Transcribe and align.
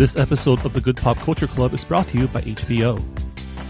This 0.00 0.16
episode 0.16 0.64
of 0.64 0.72
the 0.72 0.80
Good 0.80 0.96
Pop 0.96 1.18
Culture 1.18 1.46
Club 1.46 1.74
is 1.74 1.84
brought 1.84 2.08
to 2.08 2.16
you 2.16 2.26
by 2.28 2.40
HBO. 2.40 3.04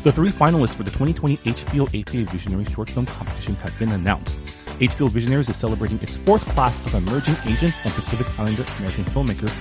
The 0.05 0.13
three 0.13 0.29
finalists 0.29 0.77
for 0.77 0.85
the 0.85 0.91
2020 0.93 1.39
HBO 1.39 1.89
APA 1.89 2.31
Visionary 2.31 2.65
Short 2.67 2.89
Film 2.89 3.05
Competition 3.05 3.57
have 3.57 3.77
been 3.81 3.91
announced. 3.91 4.41
HBO 4.79 5.11
Visionaries 5.11 5.49
is 5.49 5.57
celebrating 5.57 6.01
its 6.01 6.15
fourth 6.15 6.47
class 6.51 6.87
of 6.87 6.95
emerging 6.95 7.35
Asian 7.47 7.73
and 7.85 7.93
Pacific 7.95 8.29
Islander 8.39 8.63
American 8.79 9.03
filmmakers, 9.07 9.53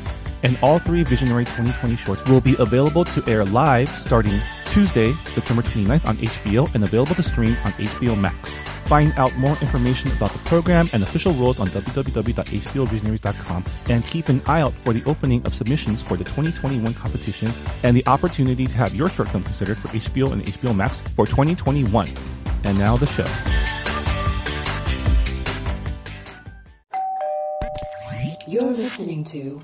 and 0.44 0.60
all 0.62 0.78
three 0.78 1.02
Visionary 1.02 1.46
2020 1.46 1.96
shorts 1.96 2.30
will 2.30 2.40
be 2.40 2.56
available 2.60 3.04
to 3.04 3.24
air 3.28 3.44
live 3.46 3.90
starting 3.90 4.40
Tuesday, 4.66 5.12
September 5.26 5.64
29th 5.64 6.06
on 6.06 6.18
HBO 6.18 6.72
and 6.76 6.84
available 6.84 7.16
to 7.16 7.24
stream 7.24 7.58
on 7.66 7.72
HBO 7.72 8.16
Max. 8.16 8.69
Find 8.90 9.14
out 9.18 9.36
more 9.38 9.56
information 9.62 10.12
about 10.14 10.32
the 10.32 10.40
program 10.40 10.90
and 10.94 11.04
official 11.04 11.32
rules 11.34 11.60
on 11.60 11.68
www.hbovisionaries.com 11.68 13.64
and 13.88 14.04
keep 14.08 14.30
an 14.30 14.42
eye 14.48 14.62
out 14.62 14.74
for 14.74 14.94
the 14.94 15.04
opening 15.08 15.46
of 15.46 15.54
submissions 15.54 16.02
for 16.02 16.18
the 16.18 16.24
2021 16.24 16.96
competition 16.96 17.54
and 17.84 17.96
the 17.96 18.04
opportunity 18.08 18.66
to 18.66 18.76
have 18.76 18.96
your 18.96 19.08
short 19.08 19.30
film 19.30 19.44
considered 19.44 19.78
for 19.78 19.90
HBO 19.90 20.32
and 20.32 20.44
HBO 20.44 20.76
Max 20.76 21.02
for 21.04 21.28
2021. 21.28 22.10
And 22.64 22.80
now 22.80 22.98
the 22.98 23.06
show. 23.06 23.28
You're 28.48 28.64
listening 28.72 29.24
to 29.26 29.62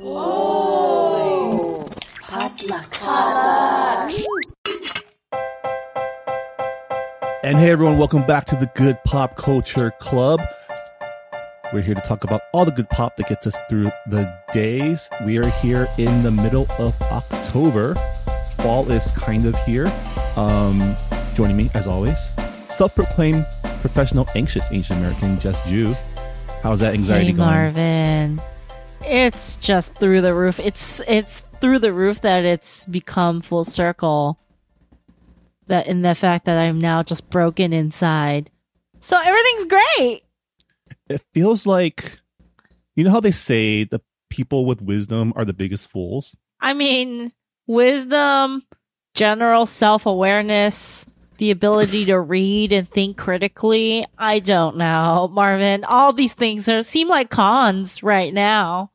Whoa! 0.00 1.88
Potluck. 2.20 2.90
Potluck. 2.90 4.49
And 7.50 7.58
hey 7.58 7.72
everyone, 7.72 7.98
welcome 7.98 8.24
back 8.24 8.44
to 8.44 8.54
the 8.54 8.66
Good 8.76 9.02
Pop 9.02 9.34
Culture 9.34 9.90
Club. 9.98 10.40
We're 11.72 11.80
here 11.80 11.96
to 11.96 12.00
talk 12.00 12.22
about 12.22 12.42
all 12.52 12.64
the 12.64 12.70
good 12.70 12.88
pop 12.90 13.16
that 13.16 13.26
gets 13.26 13.44
us 13.44 13.56
through 13.68 13.90
the 14.06 14.32
days. 14.52 15.10
We 15.26 15.36
are 15.38 15.48
here 15.48 15.88
in 15.98 16.22
the 16.22 16.30
middle 16.30 16.68
of 16.78 17.02
October. 17.02 17.96
Fall 18.58 18.88
is 18.92 19.10
kind 19.10 19.46
of 19.46 19.60
here. 19.64 19.92
Um, 20.36 20.94
joining 21.34 21.56
me, 21.56 21.70
as 21.74 21.88
always, 21.88 22.20
self-proclaimed 22.70 23.44
professional 23.80 24.28
anxious 24.36 24.70
Asian 24.70 24.98
American 24.98 25.40
Jess 25.40 25.60
Jew. 25.68 25.92
How's 26.62 26.78
that 26.78 26.94
anxiety 26.94 27.26
hey, 27.26 27.32
going? 27.32 27.48
Marvin. 27.48 28.40
It's 29.04 29.56
just 29.56 29.92
through 29.96 30.20
the 30.20 30.36
roof. 30.36 30.60
It's 30.60 31.00
it's 31.08 31.40
through 31.56 31.80
the 31.80 31.92
roof 31.92 32.20
that 32.20 32.44
it's 32.44 32.86
become 32.86 33.40
full 33.40 33.64
circle. 33.64 34.38
That 35.70 35.86
in 35.86 36.02
the 36.02 36.14
fact 36.14 36.44
that 36.44 36.58
I'm 36.58 36.78
now 36.78 37.02
just 37.02 37.30
broken 37.30 37.72
inside. 37.72 38.50
So 39.00 39.18
everything's 39.18 39.64
great. 39.64 40.22
It 41.08 41.22
feels 41.32 41.66
like 41.66 42.20
you 42.94 43.04
know 43.04 43.10
how 43.10 43.20
they 43.20 43.30
say 43.32 43.84
the 43.84 44.00
people 44.28 44.66
with 44.66 44.82
wisdom 44.82 45.32
are 45.36 45.44
the 45.44 45.52
biggest 45.52 45.88
fools. 45.88 46.36
I 46.60 46.72
mean, 46.74 47.32
wisdom, 47.66 48.64
general 49.14 49.64
self 49.66 50.06
awareness, 50.06 51.06
the 51.38 51.50
ability 51.50 52.04
to 52.06 52.18
read 52.20 52.72
and 52.72 52.88
think 52.90 53.16
critically. 53.16 54.04
I 54.18 54.40
don't 54.40 54.76
know, 54.76 55.28
Marvin. 55.32 55.84
All 55.84 56.12
these 56.12 56.34
things 56.34 56.68
are 56.68 56.82
seem 56.82 57.08
like 57.08 57.30
cons 57.30 58.02
right 58.02 58.34
now. 58.34 58.90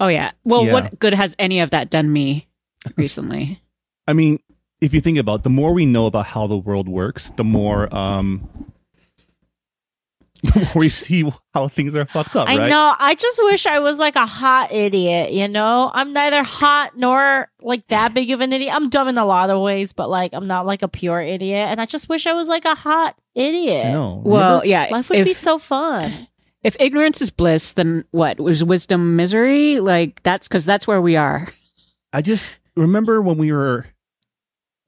Oh 0.00 0.08
yeah. 0.08 0.30
Well, 0.44 0.64
Yeah. 0.64 0.72
what 0.72 0.98
good 0.98 1.14
has 1.14 1.34
any 1.38 1.60
of 1.60 1.70
that 1.70 1.90
done 1.90 2.12
me 2.12 2.46
recently? 2.96 3.60
I 4.06 4.12
mean, 4.12 4.38
if 4.80 4.94
you 4.94 5.00
think 5.00 5.18
about 5.18 5.40
it, 5.40 5.42
the 5.44 5.50
more 5.50 5.72
we 5.72 5.86
know 5.86 6.06
about 6.06 6.26
how 6.26 6.46
the 6.46 6.56
world 6.56 6.88
works, 6.88 7.30
the 7.30 7.44
more 7.44 7.94
um 7.94 8.48
the 10.42 10.60
more 10.60 10.72
we 10.76 10.88
see 10.88 11.28
how 11.52 11.66
things 11.66 11.96
are 11.96 12.06
fucked 12.06 12.36
up, 12.36 12.48
I 12.48 12.58
right? 12.58 12.68
know. 12.68 12.94
I 12.96 13.16
just 13.16 13.42
wish 13.42 13.66
I 13.66 13.80
was 13.80 13.98
like 13.98 14.14
a 14.14 14.26
hot 14.26 14.70
idiot, 14.70 15.32
you 15.32 15.48
know? 15.48 15.90
I'm 15.92 16.12
neither 16.12 16.44
hot 16.44 16.96
nor 16.96 17.50
like 17.60 17.84
that 17.88 18.14
big 18.14 18.30
of 18.30 18.40
an 18.40 18.52
idiot. 18.52 18.72
I'm 18.72 18.88
dumb 18.88 19.08
in 19.08 19.18
a 19.18 19.24
lot 19.24 19.50
of 19.50 19.60
ways, 19.60 19.92
but 19.92 20.08
like 20.08 20.32
I'm 20.32 20.46
not 20.46 20.64
like 20.64 20.82
a 20.82 20.88
pure 20.88 21.20
idiot. 21.20 21.68
And 21.68 21.80
I 21.80 21.86
just 21.86 22.08
wish 22.08 22.28
I 22.28 22.34
was 22.34 22.46
like 22.46 22.64
a 22.64 22.76
hot 22.76 23.16
idiot. 23.34 23.86
No. 23.86 24.22
well, 24.24 24.64
yeah. 24.64 24.86
Life 24.92 25.10
would 25.10 25.18
if, 25.18 25.24
be 25.24 25.32
so 25.32 25.58
fun. 25.58 26.28
if 26.62 26.76
ignorance 26.78 27.20
is 27.20 27.30
bliss, 27.30 27.72
then 27.72 28.04
what 28.12 28.38
was 28.38 28.62
wisdom 28.62 29.16
misery? 29.16 29.80
Like 29.80 30.22
that's 30.22 30.46
because 30.46 30.64
that's 30.64 30.86
where 30.86 31.00
we 31.00 31.16
are. 31.16 31.48
I 32.12 32.22
just 32.22 32.54
remember 32.76 33.20
when 33.20 33.38
we 33.38 33.50
were 33.50 33.86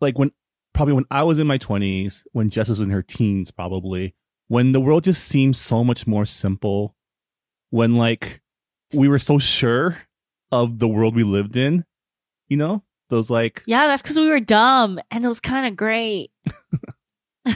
like 0.01 0.19
when 0.19 0.33
probably 0.73 0.95
when 0.95 1.05
I 1.11 1.23
was 1.23 1.39
in 1.39 1.47
my 1.47 1.59
twenties, 1.59 2.25
when 2.33 2.51
Jess 2.51 2.69
was 2.69 2.81
in 2.81 2.91
her 2.91 3.03
teens, 3.03 3.51
probably 3.51 4.15
when 4.49 4.73
the 4.73 4.81
world 4.81 5.05
just 5.05 5.25
seemed 5.25 5.57
so 5.57 5.85
much 5.85 6.07
more 6.07 6.27
simple. 6.27 6.95
When 7.71 7.97
like 7.97 8.41
we 8.93 9.07
were 9.09 9.21
so 9.21 9.39
sure 9.39 10.03
of 10.51 10.81
the 10.81 10.89
world 10.89 11.15
we 11.15 11.23
lived 11.23 11.57
in, 11.57 11.85
you 12.49 12.57
know, 12.57 12.83
those 13.11 13.31
like 13.31 13.63
Yeah, 13.67 13.87
that's 13.87 14.03
because 14.03 14.19
we 14.19 14.27
were 14.29 14.41
dumb 14.41 14.99
and 15.11 15.25
it 15.25 15.29
was 15.29 15.39
kind 15.41 15.67
of 15.67 15.77
great. 15.77 16.33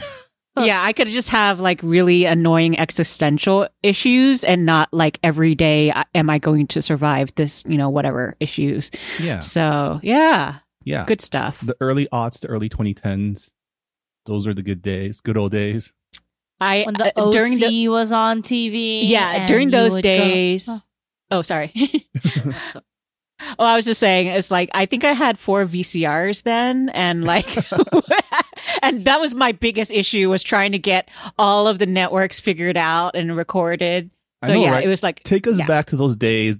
yeah, 0.57 0.81
I 0.81 0.93
could 0.93 1.09
just 1.09 1.29
have 1.29 1.59
like 1.59 1.81
really 1.83 2.23
annoying 2.23 2.79
existential 2.79 3.67
issues 3.83 4.43
and 4.45 4.65
not 4.65 4.87
like 4.93 5.19
every 5.21 5.53
day 5.53 5.91
uh, 5.91 6.03
am 6.13 6.29
I 6.29 6.39
going 6.39 6.67
to 6.67 6.81
survive 6.81 7.35
this, 7.35 7.63
you 7.67 7.77
know, 7.77 7.89
whatever 7.89 8.37
issues. 8.39 8.89
yeah, 9.19 9.39
So, 9.39 9.99
yeah, 10.01 10.59
yeah, 10.85 11.03
good 11.05 11.19
stuff. 11.19 11.59
the 11.59 11.75
early 11.81 12.07
aughts 12.13 12.39
to 12.41 12.47
early 12.47 12.69
2010s. 12.69 13.51
Those 14.25 14.47
are 14.47 14.53
the 14.53 14.63
good 14.63 14.81
days, 14.81 15.19
good 15.21 15.37
old 15.37 15.51
days. 15.51 15.93
I 16.61 16.83
When 16.85 16.93
the 16.95 17.11
uh, 17.19 17.25
OC 17.27 17.33
during 17.33 17.59
the 17.59 17.87
was 17.89 18.13
on 18.13 18.41
TV. 18.41 19.01
yeah 19.09 19.45
during 19.45 19.69
those 19.71 19.91
would 19.93 20.03
go- 20.03 20.17
days 20.17 20.67
Oh. 20.69 20.79
oh 21.31 21.41
sorry 21.41 21.73
oh 23.59 23.65
i 23.65 23.75
was 23.75 23.83
just 23.83 23.99
saying 23.99 24.27
it's 24.27 24.49
like 24.49 24.69
i 24.73 24.85
think 24.85 25.03
i 25.03 25.11
had 25.11 25.37
four 25.37 25.65
vcrs 25.65 26.43
then 26.43 26.87
and 26.89 27.25
like 27.25 27.45
and 28.81 29.01
that 29.03 29.19
was 29.19 29.33
my 29.33 29.51
biggest 29.51 29.91
issue 29.91 30.29
was 30.29 30.41
trying 30.43 30.71
to 30.71 30.79
get 30.79 31.09
all 31.37 31.67
of 31.67 31.77
the 31.79 31.85
networks 31.85 32.39
figured 32.39 32.77
out 32.77 33.15
and 33.15 33.35
recorded 33.35 34.09
so 34.45 34.53
know, 34.53 34.61
yeah 34.63 34.71
right? 34.71 34.83
it 34.85 34.87
was 34.87 35.03
like 35.03 35.21
Take 35.23 35.47
us 35.47 35.59
yeah. 35.59 35.65
back 35.67 35.87
to 35.87 35.97
those 35.97 36.15
days 36.15 36.57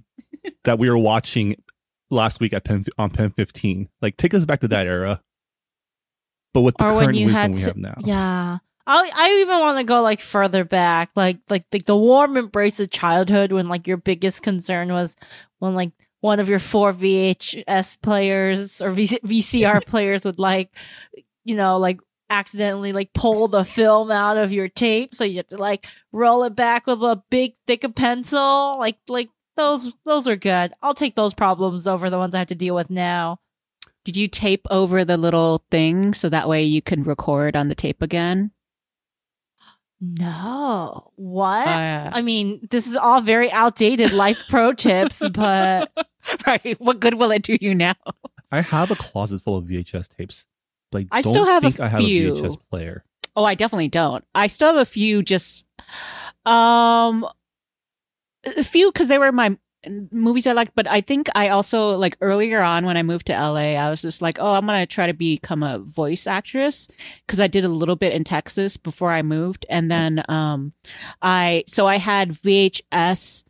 that 0.64 0.78
we 0.78 0.90
were 0.90 0.98
watching 0.98 1.56
last 2.10 2.40
week 2.40 2.52
at 2.52 2.64
Pen 2.64 2.84
on 2.98 3.10
Pen 3.10 3.30
15. 3.30 3.88
Like, 4.00 4.16
take 4.16 4.34
us 4.34 4.44
back 4.44 4.60
to 4.60 4.68
that 4.68 4.86
era, 4.86 5.20
but 6.54 6.62
with 6.62 6.76
the 6.76 6.84
or 6.84 7.00
current 7.00 7.16
wisdom 7.16 7.30
had 7.30 7.54
we 7.54 7.60
have 7.60 7.76
now. 7.76 7.94
Yeah. 7.98 8.58
I 8.86 9.10
I 9.14 9.30
even 9.40 9.58
want 9.58 9.78
to 9.78 9.84
go 9.84 10.00
like 10.00 10.20
further 10.20 10.64
back, 10.64 11.10
like 11.16 11.38
like 11.50 11.64
like 11.72 11.86
the 11.86 11.96
warm 11.96 12.36
embrace 12.36 12.78
of 12.78 12.90
childhood 12.90 13.50
when 13.50 13.68
like 13.68 13.86
your 13.86 13.96
biggest 13.96 14.42
concern 14.42 14.92
was 14.92 15.16
when 15.58 15.74
like 15.74 15.90
one 16.20 16.40
of 16.40 16.48
your 16.48 16.58
four 16.58 16.92
VHS 16.92 18.00
players 18.00 18.80
or 18.80 18.90
v- 18.90 19.18
VCR 19.24 19.84
players 19.86 20.24
would 20.24 20.38
like 20.38 20.70
you 21.44 21.56
know 21.56 21.78
like 21.78 22.00
accidentally 22.30 22.92
like 22.92 23.12
pull 23.12 23.48
the 23.48 23.64
film 23.64 24.10
out 24.10 24.36
of 24.36 24.52
your 24.52 24.68
tape 24.68 25.14
so 25.14 25.22
you 25.22 25.36
have 25.36 25.46
to 25.48 25.56
like 25.56 25.86
roll 26.10 26.42
it 26.42 26.56
back 26.56 26.86
with 26.86 27.00
a 27.02 27.22
big 27.30 27.52
thick 27.68 27.84
of 27.84 27.94
pencil 27.94 28.74
like 28.78 28.96
like 29.06 29.28
those 29.56 29.96
those 30.04 30.28
are 30.28 30.36
good. 30.36 30.72
I'll 30.82 30.94
take 30.94 31.14
those 31.16 31.34
problems 31.34 31.86
over 31.88 32.10
the 32.10 32.18
ones 32.18 32.34
I 32.34 32.38
have 32.40 32.48
to 32.48 32.54
deal 32.54 32.74
with 32.74 32.90
now. 32.90 33.38
did 34.04 34.16
you 34.16 34.28
tape 34.28 34.66
over 34.70 35.04
the 35.04 35.16
little 35.16 35.64
thing 35.70 36.14
so 36.14 36.28
that 36.28 36.48
way 36.48 36.62
you 36.62 36.80
can 36.82 37.02
record 37.04 37.56
on 37.56 37.68
the 37.68 37.74
tape 37.74 38.02
again 38.02 38.50
No. 40.00 41.10
What? 41.16 41.66
Uh, 41.66 42.10
I 42.12 42.22
mean, 42.22 42.66
this 42.70 42.86
is 42.86 42.96
all 42.96 43.20
very 43.20 43.50
outdated 43.50 44.12
life 44.12 44.42
pro 44.48 44.72
tips, 44.86 45.26
but 45.30 45.90
right 46.46 46.76
what 46.80 47.00
good 47.00 47.14
will 47.14 47.30
it 47.30 47.42
do 47.42 47.56
you 47.60 47.74
now 47.74 47.94
I 48.52 48.60
have 48.60 48.90
a 48.90 48.96
closet 48.96 49.40
full 49.42 49.56
of 49.56 49.64
VHS 49.64 50.08
tapes. 50.16 50.46
Like, 50.92 51.08
I 51.10 51.20
don't 51.20 51.32
still 51.32 51.46
have 51.46 51.64
a 51.64 51.70
think 51.70 51.80
I 51.80 51.88
have 51.88 52.00
few. 52.00 52.34
a 52.34 52.40
VHS 52.42 52.56
player. 52.70 53.04
Oh, 53.34 53.42
I 53.44 53.54
definitely 53.56 53.88
don't. 53.88 54.24
I 54.34 54.46
still 54.46 54.68
have 54.68 54.76
a 54.80 54.84
few 54.86 55.22
just 55.22 55.66
um 56.46 57.26
a 58.56 58.64
few 58.64 58.92
cuz 58.92 59.08
they 59.08 59.18
were 59.18 59.32
my 59.32 59.56
movies 60.10 60.46
I 60.46 60.52
liked, 60.52 60.74
but 60.74 60.88
I 60.88 61.00
think 61.00 61.28
I 61.34 61.48
also 61.48 61.96
like 61.96 62.16
earlier 62.20 62.60
on 62.60 62.86
when 62.86 62.96
I 62.96 63.02
moved 63.02 63.26
to 63.26 63.32
LA, 63.32 63.76
I 63.76 63.88
was 63.88 64.02
just 64.02 64.20
like, 64.20 64.38
"Oh, 64.40 64.52
I'm 64.52 64.66
going 64.66 64.80
to 64.80 64.86
try 64.86 65.06
to 65.06 65.12
become 65.12 65.62
a 65.62 65.78
voice 65.78 66.26
actress" 66.26 66.88
cuz 67.28 67.40
I 67.40 67.46
did 67.46 67.64
a 67.64 67.68
little 67.68 67.96
bit 67.96 68.12
in 68.12 68.24
Texas 68.24 68.76
before 68.76 69.12
I 69.12 69.22
moved 69.22 69.66
and 69.68 69.90
then 69.90 70.24
um 70.28 70.72
I 71.22 71.64
so 71.68 71.86
I 71.86 71.98
had 71.98 72.32
VHS 72.32 73.44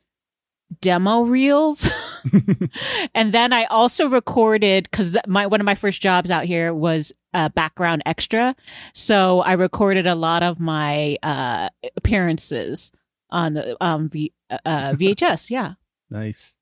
demo 0.81 1.23
reels. 1.23 1.89
And 3.15 3.33
then 3.33 3.53
I 3.53 3.65
also 3.65 4.09
recorded 4.09 4.89
because 4.91 5.17
my 5.27 5.47
one 5.47 5.61
of 5.61 5.65
my 5.65 5.75
first 5.75 6.03
jobs 6.03 6.31
out 6.31 6.45
here 6.45 6.73
was 6.73 7.13
uh, 7.35 7.49
background 7.51 8.03
extra, 8.07 8.57
so 8.95 9.41
I 9.41 9.53
recorded 9.53 10.07
a 10.07 10.15
lot 10.15 10.43
of 10.43 10.59
my 10.59 11.19
uh, 11.23 11.69
appearances 11.97 12.93
on 13.37 13.55
the 13.55 13.77
um, 13.85 14.09
v, 14.09 14.33
uh, 14.51 14.93
VHS. 14.93 15.51
Yeah, 15.57 15.75
nice. 16.11 16.57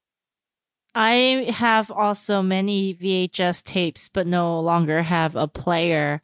I 0.95 1.47
have 1.49 1.91
also 1.91 2.43
many 2.43 2.95
VHS 2.95 3.63
tapes, 3.63 4.09
but 4.09 4.27
no 4.27 4.61
longer 4.61 5.03
have 5.03 5.37
a 5.37 5.49
player. 5.49 6.23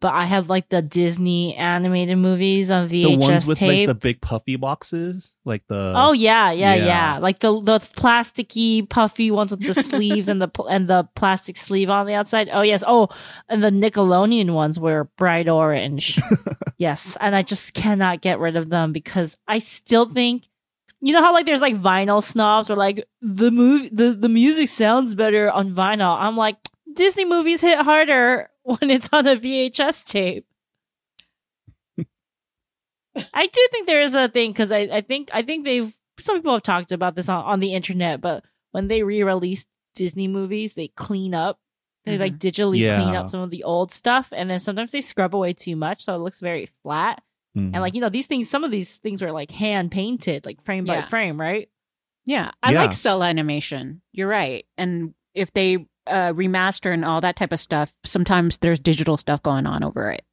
But 0.00 0.14
I 0.14 0.24
have 0.26 0.48
like 0.48 0.68
the 0.68 0.80
Disney 0.82 1.54
animated 1.56 2.18
movies 2.18 2.70
on 2.70 2.88
VHS 2.88 3.02
the 3.02 3.16
ones 3.16 3.46
with 3.46 3.58
tape. 3.58 3.68
like 3.68 3.86
the 3.88 3.94
big 3.94 4.20
puffy 4.20 4.56
boxes, 4.56 5.32
like 5.44 5.66
the 5.68 5.92
Oh 5.96 6.12
yeah, 6.12 6.50
yeah, 6.52 6.74
Yeah. 6.74 6.86
yeah, 6.86 7.18
Like 7.18 7.38
the 7.40 7.60
the 7.60 7.78
plasticky, 7.78 8.88
puffy 8.88 9.30
ones 9.30 9.50
with 9.50 9.60
the 9.60 9.74
sleeves 9.82 10.28
and 10.28 10.40
the 10.40 10.50
and 10.68 10.88
the 10.88 11.08
plastic 11.14 11.56
sleeve 11.56 11.90
on 11.90 12.06
the 12.06 12.14
outside. 12.14 12.48
Oh 12.52 12.62
yes. 12.62 12.84
Oh, 12.86 13.08
and 13.48 13.62
the 13.62 13.70
Nickelodeon 13.70 14.52
ones 14.52 14.78
were 14.78 15.10
bright 15.16 15.48
orange. 15.48 16.20
yes, 16.78 17.16
and 17.20 17.34
I 17.34 17.42
just 17.42 17.74
cannot 17.74 18.20
get 18.20 18.38
rid 18.38 18.56
of 18.56 18.68
them 18.68 18.92
because 18.92 19.36
I 19.48 19.58
still 19.58 20.08
think, 20.12 20.48
you 21.00 21.12
know 21.12 21.22
how 21.22 21.32
like 21.32 21.46
there's 21.46 21.60
like 21.60 21.80
vinyl 21.80 22.22
snobs 22.22 22.70
or 22.70 22.76
like 22.76 23.04
the 23.20 23.50
movie 23.50 23.88
the 23.92 24.12
the 24.12 24.28
music 24.28 24.68
sounds 24.68 25.14
better 25.14 25.50
on 25.50 25.74
vinyl. 25.74 26.16
I'm 26.18 26.36
like 26.36 26.56
Disney 26.94 27.24
movies 27.24 27.60
hit 27.60 27.78
harder 27.78 28.50
when 28.80 28.90
it's 28.90 29.08
on 29.12 29.26
a 29.26 29.36
VHS 29.36 30.04
tape. 30.04 30.46
I 33.34 33.46
do 33.46 33.68
think 33.72 33.86
there 33.86 34.02
is 34.02 34.14
a 34.14 34.28
thing 34.28 34.52
because 34.52 34.70
I, 34.70 34.80
I 34.92 35.00
think 35.00 35.30
I 35.32 35.42
think 35.42 35.64
they've 35.64 35.92
some 36.20 36.36
people 36.36 36.52
have 36.52 36.62
talked 36.62 36.92
about 36.92 37.14
this 37.16 37.28
on, 37.28 37.44
on 37.44 37.60
the 37.60 37.74
internet, 37.74 38.20
but 38.20 38.44
when 38.72 38.88
they 38.88 39.02
re-release 39.02 39.64
Disney 39.94 40.28
movies, 40.28 40.74
they 40.74 40.88
clean 40.88 41.34
up. 41.34 41.58
They 42.04 42.16
like 42.16 42.38
digitally 42.38 42.78
clean 42.94 43.14
up 43.14 43.28
some 43.28 43.40
of 43.40 43.50
the 43.50 43.64
old 43.64 43.90
stuff, 43.90 44.28
and 44.32 44.48
then 44.48 44.60
sometimes 44.60 44.92
they 44.92 45.02
scrub 45.02 45.34
away 45.34 45.52
too 45.52 45.76
much, 45.76 46.04
so 46.04 46.14
it 46.14 46.18
looks 46.18 46.40
very 46.40 46.70
flat. 46.82 47.22
Mhm. 47.56 47.72
And 47.74 47.80
like 47.82 47.94
you 47.94 48.00
know, 48.00 48.08
these 48.08 48.26
things, 48.26 48.48
some 48.48 48.64
of 48.64 48.70
these 48.70 48.96
things 48.98 49.20
were 49.20 49.32
like 49.32 49.50
hand 49.50 49.90
painted, 49.90 50.46
like 50.46 50.62
frame 50.64 50.84
by 50.84 51.02
frame, 51.02 51.38
right? 51.40 51.68
Yeah, 52.24 52.52
I 52.62 52.72
Yeah. 52.72 52.80
like 52.82 52.92
cell 52.94 53.22
animation. 53.22 54.00
You're 54.12 54.28
right. 54.28 54.64
And 54.78 55.14
if 55.34 55.52
they 55.52 55.86
uh, 56.08 56.32
remaster 56.32 56.92
and 56.92 57.04
all 57.04 57.20
that 57.20 57.36
type 57.36 57.52
of 57.52 57.60
stuff, 57.60 57.92
sometimes 58.04 58.58
there's 58.58 58.80
digital 58.80 59.16
stuff 59.16 59.42
going 59.42 59.66
on 59.66 59.82
over 59.82 60.10
it. 60.10 60.24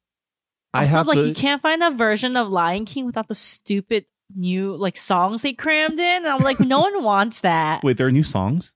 I 0.74 0.82
also, 0.82 0.96
have 0.96 1.06
like 1.06 1.18
the, 1.18 1.28
you 1.28 1.34
can't 1.34 1.62
find 1.62 1.82
a 1.82 1.90
version 1.90 2.36
of 2.36 2.48
Lion 2.48 2.84
King 2.84 3.06
without 3.06 3.28
the 3.28 3.34
stupid 3.34 4.06
new 4.34 4.76
like 4.76 4.96
songs 4.96 5.42
they 5.42 5.52
crammed 5.52 5.98
in. 5.98 6.24
And 6.24 6.26
I'm 6.26 6.40
like, 6.40 6.60
no 6.60 6.80
one 6.80 7.02
wants 7.02 7.40
that. 7.40 7.82
wait. 7.82 7.96
There 7.96 8.06
are 8.06 8.12
new 8.12 8.24
songs. 8.24 8.72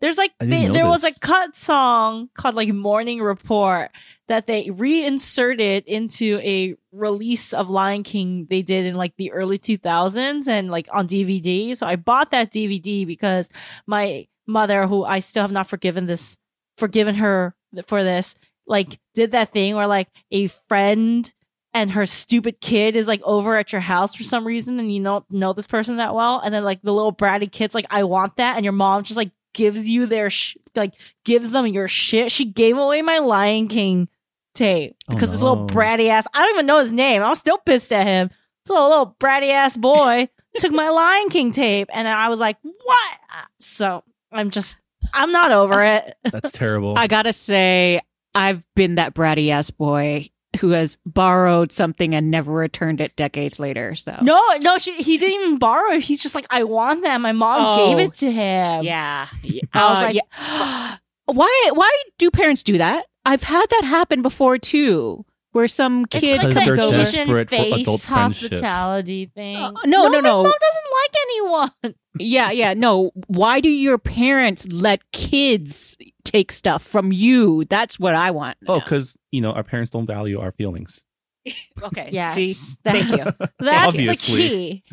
There's 0.00 0.16
like 0.16 0.32
they, 0.38 0.66
know 0.66 0.72
there 0.72 0.86
was 0.86 1.02
a 1.02 1.12
cut 1.12 1.56
song 1.56 2.30
called 2.34 2.54
like 2.54 2.72
Morning 2.72 3.20
Report 3.20 3.90
that 4.28 4.46
they 4.46 4.70
reinserted 4.70 5.84
into 5.86 6.38
a 6.38 6.76
release 6.92 7.52
of 7.52 7.68
Lion 7.68 8.04
King 8.04 8.46
they 8.48 8.62
did 8.62 8.86
in 8.86 8.94
like 8.94 9.16
the 9.16 9.32
early 9.32 9.58
2000s 9.58 10.46
and 10.46 10.70
like 10.70 10.86
on 10.92 11.08
DVD. 11.08 11.76
So 11.76 11.86
I 11.86 11.96
bought 11.96 12.30
that 12.30 12.52
DVD 12.52 13.06
because 13.06 13.48
my 13.86 14.28
mother, 14.48 14.86
who 14.86 15.04
I 15.04 15.20
still 15.20 15.42
have 15.42 15.52
not 15.52 15.68
forgiven 15.68 16.06
this, 16.06 16.36
forgiven 16.76 17.14
her 17.16 17.54
for 17.86 18.02
this, 18.02 18.34
like 18.66 18.98
did 19.14 19.32
that 19.32 19.52
thing 19.52 19.76
where 19.76 19.86
like 19.86 20.08
a 20.30 20.48
friend 20.68 21.32
and 21.74 21.90
her 21.92 22.06
stupid 22.06 22.60
kid 22.60 22.96
is 22.96 23.06
like 23.06 23.22
over 23.24 23.56
at 23.56 23.72
your 23.72 23.80
house 23.80 24.14
for 24.14 24.22
some 24.24 24.46
reason 24.46 24.80
and 24.80 24.92
you 24.92 25.02
don't 25.02 25.30
know 25.30 25.52
this 25.52 25.66
person 25.66 25.98
that 25.98 26.14
well 26.14 26.40
and 26.40 26.52
then 26.52 26.64
like 26.64 26.80
the 26.82 26.92
little 26.92 27.12
bratty 27.12 27.50
kid's 27.50 27.74
like 27.74 27.86
I 27.90 28.04
want 28.04 28.36
that 28.36 28.56
and 28.56 28.64
your 28.64 28.72
mom 28.72 29.04
just 29.04 29.16
like 29.16 29.30
gives 29.54 29.86
you 29.86 30.06
their 30.06 30.30
sh- 30.30 30.56
like 30.74 30.94
gives 31.24 31.50
them 31.50 31.66
your 31.66 31.88
shit. 31.88 32.32
She 32.32 32.44
gave 32.44 32.76
away 32.78 33.02
my 33.02 33.18
Lion 33.18 33.68
King 33.68 34.08
tape 34.54 34.96
Oh, 35.08 35.14
because 35.14 35.30
this 35.30 35.40
little 35.42 35.66
bratty 35.66 36.08
ass 36.08 36.26
I 36.32 36.40
don't 36.42 36.54
even 36.54 36.66
know 36.66 36.78
his 36.80 36.92
name. 36.92 37.22
I'm 37.22 37.34
still 37.34 37.58
pissed 37.58 37.92
at 37.92 38.06
him. 38.06 38.28
This 38.64 38.70
little, 38.70 38.88
little 38.88 39.16
bratty 39.20 39.50
ass 39.50 39.76
boy 39.76 40.28
took 40.58 40.72
my 40.72 40.88
Lion 40.88 41.28
King 41.28 41.52
tape 41.52 41.88
and 41.92 42.08
I 42.08 42.28
was 42.28 42.40
like, 42.40 42.56
"What?" 42.62 43.18
Uh, 43.34 43.44
so, 43.60 44.04
I'm 44.32 44.50
just 44.50 44.76
I'm 45.14 45.32
not 45.32 45.52
over 45.52 45.82
it. 45.84 46.16
That's 46.30 46.50
terrible. 46.50 46.98
I 46.98 47.06
gotta 47.06 47.32
say, 47.32 48.00
I've 48.34 48.64
been 48.74 48.96
that 48.96 49.14
bratty 49.14 49.50
ass 49.50 49.70
boy 49.70 50.30
who 50.60 50.70
has 50.70 50.98
borrowed 51.04 51.70
something 51.72 52.14
and 52.14 52.30
never 52.30 52.52
returned 52.52 53.00
it 53.00 53.14
decades 53.16 53.58
later. 53.60 53.94
So 53.94 54.16
No, 54.22 54.40
no, 54.60 54.78
she, 54.78 54.94
he 55.02 55.18
didn't 55.18 55.40
even 55.42 55.58
borrow 55.58 55.92
it. 55.92 56.00
He's 56.00 56.22
just 56.22 56.34
like, 56.34 56.46
I 56.50 56.64
want 56.64 57.02
that. 57.02 57.20
My 57.20 57.32
mom 57.32 57.60
Oh. 57.60 57.86
gave 57.96 58.06
it 58.08 58.14
to 58.16 58.26
him. 58.32 58.82
yeah, 58.82 59.28
yeah. 59.42 59.60
I 59.74 59.88
was 59.90 59.98
Uh, 59.98 60.02
like- 60.02 60.16
yeah. 60.16 60.96
why? 61.26 61.70
Why 61.74 62.02
do 62.18 62.30
parents 62.30 62.62
do 62.62 62.78
that? 62.78 63.06
I've 63.26 63.42
had 63.42 63.66
that 63.70 63.84
happen 63.84 64.22
before 64.22 64.56
too, 64.58 65.24
where 65.58 65.66
some 65.66 66.04
It's 66.12 66.20
kid 66.20 66.40
Because 66.40 66.54
like 66.54 66.66
they're 66.66 66.76
the 66.76 66.80
comes 66.82 66.92
over. 66.92 67.02
Asian 67.02 67.26
desperate 67.26 67.50
for 67.50 67.56
face 67.56 67.82
adult 67.82 68.04
hospitality 68.04 69.26
thing. 69.34 69.56
Uh, 69.56 69.72
no, 69.86 70.06
no, 70.06 70.08
my 70.08 70.20
no. 70.20 70.42
mom 70.44 70.52
doesn't 70.52 70.90
like 71.02 71.14
anyone. 71.26 71.94
Yeah, 72.20 72.50
yeah. 72.52 72.74
No, 72.74 73.10
why 73.26 73.58
do 73.60 73.68
your 73.68 73.98
parents 73.98 74.68
let 74.70 75.00
kids 75.10 75.96
take 76.24 76.52
stuff 76.52 76.84
from 76.84 77.10
you? 77.10 77.64
That's 77.64 77.98
what 77.98 78.14
I 78.14 78.30
want. 78.30 78.56
oh, 78.68 78.78
because 78.78 79.16
you 79.32 79.40
know 79.40 79.50
our 79.50 79.64
parents 79.64 79.90
don't 79.90 80.06
value 80.06 80.38
our 80.38 80.52
feelings. 80.52 81.02
okay. 81.82 82.10
Yes, 82.12 82.34
See, 82.36 82.52
thank 82.84 83.10
you. 83.10 83.24
That's 83.58 83.88
Obviously. 83.88 84.36
the 84.36 84.48
key. 84.48 84.84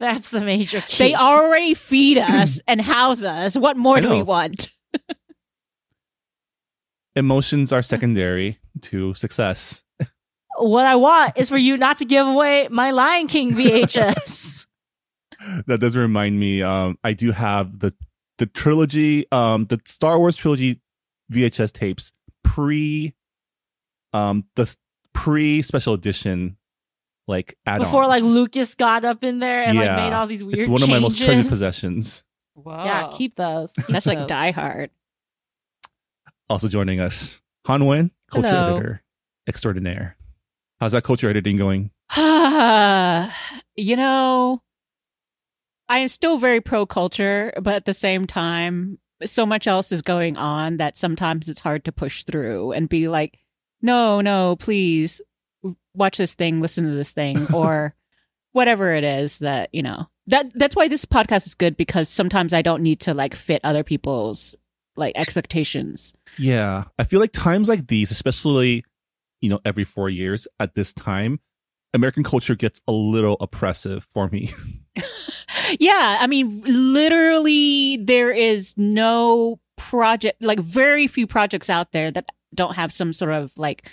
That's 0.00 0.30
the 0.30 0.40
major 0.40 0.80
key. 0.80 0.98
They 0.98 1.14
already 1.14 1.74
feed 1.74 2.18
us 2.18 2.60
and 2.66 2.80
house 2.80 3.22
us. 3.22 3.56
What 3.56 3.76
more 3.76 4.00
do 4.00 4.10
we 4.10 4.24
want? 4.24 4.70
Emotions 7.14 7.72
are 7.72 7.82
secondary 7.82 8.58
to 8.82 9.14
success. 9.14 9.82
What 10.60 10.86
I 10.86 10.96
want 10.96 11.36
is 11.36 11.48
for 11.48 11.58
you 11.58 11.76
not 11.76 11.98
to 11.98 12.04
give 12.04 12.26
away 12.26 12.68
my 12.70 12.90
Lion 12.90 13.26
King 13.26 13.52
VHS. 13.54 14.66
that 15.66 15.80
does 15.80 15.96
remind 15.96 16.38
me. 16.38 16.62
Um, 16.62 16.98
I 17.02 17.12
do 17.12 17.32
have 17.32 17.78
the 17.80 17.94
the 18.38 18.46
trilogy, 18.46 19.30
um, 19.32 19.66
the 19.66 19.80
Star 19.84 20.18
Wars 20.18 20.36
trilogy 20.36 20.80
VHS 21.32 21.72
tapes 21.72 22.12
pre, 22.42 23.14
um, 24.12 24.44
the 24.56 24.74
pre 25.12 25.62
special 25.62 25.94
edition, 25.94 26.56
like 27.28 27.56
add 27.66 27.78
Before 27.80 28.06
like 28.06 28.22
Lucas 28.22 28.74
got 28.74 29.04
up 29.04 29.24
in 29.24 29.38
there 29.38 29.62
and 29.62 29.76
like 29.78 29.96
made 29.96 30.12
all 30.12 30.26
these 30.26 30.42
weird 30.42 30.58
It's 30.58 30.68
one 30.68 30.82
of 30.82 30.88
my 30.88 30.98
most 30.98 31.18
treasured 31.18 31.48
possessions. 31.48 32.22
Whoa. 32.54 32.84
Yeah, 32.84 33.10
keep 33.12 33.36
those. 33.36 33.72
Keep 33.72 33.86
That's 33.86 34.06
like. 34.06 34.26
Die 34.26 34.50
Hard. 34.50 34.90
Also 36.48 36.66
joining 36.66 36.98
us, 36.98 37.40
Han 37.66 37.86
Wen, 37.86 38.10
culture 38.30 38.48
Hello. 38.48 38.76
editor 38.76 39.02
extraordinaire. 39.46 40.16
How's 40.80 40.92
that 40.92 41.04
culture 41.04 41.28
editing 41.28 41.58
going? 41.58 41.90
you 42.16 43.96
know, 43.96 44.62
I 45.90 45.98
am 45.98 46.08
still 46.08 46.38
very 46.38 46.62
pro 46.62 46.86
culture, 46.86 47.52
but 47.60 47.74
at 47.74 47.84
the 47.84 47.92
same 47.92 48.26
time, 48.26 48.98
so 49.26 49.44
much 49.44 49.66
else 49.66 49.92
is 49.92 50.00
going 50.00 50.38
on 50.38 50.78
that 50.78 50.96
sometimes 50.96 51.50
it's 51.50 51.60
hard 51.60 51.84
to 51.84 51.92
push 51.92 52.24
through 52.24 52.72
and 52.72 52.88
be 52.88 53.08
like, 53.08 53.38
no, 53.82 54.22
no, 54.22 54.56
please 54.56 55.20
watch 55.94 56.16
this 56.16 56.32
thing, 56.32 56.62
listen 56.62 56.84
to 56.84 56.92
this 56.92 57.12
thing, 57.12 57.46
or 57.52 57.94
whatever 58.52 58.90
it 58.94 59.04
is 59.04 59.38
that, 59.38 59.68
you 59.74 59.82
know. 59.82 60.06
That 60.28 60.50
that's 60.54 60.76
why 60.76 60.88
this 60.88 61.04
podcast 61.04 61.46
is 61.46 61.54
good 61.54 61.76
because 61.76 62.08
sometimes 62.08 62.54
I 62.54 62.62
don't 62.62 62.82
need 62.82 63.00
to 63.00 63.12
like 63.12 63.34
fit 63.34 63.60
other 63.64 63.82
people's 63.82 64.54
like 64.96 65.12
expectations. 65.16 66.14
Yeah, 66.38 66.84
I 66.98 67.04
feel 67.04 67.20
like 67.20 67.32
times 67.32 67.68
like 67.68 67.88
these, 67.88 68.12
especially 68.12 68.84
you 69.40 69.48
know 69.50 69.60
every 69.64 69.84
four 69.84 70.08
years 70.08 70.46
at 70.58 70.74
this 70.74 70.92
time, 70.92 71.40
American 71.94 72.22
culture 72.22 72.54
gets 72.54 72.80
a 72.86 72.92
little 72.92 73.36
oppressive 73.40 74.04
for 74.12 74.28
me. 74.28 74.50
Yeah, 75.78 76.18
I 76.20 76.26
mean, 76.26 76.62
literally, 76.64 77.98
there 77.98 78.32
is 78.32 78.74
no 78.76 79.60
project, 79.76 80.42
like 80.42 80.58
very 80.58 81.06
few 81.06 81.26
projects 81.26 81.70
out 81.70 81.92
there 81.92 82.10
that 82.10 82.26
don't 82.54 82.74
have 82.74 82.92
some 82.92 83.12
sort 83.12 83.32
of 83.32 83.52
like 83.56 83.88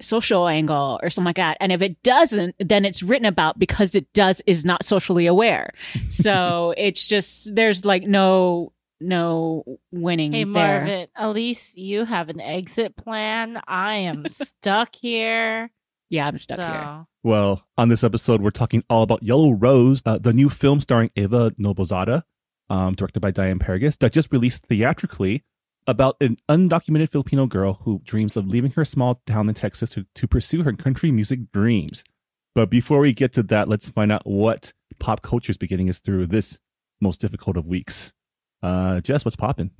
social 0.00 0.48
angle 0.48 0.98
or 1.02 1.10
something 1.10 1.26
like 1.26 1.36
that. 1.36 1.58
And 1.60 1.72
if 1.72 1.82
it 1.82 2.02
doesn't, 2.02 2.56
then 2.58 2.84
it's 2.84 3.02
written 3.02 3.26
about 3.26 3.58
because 3.58 3.94
it 3.94 4.10
does 4.14 4.40
is 4.46 4.64
not 4.64 4.84
socially 4.84 5.26
aware. 5.26 5.72
So 6.08 6.74
it's 6.76 7.06
just 7.06 7.54
there's 7.54 7.84
like 7.84 8.02
no 8.02 8.72
no 9.00 9.64
winning 9.90 10.32
Hey 10.32 10.44
there. 10.44 10.52
Marvin, 10.52 11.08
at 11.14 11.28
least 11.28 11.76
you 11.76 12.04
have 12.04 12.28
an 12.28 12.40
exit 12.40 12.96
plan. 12.96 13.60
I 13.66 13.96
am 13.96 14.26
stuck 14.28 14.94
here. 14.94 15.70
Yeah, 16.08 16.26
I'm 16.26 16.38
stuck 16.38 16.58
so 16.58 16.66
here. 16.66 17.06
well, 17.22 17.66
on 17.78 17.88
this 17.88 18.02
episode, 18.02 18.42
we're 18.42 18.50
talking 18.50 18.82
all 18.90 19.02
about 19.02 19.22
Yellow 19.22 19.52
Rose, 19.52 20.02
uh, 20.04 20.18
the 20.18 20.32
new 20.32 20.48
film 20.48 20.80
starring 20.80 21.10
Eva 21.14 21.52
Noblezada, 21.52 22.24
um, 22.68 22.94
directed 22.94 23.20
by 23.20 23.30
Diane 23.30 23.58
Paragas, 23.58 23.98
that 23.98 24.12
just 24.12 24.32
released 24.32 24.66
theatrically 24.66 25.44
about 25.86 26.16
an 26.20 26.36
undocumented 26.48 27.10
Filipino 27.10 27.46
girl 27.46 27.74
who 27.84 28.00
dreams 28.04 28.36
of 28.36 28.46
leaving 28.46 28.70
her 28.72 28.84
small 28.84 29.22
town 29.26 29.48
in 29.48 29.54
Texas 29.54 29.90
to, 29.90 30.06
to 30.14 30.26
pursue 30.26 30.62
her 30.62 30.72
country 30.72 31.10
music 31.10 31.50
dreams. 31.52 32.04
But 32.54 32.70
before 32.70 33.00
we 33.00 33.12
get 33.12 33.32
to 33.34 33.42
that, 33.44 33.68
let's 33.68 33.88
find 33.88 34.10
out 34.12 34.26
what 34.26 34.72
pop 34.98 35.22
culture 35.22 35.50
is 35.50 35.56
beginning 35.56 35.88
us 35.88 36.00
through 36.00 36.26
this 36.26 36.58
most 37.00 37.20
difficult 37.20 37.56
of 37.56 37.66
weeks. 37.66 38.12
Uh, 38.62 39.00
Jess, 39.00 39.24
what's 39.24 39.36
popping? 39.36 39.70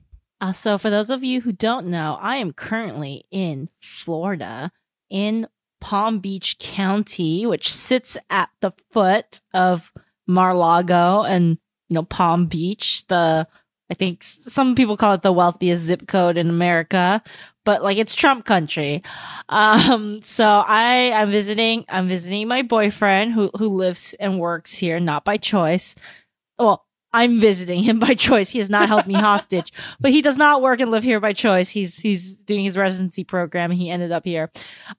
Uh, 0.40 0.52
so, 0.52 0.78
for 0.78 0.88
those 0.88 1.10
of 1.10 1.22
you 1.22 1.42
who 1.42 1.52
don't 1.52 1.86
know, 1.86 2.18
I 2.20 2.36
am 2.36 2.52
currently 2.52 3.24
in 3.30 3.68
Florida, 3.78 4.72
in 5.10 5.46
Palm 5.80 6.18
Beach 6.18 6.58
County, 6.58 7.46
which 7.46 7.72
sits 7.72 8.16
at 8.30 8.48
the 8.60 8.72
foot 8.90 9.40
of 9.52 9.92
Mar-Lago 10.26 11.22
and 11.22 11.58
you 11.88 11.94
know 11.94 12.04
Palm 12.04 12.46
Beach. 12.46 13.06
The 13.08 13.46
I 13.90 13.94
think 13.94 14.22
some 14.22 14.74
people 14.74 14.96
call 14.96 15.14
it 15.14 15.22
the 15.22 15.32
wealthiest 15.32 15.82
zip 15.82 16.06
code 16.06 16.36
in 16.36 16.48
America, 16.48 17.22
but 17.64 17.82
like 17.82 17.98
it's 17.98 18.14
Trump 18.14 18.44
country. 18.44 19.02
Um, 19.48 20.20
so 20.22 20.46
I 20.46 21.12
I'm 21.12 21.30
visiting 21.30 21.84
I'm 21.88 22.08
visiting 22.08 22.48
my 22.48 22.62
boyfriend 22.62 23.32
who 23.32 23.50
who 23.58 23.68
lives 23.76 24.14
and 24.20 24.38
works 24.38 24.74
here, 24.74 25.00
not 25.00 25.24
by 25.24 25.36
choice. 25.36 25.94
Well, 26.58 26.86
I'm 27.12 27.40
visiting 27.40 27.82
him 27.82 27.98
by 27.98 28.14
choice. 28.14 28.50
He 28.50 28.58
has 28.58 28.70
not 28.70 28.88
held 28.88 29.06
me 29.06 29.14
hostage, 29.14 29.72
but 30.00 30.10
he 30.10 30.22
does 30.22 30.36
not 30.36 30.62
work 30.62 30.80
and 30.80 30.90
live 30.90 31.02
here 31.02 31.20
by 31.20 31.32
choice. 31.32 31.68
He's 31.68 31.98
he's 31.98 32.36
doing 32.36 32.64
his 32.64 32.76
residency 32.76 33.24
program. 33.24 33.70
He 33.70 33.90
ended 33.90 34.12
up 34.12 34.24
here. 34.24 34.50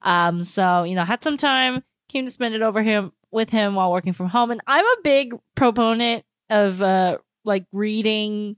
Um, 0.02 0.42
so 0.42 0.82
you 0.84 0.94
know, 0.94 1.04
had 1.04 1.22
some 1.22 1.36
time, 1.36 1.82
came 2.08 2.26
to 2.26 2.32
spend 2.32 2.54
it 2.54 2.62
over 2.62 2.82
him 2.82 3.12
with 3.30 3.50
him 3.50 3.74
while 3.74 3.90
working 3.90 4.12
from 4.12 4.28
home. 4.28 4.50
And 4.50 4.60
I'm 4.66 4.84
a 4.84 4.96
big 5.02 5.34
proponent 5.54 6.24
of 6.50 6.82
uh 6.82 7.18
like 7.44 7.64
reading 7.72 8.56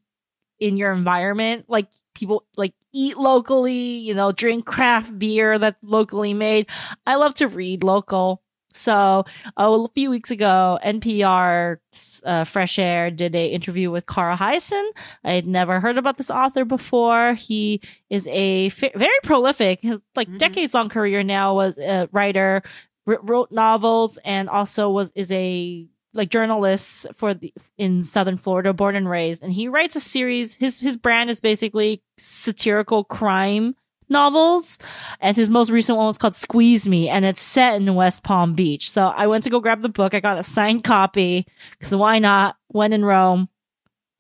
in 0.59 0.77
your 0.77 0.93
environment. 0.93 1.67
Like 1.69 1.89
people 2.15 2.45
like 2.57 2.75
eat 2.93 3.17
locally, 3.17 3.73
you 3.73 4.15
know, 4.15 4.33
drink 4.33 4.67
craft 4.67 5.19
beer 5.19 5.59
that's 5.59 5.83
locally 5.83 6.35
made. 6.35 6.67
I 7.07 7.17
love 7.17 7.35
to 7.35 7.49
read 7.49 7.83
local. 7.83 8.41
So 8.75 9.25
a 9.57 9.89
few 9.95 10.11
weeks 10.11 10.31
ago, 10.31 10.79
NPR 10.85 11.77
uh, 12.25 12.45
Fresh 12.45 12.79
Air 12.79 13.11
did 13.11 13.35
a 13.35 13.47
interview 13.47 13.91
with 13.91 14.07
Carl 14.07 14.37
Hiaasen. 14.37 14.85
I 15.23 15.33
had 15.33 15.47
never 15.47 15.79
heard 15.81 15.97
about 15.97 16.19
this 16.19 16.31
author 16.31 16.65
before. 16.65 17.35
He 17.35 17.81
is 18.11 18.27
a 18.27 18.69
very 18.71 19.19
prolific, 19.23 19.85
like 20.17 20.29
Mhm. 20.29 20.39
decades 20.39 20.75
long 20.75 20.89
career 20.89 21.23
now. 21.23 21.55
Was 21.55 21.79
a 21.79 22.09
writer, 22.13 22.63
wr- 23.07 23.23
wrote 23.23 23.53
novels, 23.53 24.19
and 24.25 24.49
also 24.51 24.91
was 24.91 25.13
is 25.15 25.31
a 25.31 25.87
like 26.17 26.31
journalist 26.31 27.07
for 27.15 27.35
the 27.35 27.53
in 27.79 28.03
Southern 28.03 28.37
Florida, 28.37 28.73
born 28.73 28.97
and 28.97 29.09
raised. 29.09 29.43
And 29.43 29.53
he 29.53 29.69
writes 29.69 29.97
a 29.97 30.01
series. 30.01 30.55
His 30.55 30.81
his 30.81 30.97
brand 30.97 31.31
is 31.31 31.41
basically 31.41 32.03
satirical 32.19 33.05
crime 33.05 33.75
novels 34.15 34.79
and 35.21 35.37
his 35.37 35.51
most 35.51 35.71
recent 35.71 35.99
one 35.99 36.07
was 36.07 36.17
called 36.17 36.35
Squeeze 36.35 36.89
Me, 36.89 37.11
and 37.11 37.27
it's 37.27 37.43
set 37.43 37.75
in 37.77 37.95
West 37.95 38.23
Palm 38.23 38.55
Beach. 38.55 38.91
So 38.91 39.09
I 39.09 39.27
went 39.27 39.45
to 39.45 39.51
go 39.51 39.61
grab 39.61 39.83
the 39.83 39.91
book. 39.91 40.15
I 40.15 40.21
got 40.21 40.39
a 40.39 40.43
signed 40.43 40.85
copy 40.85 41.47
because 41.73 41.95
why 41.95 42.19
not? 42.19 42.57
When 42.69 42.95
in 42.95 43.05
Rome, 43.05 43.51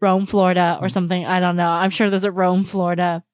Rome, 0.03 0.27
Florida, 0.27 0.79
or 0.83 0.91
something. 0.91 1.25
I 1.25 1.41
don't 1.41 1.57
know. 1.57 1.71
I'm 1.71 1.91
sure 1.91 2.11
there's 2.11 2.25
a 2.25 2.31
Rome, 2.31 2.65
Florida, 2.65 3.25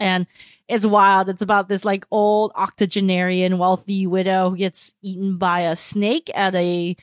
and 0.00 0.26
it's 0.68 0.84
wild. 0.84 1.28
It's 1.28 1.42
about 1.42 1.68
this 1.68 1.84
like 1.84 2.04
old 2.10 2.50
octogenarian 2.56 3.56
wealthy 3.58 4.06
widow 4.06 4.50
who 4.50 4.56
gets 4.56 4.92
eaten 5.00 5.38
by 5.38 5.60
a 5.60 5.76
snake 5.76 6.28
at 6.34 6.54
a 6.56 6.96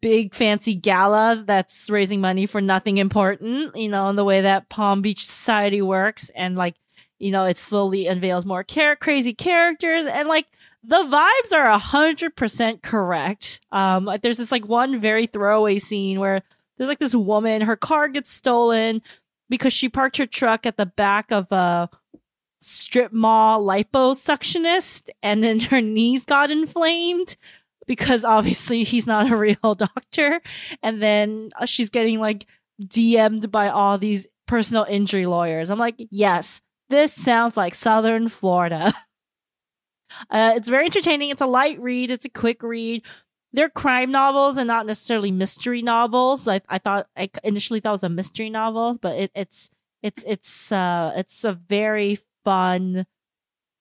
big 0.00 0.34
fancy 0.34 0.74
gala 0.74 1.42
that's 1.44 1.90
raising 1.90 2.22
money 2.22 2.46
for 2.46 2.62
nothing 2.62 2.96
important, 2.96 3.76
you 3.76 3.88
know, 3.88 4.08
in 4.08 4.16
the 4.16 4.24
way 4.24 4.40
that 4.40 4.70
Palm 4.70 5.02
Beach 5.02 5.26
society 5.26 5.82
works. 5.82 6.30
And 6.34 6.56
like, 6.56 6.76
you 7.20 7.30
know, 7.30 7.44
it 7.44 7.58
slowly 7.58 8.06
unveils 8.06 8.46
more 8.46 8.64
char- 8.64 8.96
crazy 8.96 9.34
characters 9.34 10.06
and 10.10 10.26
like 10.26 10.46
the 10.82 10.96
vibes 10.96 11.52
are 11.52 11.68
a 11.68 11.78
hundred 11.78 12.34
percent 12.34 12.82
correct. 12.82 13.60
Um, 13.70 14.10
there's 14.22 14.38
this 14.38 14.50
like 14.50 14.66
one 14.66 14.98
very 14.98 15.26
throwaway 15.26 15.78
scene 15.78 16.18
where 16.18 16.42
there's 16.76 16.88
like 16.88 16.98
this 16.98 17.14
woman, 17.14 17.62
her 17.62 17.76
car 17.76 18.08
gets 18.08 18.32
stolen 18.32 19.02
because 19.50 19.72
she 19.72 19.88
parked 19.88 20.16
her 20.16 20.26
truck 20.26 20.64
at 20.64 20.78
the 20.78 20.86
back 20.86 21.30
of 21.30 21.52
a 21.52 21.90
strip 22.60 23.12
mall 23.12 23.62
liposuctionist 23.62 25.10
and 25.22 25.42
then 25.42 25.60
her 25.60 25.80
knees 25.80 26.24
got 26.24 26.50
inflamed 26.50 27.36
because 27.86 28.24
obviously 28.24 28.82
he's 28.84 29.06
not 29.06 29.30
a 29.30 29.36
real 29.36 29.74
doctor. 29.74 30.40
And 30.82 31.02
then 31.02 31.50
uh, 31.58 31.66
she's 31.66 31.90
getting 31.90 32.18
like 32.18 32.46
DM'd 32.82 33.50
by 33.50 33.68
all 33.68 33.98
these 33.98 34.26
personal 34.46 34.84
injury 34.88 35.26
lawyers. 35.26 35.70
I'm 35.70 35.78
like, 35.78 35.96
yes, 36.10 36.62
this 36.90 37.14
sounds 37.14 37.56
like 37.56 37.74
Southern 37.74 38.28
Florida. 38.28 38.92
uh, 40.30 40.52
it's 40.56 40.68
very 40.68 40.84
entertaining. 40.86 41.30
It's 41.30 41.40
a 41.40 41.46
light 41.46 41.80
read. 41.80 42.10
It's 42.10 42.26
a 42.26 42.30
quick 42.30 42.62
read. 42.62 43.02
They're 43.52 43.70
crime 43.70 44.12
novels 44.12 44.56
and 44.56 44.68
not 44.68 44.86
necessarily 44.86 45.30
mystery 45.30 45.82
novels. 45.82 46.46
I, 46.46 46.60
I 46.68 46.78
thought 46.78 47.08
I 47.16 47.30
initially 47.42 47.80
thought 47.80 47.90
it 47.90 47.92
was 47.92 48.02
a 48.04 48.08
mystery 48.08 48.50
novel, 48.50 48.98
but 49.00 49.16
it, 49.16 49.30
it's 49.34 49.70
it's 50.02 50.22
it's 50.26 50.70
uh 50.70 51.12
it's 51.16 51.44
a 51.44 51.52
very 51.52 52.18
fun 52.44 53.06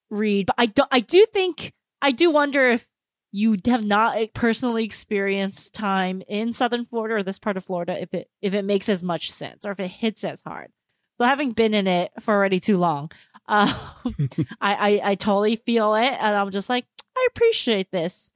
read. 0.09 0.47
But 0.47 0.55
I 0.57 0.65
do 0.67 0.83
I 0.91 0.99
do 1.01 1.25
think 1.31 1.73
I 2.01 2.11
do 2.11 2.31
wonder 2.31 2.69
if 2.71 2.87
you 3.31 3.57
have 3.65 3.85
not 3.85 4.17
personally 4.33 4.83
experienced 4.83 5.73
time 5.73 6.23
in 6.27 6.51
southern 6.51 6.83
Florida 6.85 7.15
or 7.15 7.23
this 7.23 7.37
part 7.37 7.57
of 7.57 7.65
Florida 7.65 8.01
if 8.01 8.13
it 8.13 8.27
if 8.41 8.55
it 8.55 8.65
makes 8.65 8.89
as 8.89 9.03
much 9.03 9.31
sense 9.31 9.65
or 9.65 9.71
if 9.71 9.79
it 9.79 9.87
hits 9.87 10.23
as 10.23 10.41
hard. 10.41 10.71
But 11.19 11.27
having 11.27 11.51
been 11.51 11.73
in 11.73 11.85
it 11.85 12.11
for 12.21 12.33
already 12.33 12.59
too 12.59 12.77
long, 12.77 13.11
um, 13.47 13.69
I, 14.61 14.73
I 14.73 15.01
I 15.03 15.15
totally 15.15 15.57
feel 15.57 15.93
it, 15.95 16.13
and 16.13 16.35
I'm 16.35 16.49
just 16.49 16.69
like 16.69 16.85
I 17.15 17.27
appreciate 17.29 17.91
this. 17.91 18.31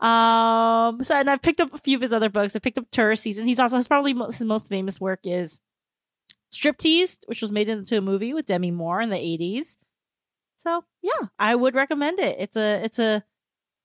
Um, 0.00 1.02
so 1.02 1.14
and 1.14 1.30
I've 1.30 1.40
picked 1.40 1.60
up 1.60 1.72
a 1.72 1.78
few 1.78 1.96
of 1.96 2.02
his 2.02 2.12
other 2.12 2.28
books. 2.28 2.54
I 2.54 2.58
picked 2.58 2.78
up 2.78 2.90
Tourist 2.92 3.22
Season. 3.22 3.46
He's 3.46 3.58
also 3.58 3.76
his 3.78 3.88
probably 3.88 4.12
most, 4.12 4.38
his 4.38 4.46
most 4.46 4.68
famous 4.68 5.00
work 5.00 5.20
is 5.24 5.60
Striptease, 6.52 7.16
which 7.26 7.40
was 7.40 7.50
made 7.50 7.68
into 7.70 7.96
a 7.96 8.02
movie 8.02 8.34
with 8.34 8.46
Demi 8.46 8.70
Moore 8.70 9.00
in 9.00 9.10
the 9.10 9.16
80s. 9.16 9.76
So 10.56 10.84
yeah, 11.02 11.28
I 11.38 11.54
would 11.54 11.74
recommend 11.74 12.18
it. 12.18 12.36
It's 12.38 12.56
a 12.56 12.84
it's 12.84 12.98
a 12.98 13.24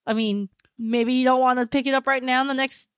I 0.06 0.14
mean, 0.14 0.50
maybe 0.78 1.14
you 1.14 1.24
don't 1.24 1.40
want 1.40 1.60
to 1.60 1.68
pick 1.68 1.86
it 1.88 1.94
up 1.94 2.08
right 2.08 2.24
now 2.24 2.42
in 2.42 2.48
the 2.48 2.54
next 2.54 2.90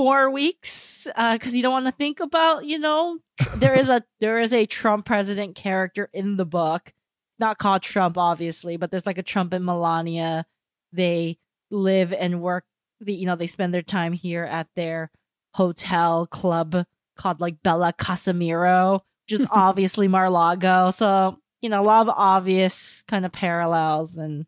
four 0.00 0.30
weeks 0.30 1.06
uh, 1.14 1.34
because 1.34 1.54
you 1.54 1.60
don't 1.60 1.72
want 1.72 1.84
to 1.84 1.92
think 1.92 2.20
about, 2.20 2.64
you 2.64 2.78
know, 2.78 3.18
there 3.56 3.74
is 3.74 3.90
a 3.90 4.02
there 4.18 4.38
is 4.38 4.50
a 4.50 4.64
Trump 4.64 5.04
president 5.04 5.54
character 5.54 6.08
in 6.14 6.38
the 6.38 6.46
book, 6.46 6.94
not 7.38 7.58
called 7.58 7.82
Trump, 7.82 8.16
obviously, 8.16 8.78
but 8.78 8.90
there's 8.90 9.04
like 9.04 9.18
a 9.18 9.22
Trump 9.22 9.52
and 9.52 9.62
Melania. 9.62 10.46
They 10.90 11.36
live 11.70 12.14
and 12.14 12.40
work. 12.40 12.64
The 13.02 13.12
you 13.12 13.26
know 13.26 13.36
they 13.36 13.46
spend 13.46 13.74
their 13.74 13.82
time 13.82 14.14
here 14.14 14.44
at 14.44 14.68
their 14.74 15.10
hotel 15.52 16.26
club 16.26 16.86
called 17.18 17.42
like 17.42 17.62
Bella 17.62 17.92
Casimiro, 17.92 19.04
which 19.28 19.38
is 19.38 19.46
obviously 19.50 20.08
Mar-Lago. 20.08 20.92
So 20.92 21.38
you 21.60 21.68
know, 21.68 21.82
a 21.82 21.84
lot 21.84 22.08
of 22.08 22.14
obvious 22.16 23.04
kind 23.06 23.26
of 23.26 23.32
parallels 23.32 24.16
and 24.16 24.46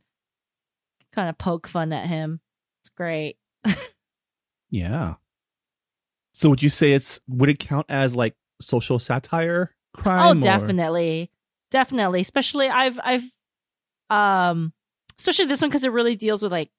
kind 1.12 1.28
of 1.28 1.36
poke 1.36 1.68
fun 1.68 1.92
at 1.92 2.08
him. 2.08 2.40
It's 2.80 2.88
great. 2.88 3.36
Yeah. 4.72 5.16
So 6.42 6.50
would 6.50 6.60
you 6.60 6.70
say 6.70 6.90
it's 6.90 7.20
would 7.28 7.48
it 7.48 7.60
count 7.60 7.86
as 7.88 8.16
like 8.16 8.34
social 8.60 8.98
satire 8.98 9.76
crime? 9.94 10.26
oh, 10.26 10.30
or- 10.32 10.42
definitely, 10.42 11.30
definitely. 11.70 12.20
Especially 12.20 12.68
I've 12.68 12.98
I've 13.00 13.22
um 14.10 14.72
especially 15.20 15.44
this 15.44 15.62
one 15.62 15.70
because 15.70 15.84
it 15.84 15.92
really 15.92 16.16
deals 16.16 16.42
with 16.42 16.50
like 16.50 16.72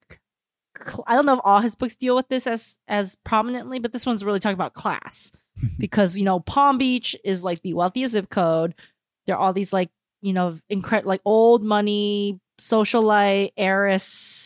I 1.07 1.15
don't 1.15 1.25
know 1.25 1.35
if 1.35 1.39
all 1.45 1.61
his 1.61 1.75
books 1.75 1.95
deal 1.95 2.13
with 2.13 2.27
this 2.27 2.45
as 2.45 2.77
as 2.89 3.15
prominently, 3.23 3.79
but 3.79 3.93
this 3.93 4.05
one's 4.05 4.25
really 4.25 4.41
talking 4.41 4.53
about 4.53 4.73
class 4.73 5.31
because 5.77 6.17
you 6.17 6.25
know 6.25 6.41
Palm 6.41 6.77
Beach 6.77 7.15
is 7.23 7.41
like 7.41 7.61
the 7.61 7.73
wealthiest 7.73 8.11
zip 8.11 8.29
code. 8.29 8.75
There 9.27 9.37
are 9.37 9.39
all 9.39 9.53
these 9.53 9.71
like 9.71 9.91
you 10.21 10.33
know 10.33 10.57
incredible 10.69 11.07
like 11.07 11.21
old 11.23 11.63
money 11.63 12.37
socialite 12.59 13.53
heiress 13.55 14.42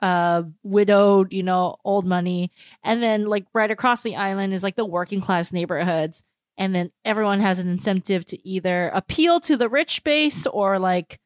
uh 0.00 0.42
widowed 0.62 1.32
you 1.32 1.42
know 1.42 1.76
old 1.84 2.06
money. 2.06 2.52
And 2.82 3.02
then 3.02 3.26
like 3.26 3.46
right 3.52 3.70
across 3.70 4.02
the 4.02 4.16
island 4.16 4.52
is 4.52 4.62
like 4.62 4.76
the 4.76 4.84
working 4.84 5.20
class 5.20 5.52
neighborhoods. 5.52 6.22
And 6.56 6.74
then 6.74 6.90
everyone 7.04 7.40
has 7.40 7.58
an 7.58 7.68
incentive 7.68 8.24
to 8.26 8.48
either 8.48 8.88
appeal 8.88 9.40
to 9.40 9.56
the 9.56 9.68
rich 9.68 10.02
base 10.04 10.46
or 10.46 10.78
like 10.78 11.18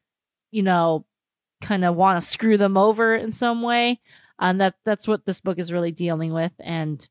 you 0.51 0.63
know 0.63 1.05
kind 1.61 1.85
of 1.85 1.95
want 1.95 2.21
to 2.21 2.27
screw 2.27 2.57
them 2.57 2.77
over 2.77 3.15
in 3.15 3.33
some 3.33 3.61
way. 3.61 3.99
And 4.39 4.59
that 4.61 4.75
that's 4.83 5.07
what 5.07 5.25
this 5.25 5.41
book 5.41 5.59
is 5.59 5.71
really 5.71 5.91
dealing 5.91 6.33
with 6.33 6.51
and 6.59 7.07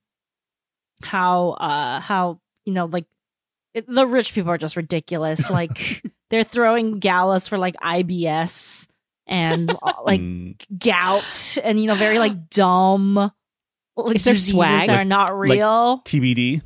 how 1.03 1.51
uh 1.51 2.01
how 2.01 2.41
you 2.65 2.73
know 2.73 2.87
like 2.87 3.07
it, 3.75 3.87
the 3.89 4.07
rich 4.07 4.35
people 4.35 4.51
are 4.51 4.59
just 4.59 4.77
ridiculous. 4.77 5.51
Like 5.51 6.03
they're 6.31 6.45
throwing 6.45 6.99
galas 6.99 7.49
for 7.49 7.59
like 7.59 7.77
IBS 7.77 8.87
and 9.27 9.71
uh, 9.83 9.93
like 10.05 10.21
Mm, 10.21 10.79
gout 10.79 11.59
and 11.65 11.79
you 11.81 11.87
know 11.87 11.95
very 11.95 12.19
like 12.19 12.51
dumb 12.51 13.15
like 13.97 14.17
Is 14.17 14.25
there 14.25 14.35
diseases 14.35 14.51
swag? 14.53 14.89
that 14.89 15.01
are 15.01 15.05
not 15.05 15.39
real. 15.39 16.03
TBD. 16.05 16.63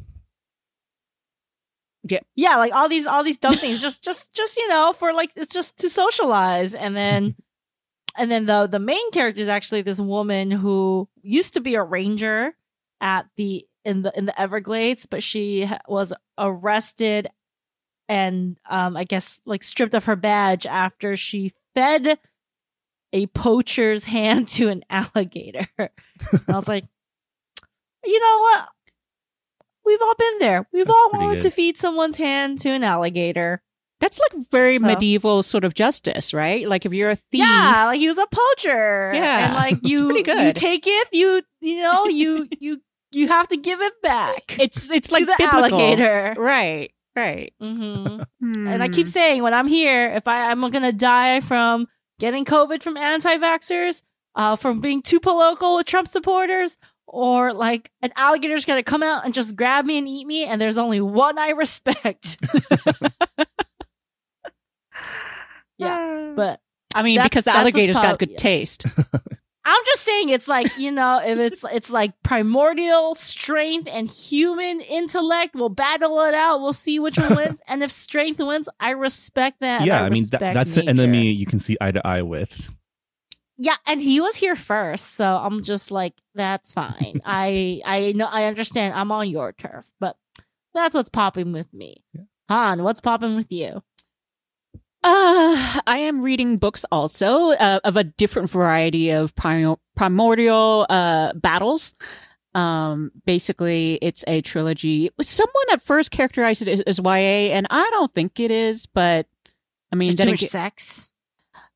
yeah. 2.04 2.20
Yeah, 2.36 2.56
like 2.56 2.72
all 2.72 2.88
these 2.88 3.06
all 3.06 3.25
these 3.25 3.38
dumb 3.38 3.56
things. 3.58 3.80
Just 3.80 4.02
just 4.02 4.32
just 4.32 4.56
you 4.56 4.68
know 4.68 4.92
for 4.92 5.12
like 5.12 5.30
it's 5.36 5.52
just 5.52 5.76
to 5.78 5.90
socialize. 5.90 6.75
And 6.75 6.96
then 6.96 7.34
and 8.16 8.30
then 8.30 8.46
the 8.46 8.66
the 8.66 8.78
main 8.78 9.10
character 9.10 9.40
is 9.42 9.48
actually 9.48 9.82
this 9.82 10.00
woman 10.00 10.50
who 10.50 11.08
used 11.22 11.54
to 11.54 11.60
be 11.60 11.75
a 11.75 11.82
ranger 11.82 12.54
at 13.00 13.26
the 13.36 13.66
in 13.84 14.02
the 14.02 14.16
in 14.16 14.25
the 14.26 14.40
everglades 14.40 15.04
but 15.06 15.22
she 15.22 15.68
was 15.86 16.12
arrested 16.38 17.28
and 18.08 18.58
um 18.70 18.96
i 18.96 19.04
guess 19.04 19.38
like 19.44 19.62
stripped 19.62 19.94
of 19.94 20.06
her 20.06 20.16
badge 20.16 20.64
after 20.66 21.14
she 21.16 21.52
fed 21.75 22.18
a 23.16 23.26
poacher's 23.28 24.04
hand 24.04 24.49
to 24.56 24.68
an 24.68 24.82
alligator 24.90 25.66
and 25.78 25.90
i 26.49 26.54
was 26.54 26.68
like 26.68 26.85
you 28.04 28.20
know 28.20 28.38
what 28.40 28.68
we've 29.85 30.02
all 30.02 30.14
been 30.18 30.38
there 30.38 30.66
we've 30.73 30.87
That's 30.87 30.96
all 30.96 31.11
wanted 31.20 31.37
good. 31.37 31.42
to 31.42 31.50
feed 31.50 31.76
someone's 31.78 32.16
hand 32.16 32.58
to 32.61 32.70
an 32.70 32.85
alligator 32.85 33.62
That's 34.00 34.18
like 34.20 34.32
very 34.50 34.78
So- 34.78 34.85
medieval 34.87 35.42
sort 35.42 35.64
of 35.64 35.73
justice, 35.75 36.35
right? 36.35 36.68
Like 36.68 36.85
if 36.85 36.92
you're 36.92 37.11
a 37.11 37.16
thief, 37.16 37.40
Yeah, 37.40 37.87
like 37.87 37.99
he 37.99 38.08
was 38.08 38.18
a 38.18 38.26
poacher. 38.30 39.12
Yeah, 39.14 39.44
and 39.46 39.54
like 39.54 39.78
you, 39.88 40.23
good. 40.23 40.46
you 40.46 40.52
take 40.52 40.85
it, 40.87 41.08
you 41.12 41.40
you 41.62 41.80
know, 41.80 42.04
you 42.06 42.46
you 42.61 42.82
you 43.12 43.28
have 43.28 43.49
to 43.49 43.56
give 43.56 43.80
it 43.80 43.94
back 44.02 44.58
it's 44.61 44.90
it's 44.90 45.11
like 45.11 45.23
to 45.25 45.26
the 45.26 45.37
biblical. 45.38 45.80
alligator. 45.80 46.35
right? 46.38 46.90
Right. 47.16 47.54
hmm 47.58 48.20
Hmm. 48.42 48.66
And 48.68 48.82
I 48.82 48.88
keep 48.88 49.08
saying 49.08 49.42
when 49.42 49.54
I'm 49.54 49.66
here, 49.68 50.12
if 50.12 50.28
I 50.28 50.50
I'm 50.50 50.61
gonna 50.70 50.92
die 50.92 51.40
from 51.40 51.87
getting 52.18 52.44
COVID 52.44 52.82
from 52.82 52.96
anti-vaxxers, 52.96 54.02
uh, 54.35 54.56
from 54.56 54.80
being 54.80 55.02
too 55.02 55.20
political 55.20 55.76
with 55.76 55.87
Trump 55.87 56.08
supporters, 56.08 56.76
or 57.06 57.52
like 57.52 57.90
an 58.02 58.12
alligator's 58.16 58.64
gonna 58.64 58.82
come 58.82 59.02
out 59.02 59.25
and 59.25 59.32
just 59.32 59.56
grab 59.56 59.85
me 59.85 59.99
and 59.99 60.08
eat 60.08 60.26
me, 60.26 60.44
and 60.44 60.61
there's 60.61 60.78
only 60.78 61.00
one 61.00 61.38
I 61.38 61.50
respect. 61.50 62.37
yeah, 65.78 66.32
but 66.37 66.61
I 66.94 67.02
mean, 67.02 67.23
because 67.23 67.44
the 67.44 67.50
that's 67.52 67.64
what's 67.64 67.75
alligators 67.76 67.96
got 67.99 68.18
good 68.18 68.32
yeah. 68.32 68.38
taste. 68.38 68.85
I'm 69.68 69.82
just 69.85 70.04
saying 70.04 70.28
it's 70.28 70.46
like, 70.46 70.78
you 70.78 70.92
know, 70.92 71.20
if 71.25 71.38
it's 71.38 71.64
it's 71.73 71.90
like 71.90 72.12
primordial 72.23 73.16
strength 73.16 73.88
and 73.92 74.08
human 74.08 74.80
intellect, 74.80 75.56
we'll 75.56 75.70
battle 75.70 76.20
it 76.20 76.35
out. 76.35 76.61
We'll 76.61 76.73
see 76.73 77.00
which 77.00 77.18
one 77.18 77.35
wins. 77.35 77.61
and 77.68 77.82
if 77.82 77.90
strength 77.90 78.38
wins, 78.38 78.68
I 78.78 78.90
respect 78.90 79.58
that. 79.61 79.85
yeah, 79.85 80.04
I 80.04 80.08
mean 80.08 80.25
that, 80.30 80.38
that's 80.38 80.76
nature. 80.76 80.88
an 80.88 81.00
enemy 81.00 81.32
you 81.32 81.46
can 81.46 81.58
see 81.58 81.76
eye 81.80 81.90
to 81.90 82.06
eye 82.06 82.23
with. 82.23 82.70
Yeah, 83.58 83.75
and 83.87 84.00
he 84.00 84.20
was 84.20 84.37
here 84.37 84.54
first, 84.54 85.14
so 85.14 85.25
I'm 85.25 85.64
just 85.64 85.90
like, 85.90 86.14
that's 86.37 86.73
fine. 86.73 87.20
I 87.25 87.82
I 87.85 88.12
know 88.12 88.26
I 88.26 88.44
understand. 88.44 88.94
I'm 88.94 89.11
on 89.11 89.28
your 89.28 89.52
turf, 89.52 89.90
but 89.99 90.16
that's 90.75 90.94
what's 90.94 91.08
popping 91.08 91.52
with 91.52 91.75
me. 91.75 92.04
Han, 92.49 92.85
what's 92.85 93.00
popping 93.00 93.35
with 93.35 93.50
you? 93.50 93.82
Uh, 95.06 95.80
I 95.86 95.98
am 95.98 96.20
reading 96.20 96.56
books 96.56 96.84
also 96.90 97.52
uh, 97.52 97.78
of 97.84 97.96
a 97.96 98.02
different 98.02 98.50
variety 98.50 99.10
of 99.10 99.36
primo- 99.36 99.78
primordial 99.94 100.84
uh, 100.88 101.32
battles. 101.34 101.94
Um, 102.56 103.12
basically, 103.25 104.00
it's 104.02 104.25
a 104.26 104.40
trilogy. 104.40 105.10
Someone 105.20 105.64
at 105.70 105.80
first 105.80 106.10
characterized 106.10 106.62
it 106.62 106.68
as, 106.68 106.80
as 106.80 106.98
YA, 106.98 107.52
and 107.54 107.68
I 107.70 107.88
don't 107.90 108.12
think 108.12 108.40
it 108.40 108.50
is. 108.50 108.86
But 108.86 109.28
I 109.92 109.96
mean, 109.96 110.08
Is 110.08 110.14
it 110.14 110.16
then 110.16 110.26
too 110.26 110.32
much 110.32 110.40
sex. 110.40 111.12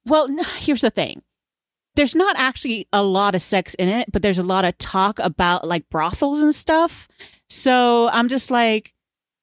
well, 0.04 0.24
n- 0.24 0.44
here's 0.58 0.80
the 0.80 0.90
thing. 0.90 1.22
There's 1.94 2.16
not 2.16 2.34
actually 2.36 2.88
a 2.92 3.02
lot 3.04 3.36
of 3.36 3.42
sex 3.42 3.74
in 3.74 3.88
it, 3.88 4.10
but 4.10 4.22
there's 4.22 4.38
a 4.38 4.42
lot 4.42 4.64
of 4.64 4.76
talk 4.78 5.20
about 5.20 5.68
like 5.68 5.88
brothels 5.88 6.40
and 6.40 6.52
stuff. 6.52 7.06
So 7.48 8.08
I'm 8.08 8.26
just 8.26 8.50
like, 8.50 8.92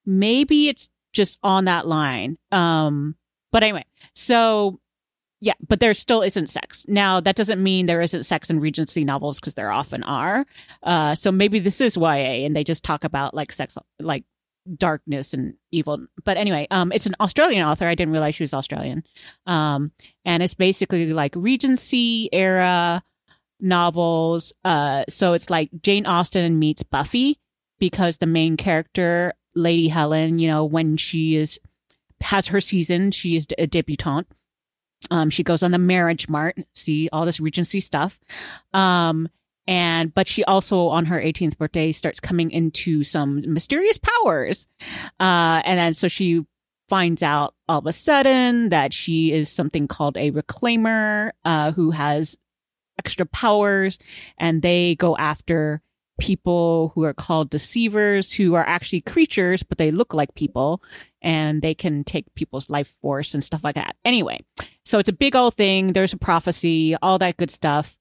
maybe 0.06 0.68
it's 0.68 0.90
just 1.14 1.40
on 1.42 1.66
that 1.66 1.88
line. 1.88 2.38
Um, 2.52 3.16
but 3.52 3.64
anyway, 3.64 3.86
so 4.14 4.80
yeah, 5.40 5.54
but 5.68 5.80
there 5.80 5.94
still 5.94 6.22
isn't 6.22 6.48
sex. 6.48 6.86
Now, 6.88 7.20
that 7.20 7.36
doesn't 7.36 7.62
mean 7.62 7.86
there 7.86 8.02
isn't 8.02 8.24
sex 8.24 8.50
in 8.50 8.60
Regency 8.60 9.04
novels 9.04 9.40
because 9.40 9.54
there 9.54 9.72
often 9.72 10.04
are. 10.04 10.46
Uh, 10.82 11.14
so 11.14 11.32
maybe 11.32 11.60
this 11.60 11.80
is 11.80 11.96
YA 11.96 12.46
and 12.46 12.56
they 12.56 12.64
just 12.64 12.84
talk 12.84 13.04
about 13.04 13.36
like 13.36 13.52
sex, 13.52 13.78
like 14.00 14.24
darkness 14.76 15.34
and 15.34 15.54
evil. 15.72 16.08
But 16.24 16.38
anyway, 16.38 16.68
um, 16.72 16.92
it's 16.92 17.06
an 17.06 17.16
Australian 17.20 17.66
author. 17.66 17.86
I 17.86 17.94
didn't 17.94 18.14
realize 18.14 18.36
she 18.36 18.44
was 18.44 18.54
Australian. 18.54 19.04
Um, 19.46 19.92
and 20.26 20.42
it's 20.42 20.56
basically 20.56 21.14
like 21.14 21.34
Regency 21.36 22.30
era 22.34 23.04
novels. 23.60 24.54
Uh, 24.66 25.04
so 25.08 25.34
it's 25.34 25.52
like 25.52 25.70
Jane 25.82 26.08
Austen 26.08 26.58
meets 26.58 26.82
Buffy 26.82 27.40
because 27.80 28.18
the 28.18 28.26
main 28.26 28.58
character, 28.58 29.34
Lady 29.56 29.88
Helen, 29.88 30.40
you 30.40 30.48
know, 30.48 30.66
when 30.66 30.98
she 30.98 31.36
is 31.36 31.60
has 32.22 32.48
her 32.48 32.62
season, 32.62 33.12
she 33.12 33.36
is 33.36 33.48
a 33.58 33.68
debutante. 33.68 34.28
Um, 35.12 35.30
she 35.30 35.44
goes 35.44 35.64
on 35.64 35.72
the 35.72 35.78
marriage 35.78 36.28
mart, 36.28 36.58
see 36.76 37.10
all 37.12 37.26
this 37.26 37.40
Regency 37.40 37.80
stuff. 37.80 38.20
Um, 38.74 39.30
and 39.68 40.14
but 40.14 40.28
she 40.28 40.44
also 40.46 40.88
on 40.88 41.06
her 41.06 41.20
18th 41.20 41.58
birthday 41.58 41.92
starts 41.92 42.20
coming 42.20 42.52
into 42.52 43.04
some 43.04 43.44
mysterious 43.54 44.00
powers. 44.00 44.68
Uh, 45.20 45.62
and 45.66 45.78
then 45.78 45.94
so 45.94 46.08
she 46.08 46.46
finds 46.90 47.22
out 47.22 47.54
all 47.68 47.80
of 47.80 47.86
a 47.86 47.92
sudden 47.92 48.70
that 48.70 48.94
she 48.94 49.34
is 49.34 49.50
something 49.50 49.88
called 49.88 50.16
a 50.16 50.32
reclaimer, 50.32 51.32
uh, 51.44 51.72
who 51.74 51.92
has 51.92 52.38
extra 52.98 53.26
powers 53.26 54.00
and 54.38 54.62
they 54.62 54.96
go 54.96 55.16
after 55.18 55.82
people 56.18 56.92
who 56.96 57.04
are 57.04 57.14
called 57.14 57.50
deceivers 57.50 58.34
who 58.34 58.56
are 58.56 58.66
actually 58.68 59.02
creatures 59.02 59.64
but 59.64 59.78
they 59.78 59.92
look 59.92 60.14
like 60.14 60.34
people 60.36 60.82
and 61.22 61.62
they 61.62 61.74
can 61.74 62.04
take 62.04 62.34
people's 62.36 62.70
life 62.70 62.96
force 63.02 63.34
and 63.34 63.44
stuff 63.44 63.64
like 63.64 63.76
that. 63.76 63.96
Anyway 64.06 64.40
so 64.84 65.00
it's 65.00 65.10
a 65.10 65.14
big 65.14 65.36
old 65.36 65.56
thing. 65.56 65.94
There's 65.94 66.14
a 66.14 66.18
prophecy 66.18 66.96
all 67.02 67.18
that 67.20 67.38
good 67.38 67.52
stuff. 67.52 67.98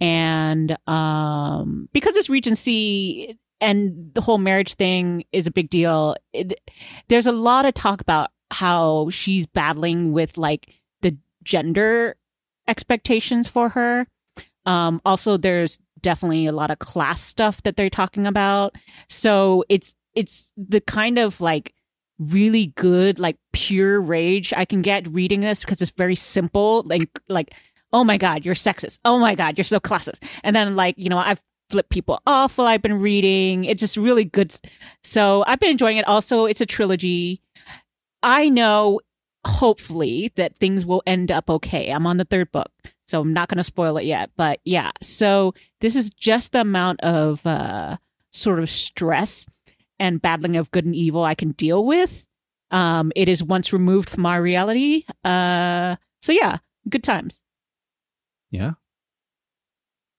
And 0.00 0.76
um 0.88 1.88
because 1.92 2.16
it's 2.16 2.28
regency 2.28 3.38
and 3.60 4.10
the 4.14 4.20
whole 4.20 4.38
marriage 4.38 4.74
thing 4.74 5.24
is 5.32 5.46
a 5.46 5.50
big 5.50 5.70
deal 5.70 6.14
it, 6.32 6.60
there's 7.08 7.26
a 7.26 7.32
lot 7.32 7.64
of 7.64 7.72
talk 7.74 8.00
about 8.00 8.30
how 8.50 9.08
she's 9.10 9.46
battling 9.46 10.12
with 10.12 10.36
like 10.38 10.74
the 11.02 11.16
gender 11.42 12.16
expectations 12.68 13.48
for 13.48 13.70
her. 13.70 14.06
Um, 14.64 15.00
also, 15.04 15.36
there's 15.36 15.78
definitely 16.06 16.46
a 16.46 16.52
lot 16.52 16.70
of 16.70 16.78
class 16.78 17.20
stuff 17.20 17.60
that 17.64 17.74
they're 17.76 17.90
talking 17.90 18.28
about. 18.28 18.76
So 19.08 19.64
it's 19.68 19.92
it's 20.14 20.52
the 20.56 20.80
kind 20.80 21.18
of 21.18 21.40
like 21.40 21.74
really 22.20 22.68
good, 22.76 23.18
like 23.18 23.36
pure 23.52 24.00
rage 24.00 24.52
I 24.56 24.64
can 24.64 24.82
get 24.82 25.08
reading 25.08 25.40
this 25.40 25.60
because 25.60 25.82
it's 25.82 25.90
very 25.90 26.14
simple. 26.14 26.84
Like 26.86 27.10
like, 27.28 27.54
oh 27.92 28.04
my 28.04 28.18
god, 28.18 28.44
you're 28.44 28.54
sexist. 28.54 29.00
Oh 29.04 29.18
my 29.18 29.34
god, 29.34 29.58
you're 29.58 29.64
so 29.64 29.80
classist. 29.80 30.22
And 30.44 30.54
then 30.54 30.76
like 30.76 30.94
you 30.96 31.08
know 31.08 31.18
I've 31.18 31.42
flipped 31.70 31.90
people 31.90 32.20
off 32.24 32.56
while 32.56 32.68
I've 32.68 32.82
been 32.82 33.00
reading. 33.00 33.64
It's 33.64 33.80
just 33.80 33.96
really 33.96 34.24
good. 34.24 34.54
So 35.02 35.42
I've 35.48 35.58
been 35.58 35.72
enjoying 35.72 35.96
it. 35.96 36.06
Also, 36.06 36.44
it's 36.44 36.60
a 36.60 36.66
trilogy. 36.66 37.42
I 38.22 38.48
know 38.48 39.00
hopefully 39.44 40.30
that 40.36 40.56
things 40.56 40.86
will 40.86 41.02
end 41.04 41.32
up 41.32 41.50
okay. 41.50 41.90
I'm 41.90 42.06
on 42.06 42.18
the 42.18 42.24
third 42.24 42.52
book. 42.52 42.70
So 43.08 43.20
I'm 43.20 43.32
not 43.32 43.48
going 43.48 43.58
to 43.58 43.64
spoil 43.64 43.96
it 43.98 44.04
yet, 44.04 44.30
but 44.36 44.60
yeah. 44.64 44.90
So 45.00 45.54
this 45.86 45.94
is 45.94 46.10
just 46.10 46.50
the 46.50 46.62
amount 46.62 47.00
of 47.02 47.46
uh, 47.46 47.96
sort 48.32 48.58
of 48.58 48.68
stress 48.68 49.46
and 50.00 50.20
battling 50.20 50.56
of 50.56 50.68
good 50.72 50.84
and 50.84 50.96
evil 50.96 51.22
I 51.22 51.36
can 51.36 51.52
deal 51.52 51.84
with. 51.86 52.26
Um, 52.72 53.12
it 53.14 53.28
is 53.28 53.40
once 53.40 53.72
removed 53.72 54.10
from 54.10 54.26
our 54.26 54.42
reality. 54.42 55.04
Uh, 55.24 55.94
so 56.20 56.32
yeah, 56.32 56.58
good 56.88 57.04
times. 57.04 57.40
Yeah. 58.50 58.72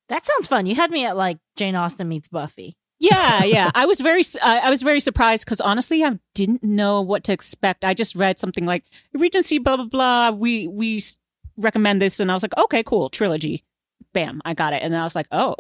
That 0.08 0.26
sounds 0.26 0.48
fun. 0.48 0.68
You 0.68 0.76
had 0.76 0.90
me 0.90 1.06
at 1.06 1.18
like 1.18 1.38
Jane 1.58 1.76
Austen 1.76 2.08
meets 2.08 2.30
Buffy. 2.30 2.78
Yeah, 2.98 3.44
yeah. 3.44 3.70
I 3.76 3.88
was 3.88 4.00
very, 4.00 4.24
I 4.42 4.60
I 4.60 4.70
was 4.70 4.82
very 4.82 5.02
surprised 5.02 5.44
because 5.44 5.60
honestly, 5.60 6.02
I 6.02 6.18
didn't 6.34 6.64
know 6.64 7.02
what 7.02 7.26
to 7.26 7.34
expect. 7.34 7.84
I 7.84 7.94
just 7.94 8.16
read 8.16 8.40
something 8.40 8.66
like 8.66 8.86
Regency, 9.14 9.58
blah 9.58 9.76
blah 9.76 9.86
blah. 9.86 10.32
We 10.32 10.70
we 10.70 11.04
recommend 11.58 12.02
this, 12.02 12.22
and 12.22 12.32
I 12.32 12.36
was 12.36 12.44
like, 12.44 12.58
okay, 12.58 12.84
cool, 12.84 13.10
trilogy. 13.10 13.66
Bam, 14.18 14.42
I 14.44 14.54
got 14.56 14.74
it, 14.74 14.82
and 14.82 14.92
then 14.92 15.00
I 15.00 15.04
was 15.04 15.14
like, 15.16 15.28
oh, 15.32 15.56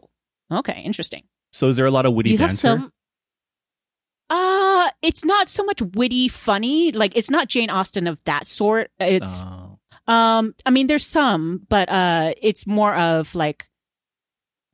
okay, 0.51 0.81
interesting. 0.83 1.23
So 1.51 1.67
is 1.69 1.77
there 1.77 1.85
a 1.85 1.91
lot 1.91 2.05
of 2.07 2.13
witty 2.13 2.31
you 2.31 2.37
banter? 2.37 2.51
have 2.51 2.59
some. 2.59 2.91
Uh, 4.29 4.89
it's 5.01 5.23
not 5.23 5.47
so 5.47 5.63
much 5.63 5.81
witty, 5.81 6.27
funny. 6.27 6.91
Like 6.91 7.15
it's 7.15 7.29
not 7.29 7.47
Jane 7.49 7.69
Austen 7.69 8.07
of 8.07 8.17
that 8.25 8.47
sort. 8.47 8.89
It's 8.99 9.41
Oh. 9.41 9.79
um, 10.11 10.55
I 10.65 10.71
mean, 10.71 10.87
there's 10.87 11.05
some, 11.05 11.65
but 11.69 11.87
uh, 11.89 12.33
it's 12.41 12.65
more 12.67 12.95
of 12.95 13.35
like 13.35 13.69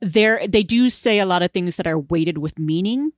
there. 0.00 0.46
They 0.48 0.62
do 0.62 0.88
say 0.90 1.18
a 1.18 1.26
lot 1.26 1.42
of 1.42 1.52
things 1.52 1.76
that 1.76 1.86
are 1.86 1.98
weighted 1.98 2.38
with 2.38 2.58
meaning, 2.58 3.12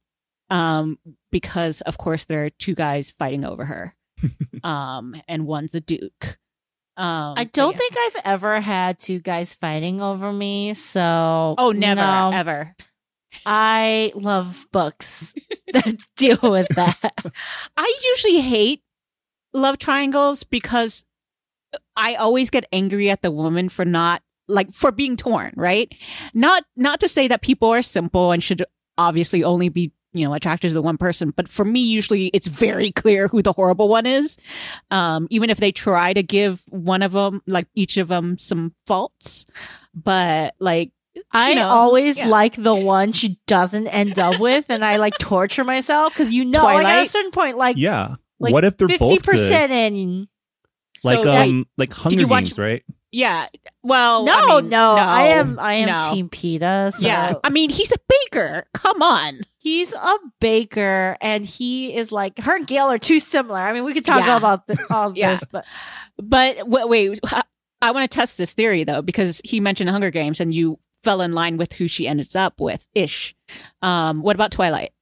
um, 0.50 0.98
because 1.30 1.80
of 1.82 1.96
course 1.96 2.24
there 2.24 2.44
are 2.44 2.50
two 2.50 2.74
guys 2.74 3.14
fighting 3.18 3.44
over 3.44 3.64
her, 3.64 3.94
um, 4.64 5.14
and 5.28 5.46
one's 5.46 5.74
a 5.74 5.80
duke. 5.80 6.38
Um, 6.96 7.34
I 7.36 7.44
don't 7.44 7.72
yeah. 7.72 7.78
think 7.78 7.94
I've 7.98 8.22
ever 8.24 8.60
had 8.60 8.98
two 8.98 9.18
guys 9.20 9.54
fighting 9.54 10.00
over 10.00 10.32
me. 10.32 10.72
So 10.74 11.54
Oh, 11.58 11.72
never, 11.72 12.00
no. 12.00 12.30
ever. 12.32 12.74
I 13.44 14.12
love 14.14 14.66
books 14.72 15.34
that 15.72 15.98
deal 16.16 16.38
with 16.42 16.68
that. 16.70 17.14
I 17.76 18.00
usually 18.12 18.40
hate 18.40 18.82
love 19.52 19.78
triangles 19.78 20.42
because 20.42 21.04
I 21.96 22.14
always 22.14 22.48
get 22.50 22.66
angry 22.72 23.10
at 23.10 23.22
the 23.22 23.30
woman 23.30 23.68
for 23.68 23.84
not 23.84 24.22
like 24.48 24.72
for 24.72 24.90
being 24.92 25.16
torn, 25.16 25.52
right? 25.56 25.92
Not 26.32 26.64
not 26.76 27.00
to 27.00 27.08
say 27.08 27.28
that 27.28 27.42
people 27.42 27.68
are 27.68 27.82
simple 27.82 28.32
and 28.32 28.42
should 28.42 28.64
obviously 28.96 29.44
only 29.44 29.68
be, 29.68 29.92
you 30.16 30.26
know, 30.26 30.34
attracted 30.34 30.68
to 30.68 30.74
the 30.74 30.82
one 30.82 30.96
person, 30.98 31.32
but 31.36 31.48
for 31.48 31.64
me 31.64 31.80
usually 31.80 32.26
it's 32.28 32.46
very 32.46 32.90
clear 32.92 33.28
who 33.28 33.42
the 33.42 33.52
horrible 33.52 33.88
one 33.88 34.06
is. 34.06 34.36
Um 34.90 35.26
even 35.30 35.50
if 35.50 35.58
they 35.58 35.72
try 35.72 36.12
to 36.12 36.22
give 36.22 36.62
one 36.68 37.02
of 37.02 37.12
them 37.12 37.42
like 37.46 37.68
each 37.74 37.96
of 37.96 38.08
them 38.08 38.38
some 38.38 38.74
faults, 38.86 39.46
but 39.94 40.54
like 40.58 40.92
I 41.32 41.54
know, 41.54 41.68
always 41.68 42.18
yeah. 42.18 42.26
like 42.26 42.56
the 42.62 42.74
one 42.74 43.12
she 43.12 43.40
doesn't 43.46 43.86
end 43.88 44.18
up 44.18 44.38
with, 44.38 44.66
and 44.68 44.84
I 44.84 44.96
like 44.98 45.16
torture 45.18 45.64
myself 45.64 46.12
because 46.12 46.32
you 46.32 46.44
know, 46.44 46.62
like 46.64 46.86
at 46.86 47.06
a 47.06 47.08
certain 47.08 47.30
point, 47.30 47.56
like 47.56 47.76
Yeah. 47.78 48.16
like 48.38 48.52
what 48.52 48.64
if 48.64 48.76
they're 48.76 48.88
fifty 48.88 48.98
both 48.98 49.24
good? 49.24 49.30
percent 49.32 49.72
in, 49.72 50.28
like 51.02 51.22
So, 51.24 51.30
um 51.34 51.66
like 51.78 51.92
Hunger 51.94 52.20
you 52.20 52.28
watch- 52.28 52.44
Games, 52.44 52.58
right? 52.58 52.82
Yeah. 53.12 53.46
Well, 53.82 54.24
no, 54.24 54.32
I 54.34 54.60
mean, 54.60 54.68
no, 54.68 54.90
I 54.98 55.22
am 55.28 55.58
I 55.58 55.74
am 55.74 55.88
no. 55.88 56.12
Team 56.12 56.28
Peeta. 56.28 56.92
So 56.92 56.98
Yeah. 57.06 57.34
I 57.42 57.48
mean, 57.48 57.70
he's 57.70 57.92
a 57.92 57.96
baker. 58.08 58.66
Come 58.74 59.00
on. 59.00 59.40
He's 59.66 59.92
a 59.92 60.14
baker, 60.40 61.16
and 61.20 61.44
he 61.44 61.92
is 61.96 62.12
like 62.12 62.38
her 62.38 62.54
and 62.54 62.68
Gale 62.68 62.86
are 62.86 62.98
too 62.98 63.18
similar. 63.18 63.58
I 63.58 63.72
mean, 63.72 63.82
we 63.82 63.94
could 63.94 64.04
talk 64.04 64.24
Yeah. 64.24 64.36
about 64.36 64.68
this, 64.68 64.78
all 64.90 65.12
Yeah. 65.16 65.32
this, 65.32 65.42
but 65.50 65.64
But 66.22 66.68
wait, 66.68 66.88
wait 66.88 67.20
I- 67.24 67.42
I 67.82 67.90
want 67.90 68.08
to 68.08 68.14
test 68.16 68.38
this 68.38 68.52
theory 68.52 68.84
though, 68.84 69.02
because 69.02 69.40
he 69.44 69.58
mentioned 69.58 69.90
Hunger 69.90 70.12
Games 70.12 70.40
and 70.40 70.54
you 70.54 70.78
fell 71.02 71.20
in 71.20 71.32
line 71.32 71.56
with 71.56 71.72
who 71.72 71.88
she 71.88 72.06
ends 72.06 72.36
up 72.36 72.60
with 72.60 72.86
ish. 72.94 73.34
Um, 73.82 74.22
what 74.22 74.36
about 74.36 74.52
Twilight? 74.52 74.92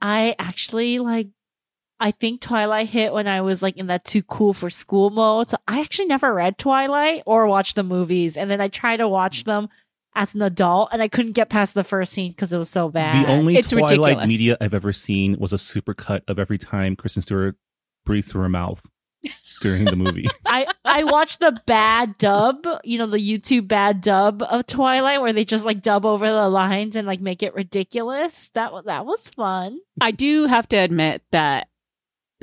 I 0.00 0.34
actually 0.38 0.98
like. 0.98 1.28
I 2.00 2.12
think 2.12 2.40
Twilight 2.40 2.88
hit 2.88 3.12
when 3.12 3.26
I 3.26 3.40
was 3.40 3.60
like 3.62 3.76
in 3.76 3.88
that 3.88 4.04
too 4.04 4.22
cool 4.22 4.52
for 4.52 4.70
school 4.70 5.10
mode. 5.10 5.50
So 5.50 5.56
I 5.66 5.80
actually 5.80 6.06
never 6.06 6.32
read 6.32 6.56
Twilight 6.58 7.22
or 7.26 7.46
watched 7.46 7.74
the 7.76 7.82
movies, 7.82 8.36
and 8.36 8.50
then 8.50 8.60
I 8.60 8.68
tried 8.68 8.98
to 8.98 9.08
watch 9.08 9.44
them 9.44 9.68
as 10.18 10.34
an 10.34 10.42
adult, 10.42 10.88
and 10.92 11.00
I 11.00 11.06
couldn't 11.06 11.32
get 11.32 11.48
past 11.48 11.74
the 11.74 11.84
first 11.84 12.12
scene 12.12 12.32
because 12.32 12.52
it 12.52 12.58
was 12.58 12.68
so 12.68 12.88
bad. 12.88 13.24
The 13.24 13.30
only 13.30 13.56
It's 13.56 13.70
Twilight 13.70 13.92
ridiculous. 13.98 14.28
media 14.28 14.56
I've 14.60 14.74
ever 14.74 14.92
seen 14.92 15.38
was 15.38 15.52
a 15.52 15.56
supercut 15.56 16.22
of 16.26 16.40
every 16.40 16.58
time 16.58 16.96
Kristen 16.96 17.22
Stewart 17.22 17.54
breathed 18.04 18.28
through 18.28 18.42
her 18.42 18.48
mouth 18.48 18.84
during 19.60 19.84
the 19.84 19.94
movie. 19.94 20.26
I 20.44 20.66
I 20.84 21.04
watched 21.04 21.38
the 21.38 21.60
bad 21.66 22.18
dub, 22.18 22.66
you 22.82 22.98
know, 22.98 23.06
the 23.06 23.18
YouTube 23.18 23.68
bad 23.68 24.00
dub 24.00 24.42
of 24.42 24.66
Twilight, 24.66 25.20
where 25.20 25.32
they 25.32 25.44
just 25.44 25.64
like 25.64 25.82
dub 25.82 26.04
over 26.04 26.26
the 26.26 26.48
lines 26.48 26.96
and 26.96 27.06
like 27.06 27.20
make 27.20 27.44
it 27.44 27.54
ridiculous. 27.54 28.50
That 28.54 28.72
that 28.86 29.06
was 29.06 29.28
fun. 29.30 29.78
I 30.00 30.10
do 30.10 30.46
have 30.46 30.68
to 30.70 30.76
admit 30.76 31.22
that 31.30 31.68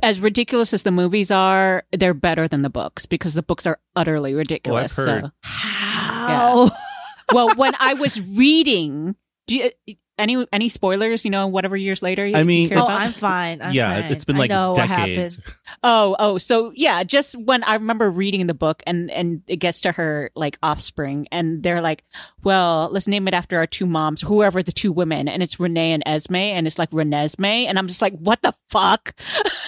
as 0.02 0.22
ridiculous 0.22 0.74
as 0.74 0.84
the 0.84 0.92
movies 0.92 1.30
are, 1.30 1.84
they're 1.92 2.14
better 2.14 2.48
than 2.48 2.62
the 2.62 2.70
books 2.70 3.06
because 3.06 3.34
the 3.34 3.44
books 3.44 3.68
are 3.68 3.80
utterly 3.98 4.34
oh, 4.34 4.38
ridiculous. 4.38 4.96
heard. 4.96 5.26
So- 5.26 5.32
How? 5.42 6.72
Well, 7.34 7.54
when 7.56 7.74
I 7.80 7.94
was 7.96 8.20
reading, 8.22 9.16
do 9.48 9.56
you, 9.58 9.96
any 10.18 10.46
any 10.54 10.70
spoilers? 10.70 11.26
You 11.26 11.32
know, 11.32 11.48
whatever 11.48 11.76
years 11.76 12.02
later. 12.02 12.26
you- 12.26 12.36
I 12.38 12.40
you 12.40 12.46
mean, 12.46 12.70
care 12.70 12.78
Oh, 12.80 12.84
about? 12.84 13.02
I'm 13.02 13.12
fine. 13.12 13.62
I'm 13.62 13.74
yeah, 13.74 14.02
fine. 14.02 14.12
it's 14.14 14.24
been 14.24 14.38
I 14.38 14.40
like 14.40 14.50
know 14.50 14.74
decades. 14.74 15.36
happened. 15.36 15.56
Oh, 15.84 16.16
oh, 16.18 16.38
so 16.38 16.72
yeah, 16.74 17.04
just 17.04 17.36
when 17.36 17.64
I 17.64 17.74
remember 17.74 18.10
reading 18.10 18.48
the 18.48 18.54
book 18.54 18.82
and 18.88 19.12
and 19.12 19.42
it 19.48 19.58
gets 19.58 19.82
to 19.82 19.92
her 19.92 20.32
like 20.34 20.58
offspring 20.64 21.28
and 21.34 21.62
they're 21.64 21.82
like, 21.82 22.06
well, 22.44 22.88
let's 22.94 23.08
name 23.08 23.28
it 23.28 23.34
after 23.34 23.58
our 23.58 23.68
two 23.68 23.86
moms, 23.86 24.22
whoever 24.22 24.64
the 24.64 24.72
two 24.72 24.94
women, 24.94 25.28
and 25.28 25.44
it's 25.44 25.60
Renee 25.60 25.92
and 25.92 26.04
Esme, 26.06 26.36
and 26.36 26.66
it's 26.66 26.80
like 26.80 26.92
Renesmee, 26.92 27.66
and 27.66 27.78
I'm 27.78 27.88
just 27.90 28.02
like, 28.02 28.18
what 28.18 28.42
the 28.42 28.54
fuck? 28.70 29.16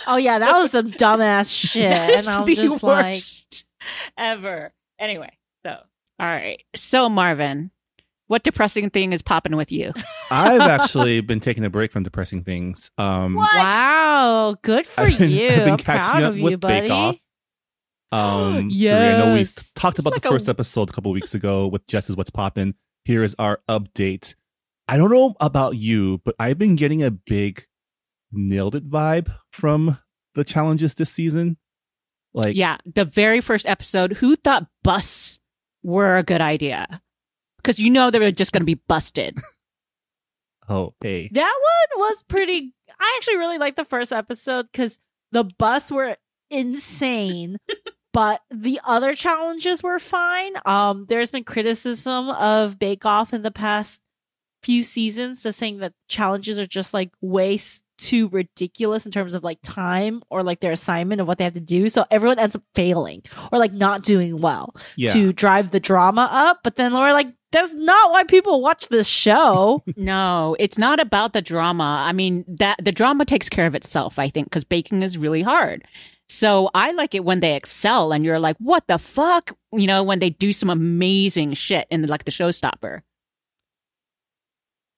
Oh 0.08 0.16
yeah, 0.16 0.40
that 0.40 0.58
was 0.62 0.72
some 0.72 0.92
dumbass 0.92 1.54
shit, 1.54 1.90
That's 1.90 2.26
and 2.26 2.38
I'm 2.38 2.46
the 2.46 2.56
just 2.56 2.84
like, 2.84 3.22
ever. 4.18 4.74
Anyway, 5.00 5.30
so 5.30 5.37
all 6.20 6.28
right, 6.28 6.62
so 6.76 7.10
Marvin, 7.10 7.72
what 8.28 8.44
depressing 8.44 8.90
thing 8.90 9.14
is 9.14 9.22
popping 9.22 9.56
with 9.56 9.72
you? 9.72 9.94
I've 10.32 10.62
actually 10.82 11.22
been 11.22 11.40
taking 11.40 11.64
a 11.66 11.70
break 11.70 11.92
from 11.92 12.04
depressing 12.04 12.44
things. 12.44 12.92
Um, 12.98 13.36
What? 13.36 13.54
wow, 13.56 14.56
good 14.64 14.86
for 14.88 15.02
I've 15.02 15.18
been, 15.18 15.30
you. 15.30 15.50
I've 15.50 15.56
been 15.58 15.70
I'm 15.72 15.78
catching 15.78 16.02
proud 16.02 16.24
up 16.24 16.34
of 16.34 16.40
with 16.40 16.52
you, 16.52 16.58
buddy. 16.58 16.82
Bake 16.82 16.92
Off. 16.92 17.16
Um, 18.12 18.70
three. 18.70 18.90
I 18.90 19.18
know 19.18 19.34
we 19.34 19.46
talked 19.76 19.98
It's 19.98 20.06
about 20.06 20.14
like 20.14 20.22
the 20.24 20.30
a- 20.30 20.32
first 20.32 20.50
episode 20.50 20.90
a 20.90 20.94
couple 20.94 21.12
weeks 21.12 21.34
ago 21.36 21.68
with 21.68 21.86
Jess's 21.88 22.16
What's 22.16 22.30
Poppin'. 22.30 22.76
Here 23.06 23.24
is 23.24 23.36
our 23.40 23.60
update. 23.70 24.36
I 24.88 24.98
don't 24.98 25.12
know 25.12 25.36
about 25.40 25.76
you, 25.76 26.22
but 26.24 26.34
I've 26.40 26.58
been 26.58 26.76
getting 26.76 27.04
a 27.04 27.12
big 27.12 27.66
nailed 28.32 28.76
it 28.76 28.90
vibe 28.90 29.34
from 29.52 30.00
the 30.36 30.44
challenges 30.44 30.96
this 30.96 31.12
season. 31.12 31.58
Like, 32.34 32.56
yeah, 32.56 32.78
the 32.86 33.04
very 33.06 33.42
first 33.42 33.66
episode, 33.66 34.14
who 34.14 34.36
thought 34.38 34.68
busts 34.84 35.40
were 35.84 36.18
a 36.18 36.24
good 36.24 36.42
idea? 36.42 37.02
Because 37.58 37.80
you 37.80 37.90
know 37.90 38.12
they 38.12 38.20
were 38.20 38.32
just 38.32 38.52
going 38.52 38.62
to 38.62 38.66
be 38.66 38.80
busted. 38.88 39.38
oh, 40.70 40.94
hey. 41.02 41.30
That 41.34 41.56
one 41.96 42.08
was 42.08 42.24
pretty. 42.24 42.74
I 43.00 43.14
actually 43.18 43.38
really 43.38 43.58
liked 43.58 43.78
the 43.78 43.86
first 43.86 44.12
episode 44.12 44.68
because 44.72 45.00
the 45.32 45.44
bus 45.44 45.92
were 45.92 46.18
insane, 46.50 47.58
but 48.14 48.42
the 48.50 48.80
other 48.88 49.14
challenges 49.16 49.84
were 49.84 50.00
fine. 50.00 50.54
Um, 50.66 51.06
there's 51.10 51.32
been 51.32 51.44
criticism 51.44 52.30
of 52.30 52.80
Bake 52.80 53.06
Off 53.06 53.34
in 53.34 53.42
the 53.44 53.52
past 53.52 54.02
few 54.64 54.84
seasons, 54.84 55.44
just 55.44 55.60
saying 55.60 55.78
that 55.80 55.94
challenges 56.08 56.58
are 56.58 56.66
just 56.66 56.94
like 56.94 57.12
way 57.22 57.56
s- 57.56 57.84
too 57.98 58.28
ridiculous 58.30 59.06
in 59.06 59.12
terms 59.12 59.34
of 59.34 59.44
like 59.44 59.60
time 59.64 60.22
or 60.30 60.44
like 60.44 60.60
their 60.60 60.72
assignment 60.72 61.20
of 61.22 61.28
what 61.28 61.38
they 61.38 61.44
have 61.44 61.54
to 61.54 61.60
do. 61.60 61.90
So 61.90 62.06
everyone 62.12 62.40
ends 62.40 62.56
up 62.56 62.64
failing 62.76 63.24
or 63.52 63.60
like 63.60 63.74
not 63.74 64.04
doing 64.04 64.38
well 64.40 64.76
Yeah. 64.96 65.14
to 65.14 65.34
drive 65.34 65.72
the 65.72 65.80
drama 65.80 66.30
up. 66.32 66.60
But 66.64 66.76
then 66.76 66.94
we're 66.94 67.14
like, 67.14 67.28
that's 67.52 67.74
not 67.74 68.12
why 68.12 68.24
people 68.24 68.62
watch 68.62 68.88
this 68.90 69.08
show. 69.08 69.84
no, 69.96 70.56
it's 70.60 70.78
not 70.78 71.00
about 71.00 71.34
the 71.34 71.42
drama. 71.42 72.04
I 72.06 72.14
mean, 72.14 72.44
that 72.48 72.84
the 72.84 72.92
drama 72.92 73.26
takes 73.26 73.50
care 73.50 73.66
of 73.68 73.76
itself, 73.76 74.20
I 74.20 74.30
think, 74.30 74.48
because 74.48 74.64
baking 74.64 75.02
is 75.02 75.18
really 75.18 75.42
hard. 75.42 75.84
So 76.30 76.70
I 76.76 76.92
like 76.92 77.16
it 77.16 77.24
when 77.24 77.40
they 77.40 77.56
excel 77.56 78.12
and 78.12 78.26
you're 78.26 78.40
like, 78.40 78.58
what 78.60 78.86
the 78.88 78.98
fuck? 78.98 79.56
You 79.72 79.88
know, 79.88 80.04
when 80.04 80.20
they 80.20 80.30
do 80.30 80.52
some 80.52 80.70
amazing 80.70 81.54
shit 81.54 81.88
in 81.90 82.02
the, 82.02 82.08
like 82.10 82.26
the 82.26 82.32
showstopper. 82.32 83.02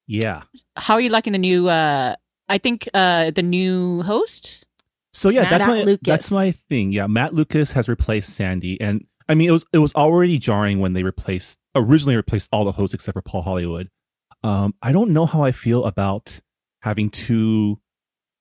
yeah. 0.08 0.42
How 0.76 0.96
are 0.96 1.02
you 1.02 1.10
liking 1.10 1.34
the 1.34 1.40
new, 1.40 1.70
uh, 1.70 2.16
I 2.50 2.58
think, 2.58 2.90
uh, 2.94 3.32
the 3.32 3.44
new 3.44 4.02
host? 4.04 4.66
So 5.14 5.30
yeah, 5.30 5.42
Matt 5.42 5.50
that's 5.50 5.68
my 5.68 5.82
Lucas. 5.84 6.08
that's 6.08 6.32
my 6.32 6.52
thing. 6.52 6.92
Yeah, 6.92 7.08
Matt 7.08 7.34
Lucas 7.34 7.72
has 7.72 7.90
replaced 7.90 8.36
Sandi, 8.36 8.80
and 8.80 9.06
I 9.28 9.36
mean 9.36 9.50
it 9.50 9.52
was 9.52 9.66
it 9.74 9.80
was 9.80 9.94
already 9.94 10.38
jarring 10.38 10.80
when 10.80 10.94
they 10.94 11.04
replaced 11.04 11.58
originally 11.76 12.16
replaced 12.16 12.50
all 12.52 12.66
the 12.66 12.74
hosts 12.74 12.94
except 12.94 13.14
for 13.14 13.22
Paul 13.22 13.42
Hollywood. 13.42 13.90
Um, 14.44 14.76
I 14.82 14.92
don't 14.92 15.12
know 15.12 15.26
how 15.26 15.44
I 15.44 15.52
feel 15.52 15.84
about 15.86 16.40
having 16.82 17.10
two 17.10 17.80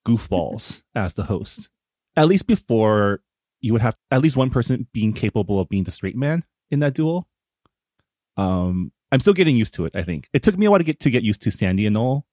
goofballs 0.07 0.81
as 0.95 1.15
the 1.15 1.23
host. 1.23 1.69
At 2.15 2.27
least 2.27 2.47
before 2.47 3.21
you 3.61 3.73
would 3.73 3.81
have 3.81 3.97
at 4.11 4.21
least 4.21 4.37
one 4.37 4.49
person 4.49 4.87
being 4.93 5.13
capable 5.13 5.59
of 5.59 5.69
being 5.69 5.83
the 5.83 5.91
straight 5.91 6.15
man 6.15 6.43
in 6.71 6.79
that 6.79 6.93
duel. 6.93 7.27
Um, 8.37 8.91
I'm 9.11 9.19
still 9.19 9.33
getting 9.33 9.57
used 9.57 9.73
to 9.73 9.85
it. 9.85 9.95
I 9.95 10.03
think 10.03 10.29
it 10.33 10.43
took 10.43 10.57
me 10.57 10.65
a 10.65 10.71
while 10.71 10.79
to 10.79 10.83
get 10.83 10.99
to 11.01 11.09
get 11.09 11.23
used 11.23 11.41
to 11.41 11.51
Sandi 11.51 11.85
and 11.85 11.95
Noel, 11.95 12.25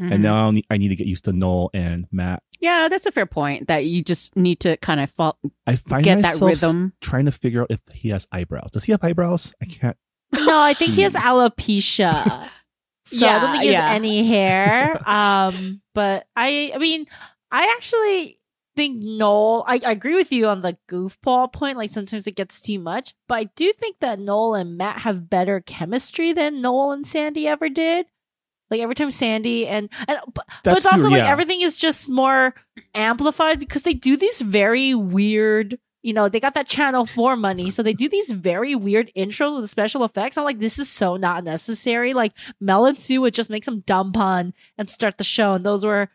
Mhm. 0.00 0.12
and 0.12 0.22
now 0.22 0.52
I 0.70 0.76
need, 0.76 0.88
to 0.90 0.96
get 0.96 1.06
used 1.06 1.24
to 1.24 1.32
Noel 1.32 1.70
and 1.74 2.06
Matt. 2.12 2.42
yeah, 2.60 2.88
that's 2.88 3.06
a 3.06 3.10
fair 3.12 3.26
point 3.26 3.68
that 3.68 3.84
you 3.86 4.02
just 4.02 4.36
need 4.36 4.60
to 4.60 4.76
kind 4.78 5.00
of 5.00 5.10
fall, 5.10 5.38
I 5.66 5.76
find 5.76 6.04
get 6.04 6.16
that 6.22 6.34
myself 6.34 6.50
s- 6.52 6.62
rhythm. 6.62 6.92
trying 7.00 7.24
to 7.24 7.32
figure 7.32 7.62
out 7.62 7.70
if 7.70 7.80
he 7.94 8.10
has 8.10 8.26
eyebrows. 8.32 8.70
Does 8.72 8.84
he 8.84 8.92
have 8.92 9.02
eyebrows? 9.04 9.52
I 9.62 9.64
can't. 9.66 9.96
No, 10.32 10.60
I 10.60 10.74
think 10.74 10.92
he 10.94 11.02
has 11.02 11.14
alopecia. 11.14 12.48
So 13.04 13.26
I 13.26 13.38
don't 13.40 13.50
think 13.52 13.62
he 13.62 13.68
has 13.68 13.72
yeah. 13.72 13.94
any 13.94 14.26
hair. 14.28 15.08
Um, 15.08 15.80
but 15.94 16.26
I, 16.36 16.72
I 16.74 16.76
mean, 16.78 17.06
I 17.50 17.74
actually 17.74 18.38
think 18.76 19.02
Noel. 19.02 19.64
I, 19.66 19.80
I 19.86 19.92
agree 19.92 20.14
with 20.14 20.30
you 20.30 20.46
on 20.46 20.60
the 20.60 20.76
goofball 20.90 21.50
point. 21.50 21.78
Like 21.78 21.90
sometimes 21.90 22.26
it 22.26 22.36
gets 22.36 22.60
too 22.60 22.78
much, 22.78 23.14
but 23.26 23.36
I 23.36 23.44
do 23.56 23.72
think 23.72 24.00
that 24.00 24.18
Noel 24.18 24.56
and 24.56 24.76
Matt 24.76 24.98
have 24.98 25.30
better 25.30 25.60
chemistry 25.62 26.34
than 26.34 26.60
Noel 26.60 26.92
and 26.92 27.06
Sandi 27.06 27.48
ever 27.48 27.70
did. 27.70 28.04
Like 28.70 28.80
every 28.80 28.94
time 28.94 29.10
Sandi 29.10 29.66
and 29.66 29.88
and 30.06 30.18
but, 30.34 30.46
but 30.64 30.76
it's 30.76 30.86
also 30.86 31.02
true, 31.02 31.10
like 31.10 31.22
yeah. 31.22 31.30
everything 31.30 31.60
is 31.62 31.76
just 31.76 32.08
more 32.08 32.54
amplified 32.94 33.58
because 33.58 33.82
they 33.82 33.94
do 33.94 34.16
these 34.16 34.40
very 34.40 34.94
weird. 34.94 35.78
You 36.02 36.12
know, 36.12 36.28
they 36.28 36.38
got 36.38 36.54
that 36.54 36.68
Channel 36.68 37.06
4 37.06 37.34
money, 37.34 37.70
so 37.70 37.82
they 37.82 37.92
do 37.92 38.08
these 38.08 38.30
very 38.30 38.76
weird 38.76 39.10
intros 39.16 39.60
with 39.60 39.68
special 39.68 40.04
effects. 40.04 40.38
I'm 40.38 40.44
like, 40.44 40.60
this 40.60 40.78
is 40.78 40.88
so 40.88 41.16
not 41.16 41.42
necessary. 41.42 42.14
Like, 42.14 42.32
Mel 42.60 42.86
and 42.86 42.96
Sue 42.96 43.20
would 43.20 43.34
just 43.34 43.50
make 43.50 43.64
some 43.64 43.80
dumb 43.80 44.12
pun 44.12 44.54
and 44.78 44.88
start 44.88 45.18
the 45.18 45.24
show, 45.24 45.54
and 45.54 45.66
those 45.66 45.84
were 45.84 46.08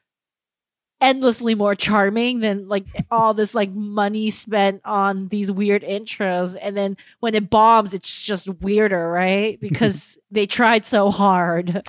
endlessly 1.03 1.53
more 1.53 1.75
charming 1.75 2.39
than 2.39 2.67
like 2.69 2.85
all 3.11 3.33
this 3.33 3.53
like 3.53 3.69
money 3.71 4.29
spent 4.29 4.81
on 4.85 5.27
these 5.27 5.51
weird 5.51 5.83
intros. 5.83 6.57
And 6.59 6.75
then 6.77 6.95
when 7.19 7.35
it 7.35 7.49
bombs, 7.49 7.93
it's 7.93 8.23
just 8.23 8.47
weirder, 8.47 9.11
right? 9.11 9.59
Because 9.73 10.17
they 10.31 10.47
tried 10.47 10.85
so 10.85 11.11
hard. 11.11 11.81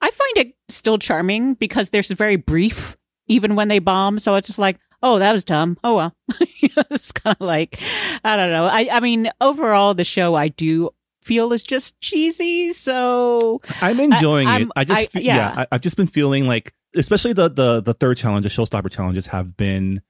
I 0.00 0.10
find 0.10 0.36
it 0.38 0.54
still 0.68 0.98
charming 0.98 1.54
because 1.54 1.90
they're 1.90 2.02
very 2.02 2.36
brief, 2.36 2.96
even 3.28 3.54
when 3.54 3.68
they 3.68 3.78
bomb. 3.78 4.18
So 4.18 4.34
it's 4.36 4.46
just 4.48 4.58
like, 4.58 4.78
oh, 5.02 5.18
that 5.18 5.32
was 5.32 5.44
dumb. 5.44 5.78
Oh 5.84 5.94
well. 5.94 6.16
It's 6.90 7.12
kind 7.12 7.36
of 7.38 7.46
like, 7.46 7.78
I 8.24 8.36
don't 8.36 8.50
know. 8.50 8.64
I, 8.64 8.88
I 8.90 9.00
mean, 9.00 9.30
overall, 9.42 9.92
the 9.94 10.04
show 10.04 10.34
I 10.34 10.48
do 10.48 10.90
feel 11.22 11.52
is 11.52 11.62
just 11.62 12.00
cheesy. 12.00 12.72
So 12.72 13.60
I'm 13.82 14.00
enjoying 14.00 14.48
I- 14.48 14.52
it. 14.56 14.58
I'm- 14.60 14.72
I 14.76 14.84
just 14.84 15.16
I- 15.16 15.20
yeah. 15.20 15.36
yeah, 15.36 15.54
I, 15.58 15.66
I've 15.72 15.80
just 15.82 15.96
been 15.98 16.06
feeling 16.06 16.46
like, 16.46 16.72
especially 16.96 17.32
the 17.32 17.48
the 17.48 17.80
the 17.80 17.94
third 17.94 18.16
challenge, 18.16 18.44
the 18.44 18.48
showstopper 18.50 18.90
challenges 18.90 19.28
have 19.28 19.56
been 19.56 20.02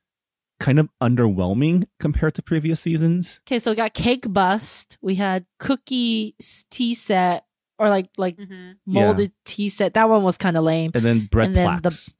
kind 0.60 0.78
of 0.78 0.88
underwhelming 1.02 1.84
compared 1.98 2.34
to 2.36 2.42
previous 2.42 2.80
seasons. 2.80 3.40
Okay, 3.46 3.58
so 3.58 3.72
we 3.72 3.76
got 3.76 3.94
Cake 3.94 4.32
Bust. 4.32 4.96
We 5.02 5.16
had 5.16 5.44
Cookie 5.58 6.36
tea 6.70 6.94
set 6.94 7.44
or 7.78 7.88
like 7.88 8.06
like 8.16 8.38
molded 8.86 9.32
tea 9.44 9.68
set. 9.68 9.94
That 9.94 10.08
one 10.08 10.22
was 10.22 10.38
kind 10.38 10.56
of 10.56 10.64
lame. 10.64 10.92
And 10.94 11.04
then 11.04 11.26
bread 11.30 11.48
And 11.48 11.56
then 11.56 11.80
the- 11.82 12.12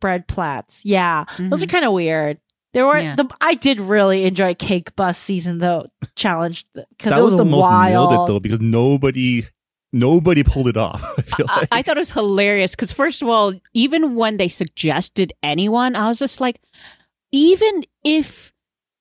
Bread 0.00 0.28
plats. 0.28 0.82
Yeah. 0.84 1.24
Those 1.38 1.64
are 1.64 1.66
Mhm. 1.66 1.70
kind 1.70 1.84
of 1.84 1.92
weird. 1.92 2.38
There 2.72 2.86
were 2.86 2.98
Yeah. 2.98 3.16
the 3.16 3.28
I 3.40 3.54
did 3.54 3.80
really 3.80 4.26
enjoy 4.26 4.54
Cake 4.54 4.94
Bus 4.94 5.18
season 5.18 5.58
though 5.58 5.86
challenge 6.14 6.66
because 6.74 7.10
that 7.10 7.18
it 7.18 7.24
was, 7.24 7.34
was, 7.34 7.42
the 7.42 7.50
most 7.50 7.62
wild. 7.62 8.10
nailed 8.12 8.28
it 8.28 8.32
though 8.32 8.38
because 8.40 8.60
nobody 8.60 9.46
nobody 9.92 10.42
pulled 10.42 10.68
it 10.68 10.76
off. 10.76 11.02
I 11.18 11.22
feel 11.22 11.46
I, 11.48 11.60
like. 11.60 11.68
I 11.72 11.82
thought 11.82 11.96
it 11.96 12.00
was 12.00 12.10
hilarious 12.10 12.72
because 12.72 12.92
first 12.92 13.22
of 13.22 13.28
all, 13.28 13.52
even 13.74 14.14
when 14.14 14.36
they 14.36 14.48
suggested 14.48 15.32
anyone, 15.42 15.96
I 15.96 16.08
was 16.08 16.18
just 16.18 16.40
like, 16.40 16.60
even 17.32 17.84
if 18.04 18.52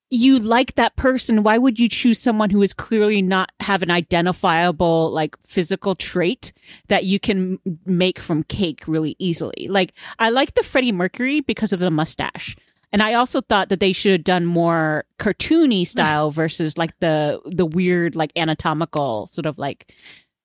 you 0.10 0.40
like 0.40 0.76
that 0.76 0.96
person, 0.96 1.44
why 1.44 1.58
would 1.58 1.80
you 1.80 1.90
choose 1.90 2.20
someone 2.20 2.50
who 2.50 2.62
is 2.62 2.74
clearly 2.74 3.22
not 3.22 3.52
have 3.60 3.84
an 3.84 3.92
identifiable 3.92 5.12
like 5.12 5.36
physical 5.42 5.96
trait 5.96 6.54
that 6.88 7.04
you 7.04 7.20
can 7.20 7.60
make 7.86 8.20
from 8.20 8.44
cake 8.44 8.84
really 8.88 9.16
easily? 9.20 9.68
Like 9.70 9.94
I 10.20 10.30
like 10.30 10.56
the 10.56 10.64
Freddie 10.64 10.94
Mercury 10.94 11.42
because 11.42 11.74
of 11.74 11.80
the 11.80 11.92
mustache. 11.92 12.56
And 12.94 13.04
I 13.04 13.16
also 13.16 13.42
thought 13.42 13.68
that 13.68 13.82
they 13.82 13.92
should 13.92 14.14
have 14.14 14.24
done 14.24 14.46
more 14.46 15.04
cartoony 15.20 15.86
style 15.86 16.32
versus 16.42 16.78
like 16.78 16.98
the 17.00 17.42
the 17.46 17.66
weird 17.66 18.16
like 18.16 18.32
anatomical 18.38 19.28
sort 19.28 19.46
of 19.46 19.58
like 19.58 19.94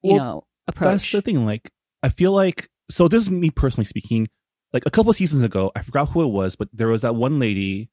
you 0.03 0.15
Well, 0.15 0.25
know 0.25 0.45
approach. 0.69 0.91
That's 0.93 1.13
the 1.13 1.23
thing. 1.23 1.45
Like, 1.47 1.71
I 2.03 2.09
feel 2.09 2.33
like 2.33 2.69
so. 2.91 3.09
This 3.09 3.23
is 3.23 3.31
me 3.31 3.51
personally 3.51 3.85
speaking. 3.87 4.29
Like 4.73 4.87
a 4.87 4.91
couple 4.91 5.13
seasons 5.13 5.43
ago, 5.43 5.71
I 5.77 5.83
forgot 5.83 6.09
who 6.11 6.23
it 6.23 6.29
was, 6.29 6.57
but 6.57 6.69
there 6.73 6.89
was 6.89 7.03
that 7.03 7.15
one 7.15 7.39
lady, 7.39 7.91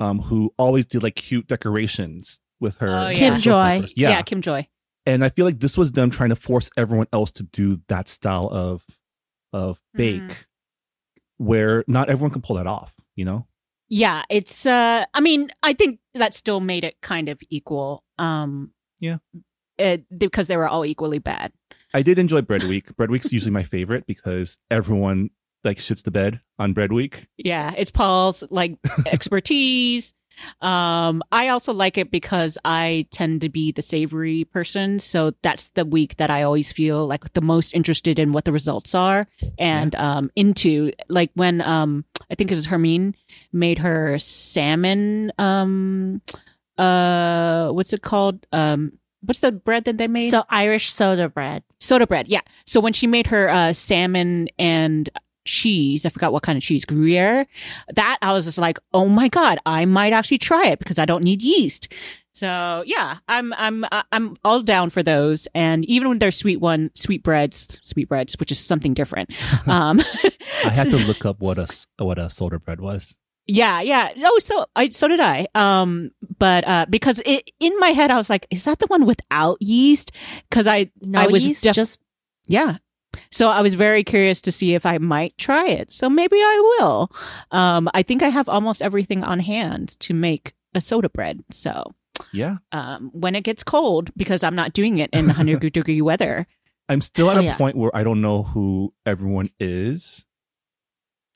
um, 0.00 0.20
who 0.20 0.52
always 0.56 0.86
did 0.86 1.02
like 1.02 1.14
cute 1.16 1.46
decorations 1.46 2.40
with 2.58 2.78
her. 2.78 2.88
Oh, 2.88 3.08
yeah. 3.08 3.12
Kim 3.18 3.36
Joy. 3.38 3.86
yeah. 3.96 4.08
Yeah. 4.10 4.22
Kim 4.22 4.40
Joy. 4.40 4.66
and 5.04 5.24
I 5.24 5.28
feel 5.28 5.44
like 5.44 5.58
this 5.60 5.76
was 5.76 5.92
them 5.92 6.10
trying 6.10 6.30
to 6.30 6.36
force 6.36 6.70
everyone 6.76 7.06
else 7.12 7.30
to 7.32 7.42
do 7.42 7.80
that 7.88 8.08
style 8.08 8.48
of 8.50 8.86
of 9.52 9.80
bake, 9.94 10.22
Mhm. 10.22 10.44
where 11.36 11.84
not 11.86 12.08
everyone 12.08 12.30
can 12.30 12.42
pull 12.42 12.56
that 12.56 12.66
off. 12.66 12.94
You 13.16 13.24
know. 13.26 13.46
Yeah, 13.88 14.22
it's 14.30 14.64
uh 14.64 15.04
I 15.12 15.20
mean, 15.20 15.50
I 15.62 15.74
think 15.74 16.00
that 16.14 16.32
still 16.34 16.60
made 16.60 16.84
it 16.84 16.96
kind 17.02 17.28
of 17.28 17.38
equal. 17.50 18.04
Um 18.18 18.72
Yeah. 19.00 19.18
It, 19.78 20.04
because 20.16 20.48
they 20.48 20.56
were 20.56 20.68
all 20.68 20.84
equally 20.84 21.18
bad. 21.18 21.52
I 21.94 22.02
did 22.02 22.18
enjoy 22.18 22.42
Bread 22.42 22.64
Week. 22.64 22.94
Bread 22.96 23.10
Week's 23.10 23.32
usually 23.32 23.50
my 23.50 23.62
favorite 23.62 24.06
because 24.06 24.58
everyone 24.70 25.30
like 25.64 25.78
shits 25.78 26.02
the 26.02 26.10
bed 26.10 26.40
on 26.58 26.72
Bread 26.72 26.92
Week. 26.92 27.26
Yeah, 27.36 27.72
it's 27.76 27.90
Paul's 27.90 28.44
like 28.50 28.78
expertise. 29.06 30.12
Um 30.62 31.22
I 31.30 31.48
also 31.48 31.74
like 31.74 31.98
it 31.98 32.10
because 32.10 32.56
I 32.64 33.06
tend 33.10 33.42
to 33.42 33.50
be 33.50 33.70
the 33.70 33.82
savory 33.82 34.44
person, 34.44 34.98
so 34.98 35.34
that's 35.42 35.68
the 35.70 35.84
week 35.84 36.16
that 36.16 36.30
I 36.30 36.42
always 36.42 36.72
feel 36.72 37.06
like 37.06 37.34
the 37.34 37.42
most 37.42 37.74
interested 37.74 38.18
in 38.18 38.32
what 38.32 38.46
the 38.46 38.52
results 38.52 38.94
are 38.94 39.28
and 39.58 39.94
um 39.94 40.30
into 40.34 40.92
like 41.08 41.30
when 41.34 41.60
um 41.60 42.06
I 42.30 42.34
think 42.34 42.50
it 42.50 42.54
was 42.54 42.66
Hermine 42.66 43.14
made 43.52 43.78
her 43.80 44.18
salmon 44.18 45.32
um 45.38 46.22
uh 46.78 47.68
what's 47.68 47.92
it 47.92 48.00
called? 48.00 48.46
Um 48.52 48.98
what's 49.22 49.40
the 49.40 49.52
bread 49.52 49.84
that 49.84 49.98
they 49.98 50.08
made? 50.08 50.30
So 50.30 50.44
Irish 50.50 50.90
soda 50.92 51.28
bread. 51.28 51.62
soda 51.80 52.06
bread 52.06 52.28
yeah 52.28 52.40
so 52.66 52.80
when 52.80 52.92
she 52.92 53.06
made 53.06 53.26
her 53.28 53.48
uh 53.48 53.72
salmon 53.72 54.48
and 54.58 55.10
cheese 55.44 56.06
i 56.06 56.08
forgot 56.08 56.32
what 56.32 56.44
kind 56.44 56.56
of 56.56 56.62
cheese 56.62 56.84
gruyere 56.84 57.46
that 57.94 58.16
i 58.22 58.32
was 58.32 58.44
just 58.44 58.58
like 58.58 58.78
oh 58.94 59.08
my 59.08 59.28
god 59.28 59.58
i 59.66 59.84
might 59.84 60.12
actually 60.12 60.38
try 60.38 60.66
it 60.68 60.78
because 60.78 60.98
i 61.00 61.04
don't 61.04 61.24
need 61.24 61.42
yeast 61.42 61.92
so 62.32 62.84
yeah 62.86 63.18
i'm 63.26 63.52
i'm 63.54 63.84
i'm 64.12 64.36
all 64.44 64.62
down 64.62 64.88
for 64.88 65.02
those 65.02 65.48
and 65.52 65.84
even 65.86 66.08
when 66.08 66.18
they're 66.20 66.30
sweet 66.30 66.60
one 66.60 66.90
sweet 66.94 67.24
breads 67.24 67.80
sweet 67.82 68.08
breads 68.08 68.38
which 68.38 68.52
is 68.52 68.58
something 68.60 68.94
different 68.94 69.28
um 69.66 70.00
I 70.64 70.70
had 70.70 70.90
to 70.90 70.96
look 71.08 71.26
up 71.26 71.40
what 71.40 71.58
a 71.58 71.66
what 71.98 72.18
a 72.20 72.30
soda 72.30 72.60
bread 72.60 72.80
was. 72.80 73.16
Yeah, 73.46 73.80
yeah. 73.80 74.12
Oh, 74.24 74.38
so 74.38 74.66
I 74.76 74.88
so 74.90 75.08
did 75.08 75.20
I. 75.20 75.48
Um, 75.54 76.10
but 76.38 76.66
uh, 76.66 76.86
because 76.88 77.20
it 77.26 77.50
in 77.60 77.78
my 77.80 77.88
head 77.90 78.10
I 78.10 78.16
was 78.16 78.30
like, 78.30 78.46
is 78.50 78.64
that 78.64 78.78
the 78.78 78.86
one 78.86 79.04
without 79.04 79.60
yeast? 79.60 80.12
Because 80.48 80.66
I 80.66 80.90
No 81.00 81.20
I 81.20 81.26
was 81.26 81.44
yeast, 81.44 81.62
def- 81.64 81.74
just 81.74 82.00
yeah. 82.46 82.78
So 83.30 83.48
I 83.50 83.60
was 83.60 83.74
very 83.74 84.04
curious 84.04 84.40
to 84.42 84.52
see 84.52 84.74
if 84.74 84.86
I 84.86 84.96
might 84.98 85.36
try 85.36 85.66
it. 85.68 85.92
So 85.92 86.08
maybe 86.08 86.36
I 86.38 86.76
will. 86.78 87.10
Um, 87.50 87.90
I 87.92 88.02
think 88.02 88.22
I 88.22 88.28
have 88.28 88.48
almost 88.48 88.80
everything 88.80 89.22
on 89.22 89.40
hand 89.40 89.98
to 90.00 90.14
make 90.14 90.54
a 90.74 90.80
soda 90.80 91.10
bread. 91.10 91.44
So 91.50 91.92
Yeah, 92.32 92.56
um, 92.72 93.10
when 93.12 93.34
it 93.34 93.42
gets 93.44 93.62
cold, 93.64 94.10
because 94.16 94.42
I'm 94.42 94.54
not 94.54 94.72
doing 94.72 94.96
it 94.98 95.10
in 95.12 95.26
100 95.36 95.72
degree 95.72 96.00
weather. 96.00 96.46
I'm 96.88 97.00
still 97.02 97.30
at 97.30 97.36
Oh, 97.36 97.40
a 97.40 97.44
yeah. 97.44 97.56
point 97.56 97.76
where 97.76 97.94
I 97.94 98.02
don't 98.04 98.20
know 98.22 98.44
who 98.44 98.94
everyone 99.04 99.50
is. 99.60 100.24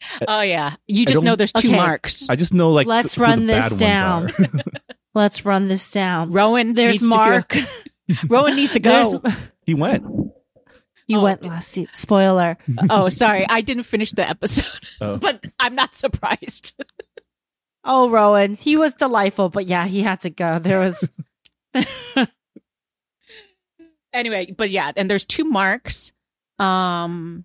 Oh 0.29 0.43
yeah, 0.43 0.77
you 0.87 1.07
just 1.07 1.23
know 1.23 1.37
there's 1.37 1.53
two 1.53 1.69
Okay. 1.69 1.77
marks. 1.77 2.29
I 2.29 2.37
just 2.37 2.53
know 2.55 2.71
like 2.73 2.87
Let's 2.87 3.15
who 3.15 3.21
the 3.21 3.27
run 3.29 3.47
this 3.47 3.69
bad 3.71 3.79
down. 3.79 4.33
let's 5.15 5.45
run 5.45 5.69
this 5.69 5.91
down. 5.91 6.31
Rowan, 6.33 6.75
There's 6.75 7.01
needs 7.01 7.05
to 7.05 7.09
go- 7.09 7.17
Mark. 7.17 7.57
Rowan 8.29 8.57
needs 8.57 8.73
to 8.75 8.81
go. 8.81 9.19
There's 9.19 9.35
he 9.65 9.75
went. 9.75 10.05
you 11.09 11.19
Oh, 11.19 11.23
went 11.23 11.43
did- 11.43 11.49
last 11.49 11.69
se- 11.71 11.89
spoiler. 11.95 12.59
oh, 12.91 13.09
sorry, 13.09 13.47
I 13.49 13.63
didn't 13.63 13.85
finish 13.85 14.13
the 14.13 14.29
episode, 14.29 14.67
Oh. 15.01 15.17
but 15.17 15.45
I'm 15.59 15.75
not 15.75 15.95
surprised. 15.95 16.75
Oh, 17.83 18.11
Rowan, 18.11 18.55
he 18.55 18.77
was 18.77 18.95
delightful, 18.95 19.49
but 19.49 19.67
yeah, 19.67 19.87
he 19.87 20.03
had 20.03 20.21
to 20.23 20.31
go. 20.31 20.59
There 20.59 20.81
was 20.81 21.09
anyway, 24.13 24.51
but 24.57 24.71
yeah, 24.71 24.93
and 24.97 25.11
there's 25.11 25.27
two 25.27 25.45
marks. 25.45 26.13
Um, 26.59 27.45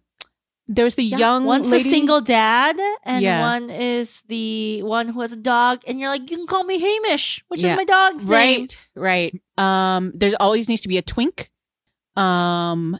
there's 0.73 0.95
the 0.95 1.03
Yeah, 1.03 1.17
young 1.17 1.43
one's 1.45 1.65
lady. 1.67 1.84
the 1.84 1.89
single 1.89 2.21
dad, 2.21 2.79
and 3.03 3.21
Yeah. 3.21 3.41
one 3.41 3.69
is 3.69 4.21
the 4.27 4.81
one 4.84 5.10
who 5.10 5.19
has 5.21 5.34
a 5.34 5.38
dog. 5.38 5.81
And 5.86 5.99
you're 5.99 6.10
like, 6.10 6.29
you 6.31 6.38
can 6.38 6.47
call 6.47 6.63
me 6.63 6.79
Hamish, 6.79 7.43
which 7.49 7.62
Yeah. 7.62 7.71
is 7.71 7.75
my 7.77 7.84
dog's 7.84 8.25
name. 8.25 8.62
right, 8.62 8.77
right. 8.95 9.41
Um, 9.57 10.12
there's 10.15 10.34
always 10.39 10.69
needs 10.69 10.81
to 10.81 10.88
be 10.88 10.97
a 10.97 11.01
twink. 11.01 11.51
Um, 12.15 12.97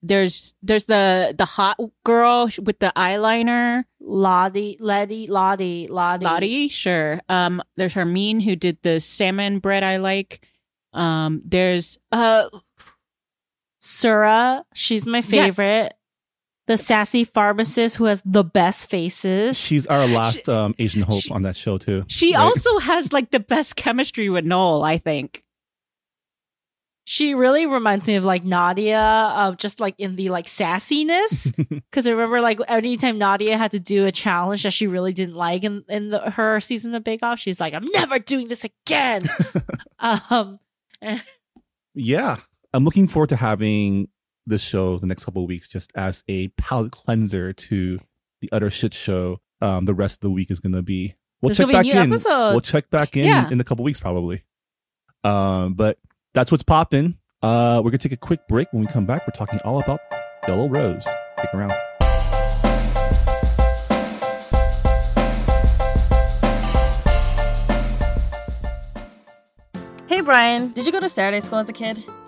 there's 0.00 0.54
there's 0.62 0.84
the 0.84 1.34
the 1.36 1.44
hot 1.44 1.76
girl 2.04 2.48
with 2.62 2.78
the 2.78 2.92
eyeliner, 2.94 3.84
Lottie, 4.00 4.76
Letty, 4.78 5.26
Lottie, 5.26 5.88
Lottie. 5.88 6.24
Lottie. 6.24 6.68
Sure. 6.68 7.20
Um, 7.28 7.60
there's 7.76 7.94
Hermine 7.94 8.38
who 8.40 8.54
did 8.54 8.78
the 8.82 9.00
salmon 9.00 9.58
bread 9.58 9.82
I 9.82 9.96
like. 9.96 10.40
Um, 10.92 11.42
there's 11.44 11.98
uh 12.12 12.46
Sura, 13.80 14.64
she's 14.74 15.06
my 15.06 15.18
Yes. 15.18 15.56
The 16.68 16.76
sassy 16.76 17.24
pharmacist 17.24 17.96
who 17.96 18.04
has 18.04 18.22
the 18.24 18.44
best 18.44 18.88
faces. 18.90 19.58
She's 19.58 19.86
our 19.86 20.06
last 20.06 20.48
um, 20.48 20.74
Asian 20.78 21.02
hope 21.02 21.22
she- 21.22 21.30
on 21.32 21.42
that 21.42 21.56
show 21.56 21.78
too. 21.78 22.04
she 22.08 22.34
Right? 22.34 22.42
also 22.44 22.78
has 22.78 23.12
like 23.12 23.30
the 23.32 23.40
best 23.40 23.74
chemistry 23.74 24.28
with 24.28 24.44
Noel. 24.44 24.84
I 24.84 24.98
think. 24.98 25.42
She 27.10 27.34
really 27.34 27.64
reminds 27.64 28.06
me 28.06 28.16
of 28.16 28.24
like 28.24 28.44
Nadia, 28.44 29.00
uh, 29.00 29.54
just 29.54 29.80
like 29.80 29.94
in 29.96 30.16
the 30.16 30.28
like 30.28 30.44
sassiness. 30.46 31.50
Because 31.90 32.06
I 32.06 32.10
remember 32.10 32.42
like 32.42 32.60
anytime 32.68 33.16
Nadia 33.16 33.56
had 33.56 33.70
to 33.70 33.80
do 33.80 34.04
a 34.04 34.12
challenge 34.12 34.62
that 34.64 34.74
she 34.74 34.86
really 34.86 35.14
didn't 35.14 35.34
like 35.36 35.64
in 35.64 35.84
in 35.88 36.10
the, 36.10 36.18
her 36.32 36.60
season 36.60 36.94
of 36.94 37.02
Bake 37.02 37.22
Off, 37.22 37.38
she's 37.38 37.58
like, 37.60 37.72
"I'm 37.72 37.86
never 37.94 38.18
doing 38.18 38.48
this 38.48 38.64
again." 38.64 39.22
um, 39.98 40.60
yeah, 41.94 42.36
I'm 42.74 42.84
looking 42.84 43.06
forward 43.08 43.30
to 43.30 43.36
having 43.36 44.08
this 44.48 44.62
show 44.62 44.98
the 44.98 45.06
next 45.06 45.24
couple 45.24 45.42
of 45.42 45.48
weeks 45.48 45.68
just 45.68 45.90
as 45.94 46.24
a 46.28 46.48
palate 46.48 46.92
cleanser 46.92 47.52
to 47.52 48.00
the 48.40 48.48
utter 48.52 48.70
shit 48.70 48.94
show. 48.94 49.40
Um, 49.60 49.84
the 49.84 49.94
rest 49.94 50.18
of 50.18 50.20
the 50.22 50.30
week 50.30 50.50
is 50.50 50.60
going 50.60 50.72
to 50.74 50.82
be. 50.82 51.16
We'll 51.40 51.48
There's 51.50 51.58
check 51.58 51.66
gonna 51.66 51.78
back 51.78 51.82
be 51.84 51.90
a 51.90 51.94
new 51.94 52.00
in. 52.02 52.12
episode. 52.12 52.50
We'll 52.50 52.60
check 52.60 52.90
back 52.90 53.16
in 53.16 53.24
Yeah. 53.24 53.48
in 53.50 53.60
a 53.60 53.64
couple 53.64 53.84
weeks 53.84 54.00
probably. 54.00 54.42
Um, 55.24 55.74
but 55.74 55.98
that's 56.34 56.50
what's 56.50 56.62
popping. 56.62 57.18
Uh, 57.42 57.80
we're 57.84 57.90
gonna 57.90 57.98
take 57.98 58.12
a 58.12 58.16
quick 58.16 58.46
break. 58.48 58.72
When 58.72 58.80
we 58.82 58.88
come 58.88 59.06
back, 59.06 59.26
we're 59.26 59.32
talking 59.32 59.60
all 59.64 59.80
about 59.80 60.00
Yellow 60.48 60.68
Rose. 60.68 61.04
Stick 61.38 61.54
around. 61.54 61.72
Hey 70.06 70.20
Brian, 70.22 70.72
did 70.72 70.86
you 70.86 70.92
go 70.92 71.00
to 71.00 71.08
Saturday 71.08 71.40
school 71.40 71.58
as 71.58 71.68
a 71.68 71.72
kid? 71.72 72.02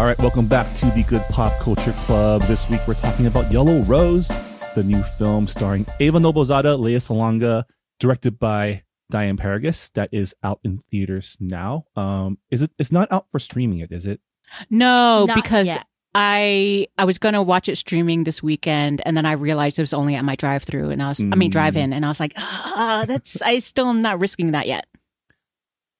All 0.00 0.06
right, 0.06 0.18
welcome 0.20 0.46
back 0.46 0.74
to 0.76 0.86
the 0.92 1.02
Good 1.02 1.20
Pop 1.28 1.52
Culture 1.60 1.92
Club. 1.92 2.40
This 2.44 2.66
week 2.70 2.80
we're 2.88 2.94
talking 2.94 3.26
about 3.26 3.52
Yellow 3.52 3.80
Rose, 3.82 4.28
the 4.74 4.82
new 4.82 5.02
film 5.02 5.46
starring 5.46 5.84
Ava 6.00 6.18
Noblezada, 6.18 6.78
Lea 6.80 6.94
Salonga, 6.96 7.64
directed 7.98 8.38
by 8.38 8.82
Diane 9.10 9.36
Paragas 9.36 9.92
that 9.92 10.08
is 10.10 10.34
out 10.42 10.58
in 10.64 10.78
theaters 10.90 11.36
now. 11.38 11.84
Um, 11.96 12.38
is 12.50 12.62
it? 12.62 12.70
It's 12.78 12.90
not 12.90 13.12
out 13.12 13.26
for 13.30 13.38
streaming 13.38 13.80
it, 13.80 13.92
is 13.92 14.06
it? 14.06 14.22
No, 14.70 15.26
Not 15.26 15.34
because 15.34 15.66
yet. 15.66 15.84
I 16.14 16.86
I 16.96 17.04
was 17.04 17.18
gonna 17.18 17.42
watch 17.42 17.68
it 17.68 17.76
streaming 17.76 18.24
this 18.24 18.42
weekend, 18.42 19.02
and 19.04 19.14
then 19.14 19.26
I 19.26 19.32
realized 19.32 19.78
it 19.78 19.82
was 19.82 19.92
only 19.92 20.14
at 20.14 20.24
my 20.24 20.34
drive-through, 20.34 20.88
and 20.88 21.02
I 21.02 21.08
was 21.08 21.20
I 21.20 21.24
mean 21.36 21.50
Mm. 21.50 21.52
drive-in, 21.52 21.92
and 21.92 22.06
I 22.06 22.08
was 22.08 22.20
like, 22.20 22.32
ah, 22.38 23.04
that's 23.06 23.42
I 23.42 23.58
still 23.58 23.88
am 23.90 24.00
not 24.00 24.18
risking 24.18 24.52
that 24.52 24.66
yet. 24.66 24.86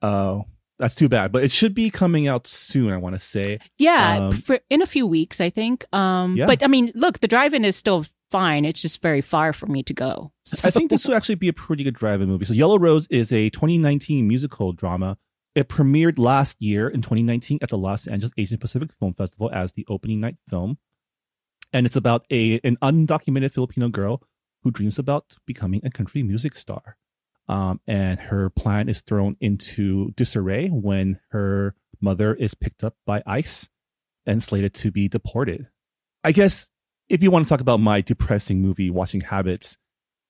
Oh, 0.01 0.47
that's 0.81 0.95
too 0.97 1.09
bad. 1.09 1.31
But 1.31 1.45
it 1.45 1.53
should 1.53 1.75
be 1.75 1.91
coming 1.91 2.27
out 2.27 2.47
soon. 2.47 2.93
I 2.93 2.97
want 2.97 3.15
to 3.15 3.21
say. 3.21 3.59
Yeah, 3.79 4.19
Um, 4.29 4.33
for, 4.33 4.59
in 4.69 4.83
a 4.83 4.87
few 4.87 5.07
weeks, 5.07 5.41
I 5.41 5.51
think. 5.51 5.85
Um, 5.95 6.37
Yeah. 6.37 6.47
but 6.47 6.63
I 6.65 6.67
mean, 6.67 6.91
look, 6.95 7.21
the 7.21 7.29
drive-in 7.29 7.65
is 7.65 7.77
still 7.77 8.05
fine. 8.31 8.65
It's 8.65 8.81
just 8.83 9.03
very 9.03 9.21
far 9.21 9.53
for 9.53 9.67
me 9.67 9.83
to 9.85 9.93
go. 9.95 10.33
So, 10.45 10.59
I 10.65 10.71
think 10.71 10.91
this 10.91 11.07
would 11.07 11.17
actually 11.17 11.35
be 11.37 11.49
a 11.49 11.53
pretty 11.53 11.85
good 11.85 11.95
drive-in 11.95 12.29
movie. 12.29 12.45
So 12.45 12.55
Yellow 12.55 12.79
Rose 12.79 13.07
is 13.09 13.33
a 13.33 13.51
2019 13.51 14.27
musical 14.27 14.73
drama. 14.73 15.19
It 15.55 15.69
premiered 15.69 16.19
last 16.19 16.63
year 16.63 16.89
in 16.89 17.03
2019 17.03 17.59
at 17.61 17.69
the 17.71 17.79
Los 17.79 18.07
Angeles 18.07 18.33
Asian 18.37 18.59
Pacific 18.59 18.93
Film 18.93 19.15
Festival 19.15 19.51
as 19.53 19.73
the 19.73 19.85
opening 19.89 20.21
night 20.21 20.37
film. 20.49 20.79
And 21.73 21.87
it's 21.87 21.97
about 21.97 22.25
a 22.31 22.61
an 22.65 22.77
undocumented 22.83 23.53
Filipino 23.53 23.89
girl 23.89 24.23
who 24.63 24.71
dreams 24.71 24.99
about 24.99 25.37
becoming 25.47 25.81
a 25.85 25.91
country 25.91 26.23
music 26.23 26.57
star. 26.57 26.97
Um, 27.51 27.81
and 27.89 28.21
her 28.21 28.49
plan 28.49 28.89
is 28.89 29.01
thrown 29.01 29.35
into 29.41 30.13
disarray 30.13 30.69
when 30.69 31.19
her 31.31 31.75
mother 32.01 32.33
is 32.33 32.55
picked 32.55 32.85
up 32.85 32.95
by 33.05 33.25
ICE 33.27 33.69
and 34.25 34.41
slated 34.41 34.73
to 34.75 34.93
be 34.93 35.09
deported. 35.09 35.67
I 36.23 36.31
guess 36.31 36.69
if 37.09 37.25
you 37.25 37.33
want 37.33 37.45
to 37.45 37.49
talk 37.49 37.61
about 37.61 37.81
my 37.81 38.03
depressing 38.03 38.63
movie 38.63 38.89
watching 38.89 39.23
habits, 39.23 39.77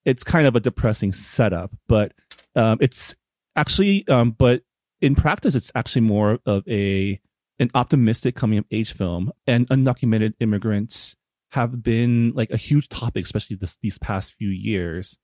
it's 0.06 0.24
kind 0.24 0.46
of 0.46 0.56
a 0.56 0.60
depressing 0.60 1.12
setup, 1.12 1.72
but 1.86 2.14
um, 2.56 2.78
it's 2.80 3.14
actually, 3.54 4.08
um, 4.08 4.30
but 4.30 4.62
in 5.02 5.14
practice, 5.14 5.54
it's 5.54 5.70
actually 5.74 6.02
more 6.02 6.38
of 6.46 6.66
a 6.66 7.20
an 7.58 7.68
optimistic 7.74 8.34
coming 8.34 8.58
of 8.58 8.64
age 8.70 8.94
film. 8.94 9.30
And 9.46 9.68
undocumented 9.68 10.32
immigrants 10.40 11.16
have 11.50 11.82
been 11.82 12.32
like 12.34 12.50
a 12.50 12.56
huge 12.56 12.88
topic, 12.88 13.26
especially 13.26 13.56
this, 13.56 13.76
these 13.82 13.98
past 13.98 14.32
few 14.32 14.48
years. 14.48 15.18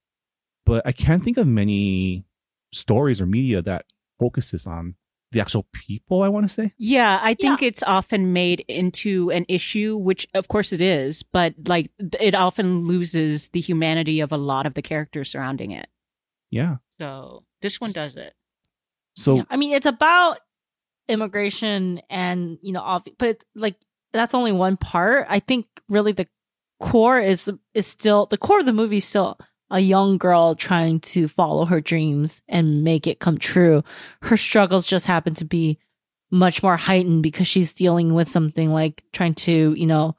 But 0.67 0.85
I 0.85 0.91
can't 0.91 1.23
think 1.23 1.37
of 1.37 1.47
many 1.47 2.25
stories 2.73 3.21
or 3.21 3.25
media 3.25 3.61
that 3.61 3.85
focuses 4.19 4.67
on 4.67 4.95
the 5.31 5.39
actual 5.39 5.65
people. 5.73 6.21
I 6.23 6.29
want 6.29 6.47
to 6.47 6.53
say, 6.53 6.73
yeah, 6.77 7.19
I 7.21 7.33
think 7.33 7.61
it's 7.61 7.83
often 7.83 8.33
made 8.33 8.61
into 8.67 9.29
an 9.31 9.45
issue, 9.47 9.97
which 9.97 10.27
of 10.33 10.47
course 10.47 10.71
it 10.73 10.81
is, 10.81 11.23
but 11.23 11.55
like 11.67 11.89
it 12.19 12.35
often 12.35 12.79
loses 12.79 13.49
the 13.49 13.59
humanity 13.59 14.19
of 14.19 14.31
a 14.31 14.37
lot 14.37 14.65
of 14.65 14.73
the 14.73 14.81
characters 14.81 15.31
surrounding 15.31 15.71
it. 15.71 15.87
yeah. 16.51 16.77
So 16.99 17.43
this 17.61 17.79
one 17.79 17.91
does 17.91 18.15
it. 18.15 18.33
So 19.15 19.37
Yeah, 19.37 19.43
I 19.49 19.57
mean, 19.57 19.73
it's 19.73 19.85
about 19.85 20.39
immigration 21.07 22.01
and 22.09 22.57
you 22.61 22.73
know, 22.73 22.81
obvi- 22.81 23.15
but 23.17 23.43
like 23.55 23.75
that's 24.13 24.33
only 24.33 24.51
one 24.51 24.77
part. 24.77 25.27
I 25.29 25.39
think 25.39 25.67
really 25.87 26.11
the 26.11 26.27
core 26.79 27.19
is 27.19 27.51
is 27.73 27.87
still 27.87 28.25
the 28.25 28.37
core 28.37 28.59
of 28.59 28.65
the 28.65 28.73
movie 28.73 28.97
is 28.97 29.05
still 29.05 29.37
a 29.69 29.79
young 29.79 30.17
girl 30.17 30.55
trying 30.55 30.99
to 30.99 31.27
follow 31.27 31.65
her 31.65 31.81
dreams 31.81 32.41
and 32.47 32.83
make 32.83 33.07
it 33.07 33.19
come 33.19 33.37
true. 33.37 33.83
Her 34.21 34.37
struggles 34.37 34.85
just 34.85 35.05
happen 35.05 35.33
to 35.35 35.45
be 35.45 35.77
much 36.31 36.63
more 36.63 36.77
heightened 36.77 37.23
because 37.23 37.47
she's 37.47 37.73
dealing 37.73 38.13
with 38.13 38.29
something 38.29 38.71
like 38.71 39.03
trying 39.13 39.33
to, 39.33 39.73
you 39.73 39.85
know, 39.85 40.15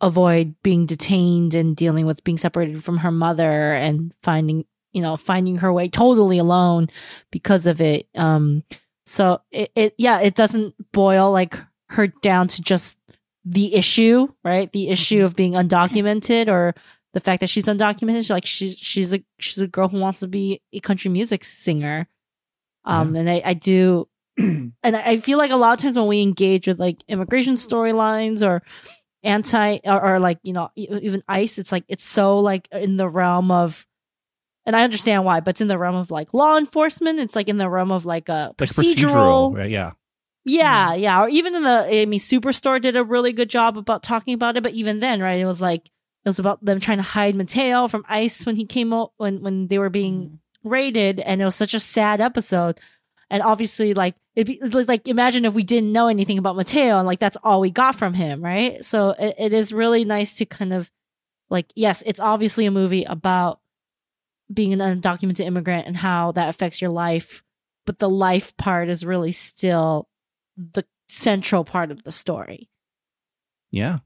avoid 0.00 0.54
being 0.62 0.86
detained 0.86 1.54
and 1.54 1.76
dealing 1.76 2.06
with 2.06 2.24
being 2.24 2.38
separated 2.38 2.82
from 2.82 2.98
her 2.98 3.10
mother 3.10 3.72
and 3.72 4.12
finding, 4.22 4.64
you 4.92 5.00
know, 5.00 5.16
finding 5.16 5.58
her 5.58 5.72
way 5.72 5.88
totally 5.88 6.38
alone 6.38 6.88
because 7.30 7.66
of 7.66 7.80
it. 7.80 8.08
Um 8.14 8.64
so 9.04 9.40
it, 9.50 9.70
it 9.74 9.94
yeah, 9.96 10.20
it 10.20 10.34
doesn't 10.34 10.74
boil 10.92 11.30
like 11.30 11.56
her 11.90 12.08
down 12.08 12.48
to 12.48 12.62
just 12.62 12.98
the 13.44 13.74
issue, 13.74 14.26
right? 14.42 14.72
The 14.72 14.88
issue 14.88 15.24
of 15.24 15.36
being 15.36 15.52
undocumented 15.52 16.48
or 16.48 16.74
the 17.16 17.20
fact 17.20 17.40
that 17.40 17.48
she's 17.48 17.64
undocumented. 17.64 18.18
She's 18.18 18.30
like 18.30 18.44
she's 18.44 18.76
she's 18.76 19.14
a 19.14 19.24
she's 19.38 19.56
a 19.56 19.66
girl 19.66 19.88
who 19.88 19.98
wants 19.98 20.20
to 20.20 20.28
be 20.28 20.60
a 20.70 20.80
country 20.80 21.10
music 21.10 21.44
singer. 21.44 22.08
Um 22.84 23.16
and 23.16 23.30
I, 23.30 23.40
I 23.42 23.54
do 23.54 24.06
and 24.36 24.74
I 24.84 25.16
feel 25.16 25.38
like 25.38 25.50
a 25.50 25.56
lot 25.56 25.72
of 25.72 25.82
times 25.82 25.96
when 25.96 26.08
we 26.08 26.20
engage 26.20 26.66
with 26.68 26.78
like 26.78 27.02
immigration 27.08 27.54
storylines 27.54 28.46
or 28.46 28.62
anti 29.22 29.78
or, 29.84 30.04
or 30.04 30.20
like 30.20 30.40
you 30.42 30.52
know 30.52 30.68
even 30.76 31.22
ICE, 31.26 31.56
it's 31.56 31.72
like 31.72 31.84
it's 31.88 32.04
so 32.04 32.38
like 32.40 32.68
in 32.70 32.98
the 32.98 33.08
realm 33.08 33.50
of 33.50 33.86
and 34.66 34.76
I 34.76 34.84
understand 34.84 35.24
why, 35.24 35.40
but 35.40 35.52
it's 35.52 35.62
in 35.62 35.68
the 35.68 35.78
realm 35.78 35.96
of 35.96 36.10
like 36.10 36.34
law 36.34 36.58
enforcement. 36.58 37.18
It's 37.18 37.34
like 37.34 37.48
in 37.48 37.56
the 37.56 37.70
realm 37.70 37.92
of 37.92 38.04
like 38.04 38.28
a 38.28 38.52
like 38.60 38.68
procedural, 38.68 39.52
procedural, 39.52 39.56
right? 39.56 39.70
Yeah. 39.70 39.92
yeah, 40.44 40.92
yeah. 40.92 41.22
Or 41.22 41.30
even 41.30 41.54
in 41.54 41.62
the, 41.62 42.02
I 42.02 42.04
mean, 42.04 42.20
Superstore 42.20 42.82
did 42.82 42.94
a 42.94 43.04
really 43.04 43.32
good 43.32 43.48
job 43.48 43.78
about 43.78 44.02
talking 44.02 44.34
about 44.34 44.58
it. 44.58 44.62
But 44.62 44.72
even 44.72 45.00
then, 45.00 45.22
right, 45.22 45.40
it 45.40 45.46
was 45.46 45.62
like 45.62 45.88
it 46.26 46.28
was 46.28 46.40
about 46.40 46.62
them 46.64 46.80
trying 46.80 46.96
to 46.96 47.04
hide 47.04 47.36
Mateo 47.36 47.86
from 47.86 48.04
ICE 48.08 48.44
when 48.44 48.56
he 48.56 48.66
came 48.66 48.92
out 48.92 49.12
when 49.16 49.42
when 49.42 49.68
they 49.68 49.78
were 49.78 49.90
being 49.90 50.22
mm. 50.22 50.38
raided, 50.64 51.20
and 51.20 51.40
it 51.40 51.44
was 51.44 51.54
such 51.54 51.72
a 51.72 51.78
sad 51.78 52.20
episode. 52.20 52.80
And 53.30 53.44
obviously, 53.44 53.94
like 53.94 54.16
it'd 54.34 54.48
be 54.48 54.58
like, 54.60 54.88
like 54.88 55.06
imagine 55.06 55.44
if 55.44 55.54
we 55.54 55.62
didn't 55.62 55.92
know 55.92 56.08
anything 56.08 56.36
about 56.36 56.56
Mateo, 56.56 56.98
and 56.98 57.06
like 57.06 57.20
that's 57.20 57.36
all 57.44 57.60
we 57.60 57.70
got 57.70 57.94
from 57.94 58.12
him, 58.12 58.42
right? 58.42 58.84
So 58.84 59.10
it, 59.10 59.36
it 59.38 59.52
is 59.52 59.72
really 59.72 60.04
nice 60.04 60.34
to 60.34 60.46
kind 60.46 60.72
of 60.72 60.90
like, 61.48 61.66
yes, 61.76 62.02
it's 62.04 62.18
obviously 62.18 62.66
a 62.66 62.72
movie 62.72 63.04
about 63.04 63.60
being 64.52 64.72
an 64.72 64.80
undocumented 64.80 65.46
immigrant 65.46 65.86
and 65.86 65.96
how 65.96 66.32
that 66.32 66.48
affects 66.48 66.80
your 66.80 66.90
life, 66.90 67.44
but 67.84 68.00
the 68.00 68.10
life 68.10 68.56
part 68.56 68.88
is 68.88 69.06
really 69.06 69.30
still 69.30 70.08
the 70.56 70.84
central 71.06 71.64
part 71.64 71.92
of 71.92 72.02
the 72.02 72.10
story. 72.10 72.68
Yeah. 73.70 73.98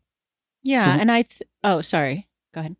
Yeah, 0.62 0.84
So- 0.84 0.90
and 0.90 1.10
I 1.10 1.22
th- 1.22 1.42
oh 1.64 1.80
sorry, 1.80 2.28
go 2.54 2.60
ahead. 2.60 2.76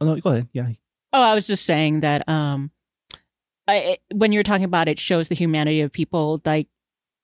Oh, 0.00 0.06
no, 0.06 0.16
go 0.20 0.30
ahead. 0.30 0.48
Yeah. 0.52 0.68
Oh, 1.12 1.22
I 1.22 1.34
was 1.34 1.46
just 1.46 1.64
saying 1.64 2.00
that 2.00 2.28
um, 2.28 2.70
I, 3.68 3.76
it- 3.76 4.02
when 4.14 4.32
you're 4.32 4.42
talking 4.42 4.64
about 4.64 4.88
it, 4.88 4.98
shows 4.98 5.28
the 5.28 5.34
humanity 5.34 5.80
of 5.80 5.92
people, 5.92 6.40
like, 6.44 6.68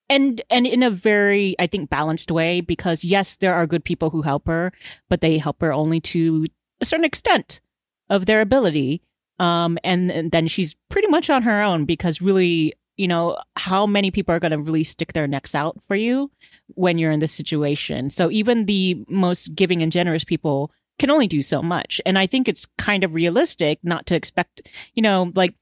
and 0.09 0.43
and 0.51 0.67
in 0.67 0.83
a 0.83 0.91
very, 0.91 1.55
I 1.59 1.67
think, 1.67 1.91
balanced 1.91 2.31
way. 2.31 2.61
Because 2.61 3.05
yes, 3.05 3.37
there 3.37 3.55
are 3.55 3.67
good 3.67 3.85
people 3.85 4.11
who 4.11 4.23
help 4.23 4.47
her, 4.47 4.73
but 5.09 5.21
they 5.21 5.39
help 5.39 5.61
her 5.61 5.73
only 5.73 6.01
to 6.01 6.47
a 6.81 6.85
certain 6.85 7.05
extent 7.05 7.61
of 8.09 8.27
their 8.27 8.41
ability. 8.41 9.03
Um, 9.39 9.79
and, 9.83 10.11
and 10.13 10.31
then 10.31 10.47
she's 10.47 10.77
pretty 10.89 11.09
much 11.09 11.29
on 11.31 11.43
her 11.43 11.63
own 11.63 11.85
because 11.85 12.21
really, 12.21 12.75
you 12.97 13.09
know, 13.09 13.39
how 13.57 13.87
many 13.87 14.11
people 14.11 14.33
are 14.35 14.39
going 14.39 14.53
to 14.53 14.59
really 14.59 14.85
stick 14.85 15.15
their 15.15 15.27
necks 15.27 15.55
out 15.55 15.79
for 15.89 15.97
you 15.97 16.31
when 16.75 16.99
you're 16.99 17.13
in 17.13 17.21
this 17.21 17.33
situation? 17.33 18.11
So 18.11 18.31
even 18.31 18.67
the 18.67 19.05
most 19.09 19.55
giving 19.55 19.83
and 19.83 19.93
generous 19.93 20.25
people 20.25 20.71
can 20.99 21.11
only 21.11 21.27
do 21.27 21.43
so 21.43 21.63
much. 21.63 22.01
And 22.07 22.19
I 22.19 22.27
think 22.27 22.49
it's 22.49 22.67
kind 22.79 23.05
of 23.05 23.15
realistic 23.15 23.79
not 23.83 24.07
to 24.07 24.15
expect, 24.15 24.63
you 24.95 25.03
know, 25.03 25.33
like 25.35 25.55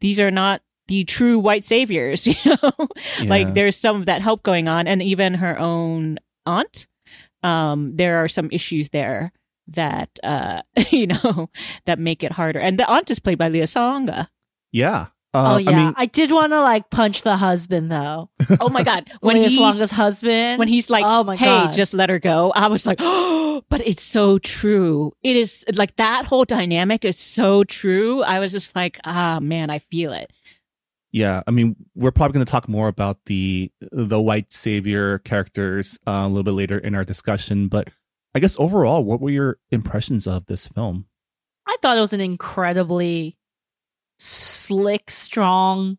these 0.00 0.20
are 0.20 0.30
not 0.30 0.62
the 0.88 1.04
true 1.04 1.38
white 1.38 1.64
saviors, 1.64 2.26
you 2.26 2.34
know? 2.44 2.88
Yeah. 3.18 3.30
like 3.30 3.54
there's 3.54 3.76
some 3.76 3.96
of 3.96 4.06
that 4.06 4.22
help 4.22 4.42
going 4.42 4.68
on. 4.68 4.86
And 4.86 5.02
even 5.02 5.34
her 5.34 5.58
own 5.58 6.18
aunt, 6.46 6.86
um, 7.42 7.96
there 7.96 8.22
are 8.22 8.28
some 8.28 8.48
issues 8.52 8.90
there 8.90 9.32
that, 9.68 10.10
uh, 10.22 10.62
you 10.90 11.06
know, 11.06 11.48
that 11.86 11.98
make 11.98 12.22
it 12.24 12.32
harder. 12.32 12.58
And 12.58 12.78
the 12.78 12.88
aunt 12.88 13.10
is 13.10 13.18
played 13.18 13.38
by 13.38 13.48
Lea 13.48 13.60
Salonga. 13.60 14.28
Yeah. 14.72 15.06
Oh 15.34 15.54
Uh, 15.54 15.58
yeah, 15.58 15.70
I 15.70 15.74
mean, 15.76 15.94
I 15.96 16.06
did 16.06 16.30
want 16.32 16.52
to 16.52 16.60
like 16.60 16.90
punch 16.90 17.22
the 17.22 17.36
husband 17.36 17.90
though. 17.90 18.28
Oh 18.60 18.68
my 18.68 18.82
God. 18.82 19.10
When 19.20 19.36
When 19.36 19.48
he's, 19.48 19.58
Wanga's 19.58 19.90
husband, 19.90 20.58
when 20.58 20.68
he's 20.68 20.90
like, 20.90 21.04
oh 21.06 21.24
my 21.24 21.36
hey, 21.36 21.46
god, 21.46 21.72
just 21.72 21.94
let 21.94 22.10
her 22.10 22.18
go. 22.18 22.52
I 22.54 22.66
was 22.68 22.84
like, 22.86 22.98
oh, 23.00 23.62
but 23.70 23.80
it's 23.86 24.02
so 24.02 24.38
true. 24.38 25.12
It 25.22 25.36
is 25.36 25.64
like 25.74 25.96
that 25.96 26.24
whole 26.26 26.44
dynamic 26.44 27.04
is 27.04 27.18
so 27.18 27.64
true. 27.64 28.22
I 28.22 28.38
was 28.40 28.52
just 28.52 28.74
like, 28.76 29.00
ah, 29.04 29.38
man, 29.40 29.70
I 29.70 29.78
feel 29.78 30.12
it. 30.12 30.30
yeah. 31.12 31.42
I 31.46 31.50
mean, 31.50 31.76
we're 31.94 32.10
probably 32.10 32.34
going 32.34 32.46
to 32.46 32.50
talk 32.50 32.68
more 32.68 32.88
about 32.88 33.18
the 33.26 33.70
the 33.90 34.20
white 34.20 34.52
savior 34.52 35.18
characters 35.18 35.98
uh, 36.06 36.24
a 36.24 36.28
little 36.28 36.42
bit 36.42 36.52
later 36.52 36.78
in 36.78 36.94
our 36.94 37.04
discussion. 37.04 37.68
But 37.68 37.88
I 38.34 38.40
guess 38.40 38.56
overall, 38.58 39.04
what 39.04 39.20
were 39.20 39.30
your 39.30 39.58
impressions 39.70 40.26
of 40.26 40.46
this 40.46 40.66
film? 40.66 41.06
I 41.66 41.76
thought 41.80 41.96
it 41.96 42.00
was 42.00 42.12
an 42.12 42.20
incredibly 42.20 43.36
slick, 44.64 45.10
strong 45.10 45.98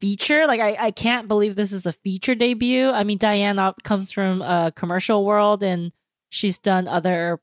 feature. 0.00 0.46
Like 0.46 0.60
I, 0.60 0.76
I 0.86 0.90
can't 0.90 1.28
believe 1.28 1.56
this 1.56 1.72
is 1.72 1.86
a 1.86 1.92
feature 1.92 2.34
debut. 2.34 2.90
I 2.90 3.04
mean, 3.04 3.18
Diana 3.18 3.74
comes 3.84 4.12
from 4.12 4.42
a 4.42 4.72
commercial 4.74 5.24
world 5.24 5.62
and 5.62 5.92
she's 6.28 6.58
done 6.58 6.88
other 6.88 7.40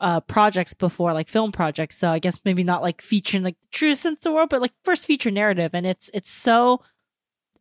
uh 0.00 0.20
projects 0.20 0.74
before, 0.74 1.12
like 1.12 1.28
film 1.28 1.50
projects. 1.50 1.98
So 1.98 2.10
I 2.10 2.20
guess 2.20 2.38
maybe 2.44 2.62
not 2.62 2.82
like 2.82 3.02
featuring 3.02 3.42
like 3.42 3.60
the 3.60 3.68
true 3.72 3.94
sense 3.94 4.20
of 4.20 4.24
the 4.24 4.32
world, 4.32 4.48
but 4.50 4.60
like 4.60 4.72
first 4.84 5.06
feature 5.06 5.30
narrative. 5.30 5.72
And 5.74 5.84
it's 5.86 6.08
it's 6.14 6.30
so 6.30 6.82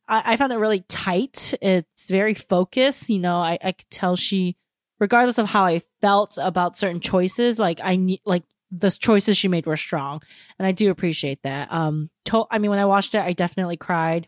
I, 0.07 0.34
I 0.34 0.38
found 0.38 0.53
it 0.53 0.57
really 0.57 0.82
tight. 0.82 1.53
It's 1.61 2.09
very 2.09 2.36
focused. 2.36 3.09
You 3.09 3.20
know, 3.20 3.38
I, 3.38 3.57
I 3.63 3.72
could 3.72 3.89
tell 3.89 4.15
she 4.15 4.55
regardless 4.99 5.38
of 5.38 5.47
how 5.47 5.65
I 5.65 5.82
felt 6.01 6.38
about 6.41 6.78
certain 6.78 7.01
choices, 7.01 7.59
like 7.59 7.80
I 7.84 7.95
need 7.95 8.22
like 8.26 8.43
the 8.72 8.89
choices 8.91 9.38
she 9.38 9.47
made 9.47 9.65
were 9.65 9.78
strong, 9.78 10.22
and 10.59 10.68
I 10.68 10.72
do 10.72 10.91
appreciate 10.91 11.41
that. 11.43 11.72
Um, 11.72 12.09
to- 12.26 12.45
I 12.51 12.57
mean, 12.59 12.70
when 12.72 12.80
I 12.80 12.86
watched 12.86 13.15
it, 13.15 13.22
I 13.22 13.34
definitely 13.34 13.78
cried 13.78 14.28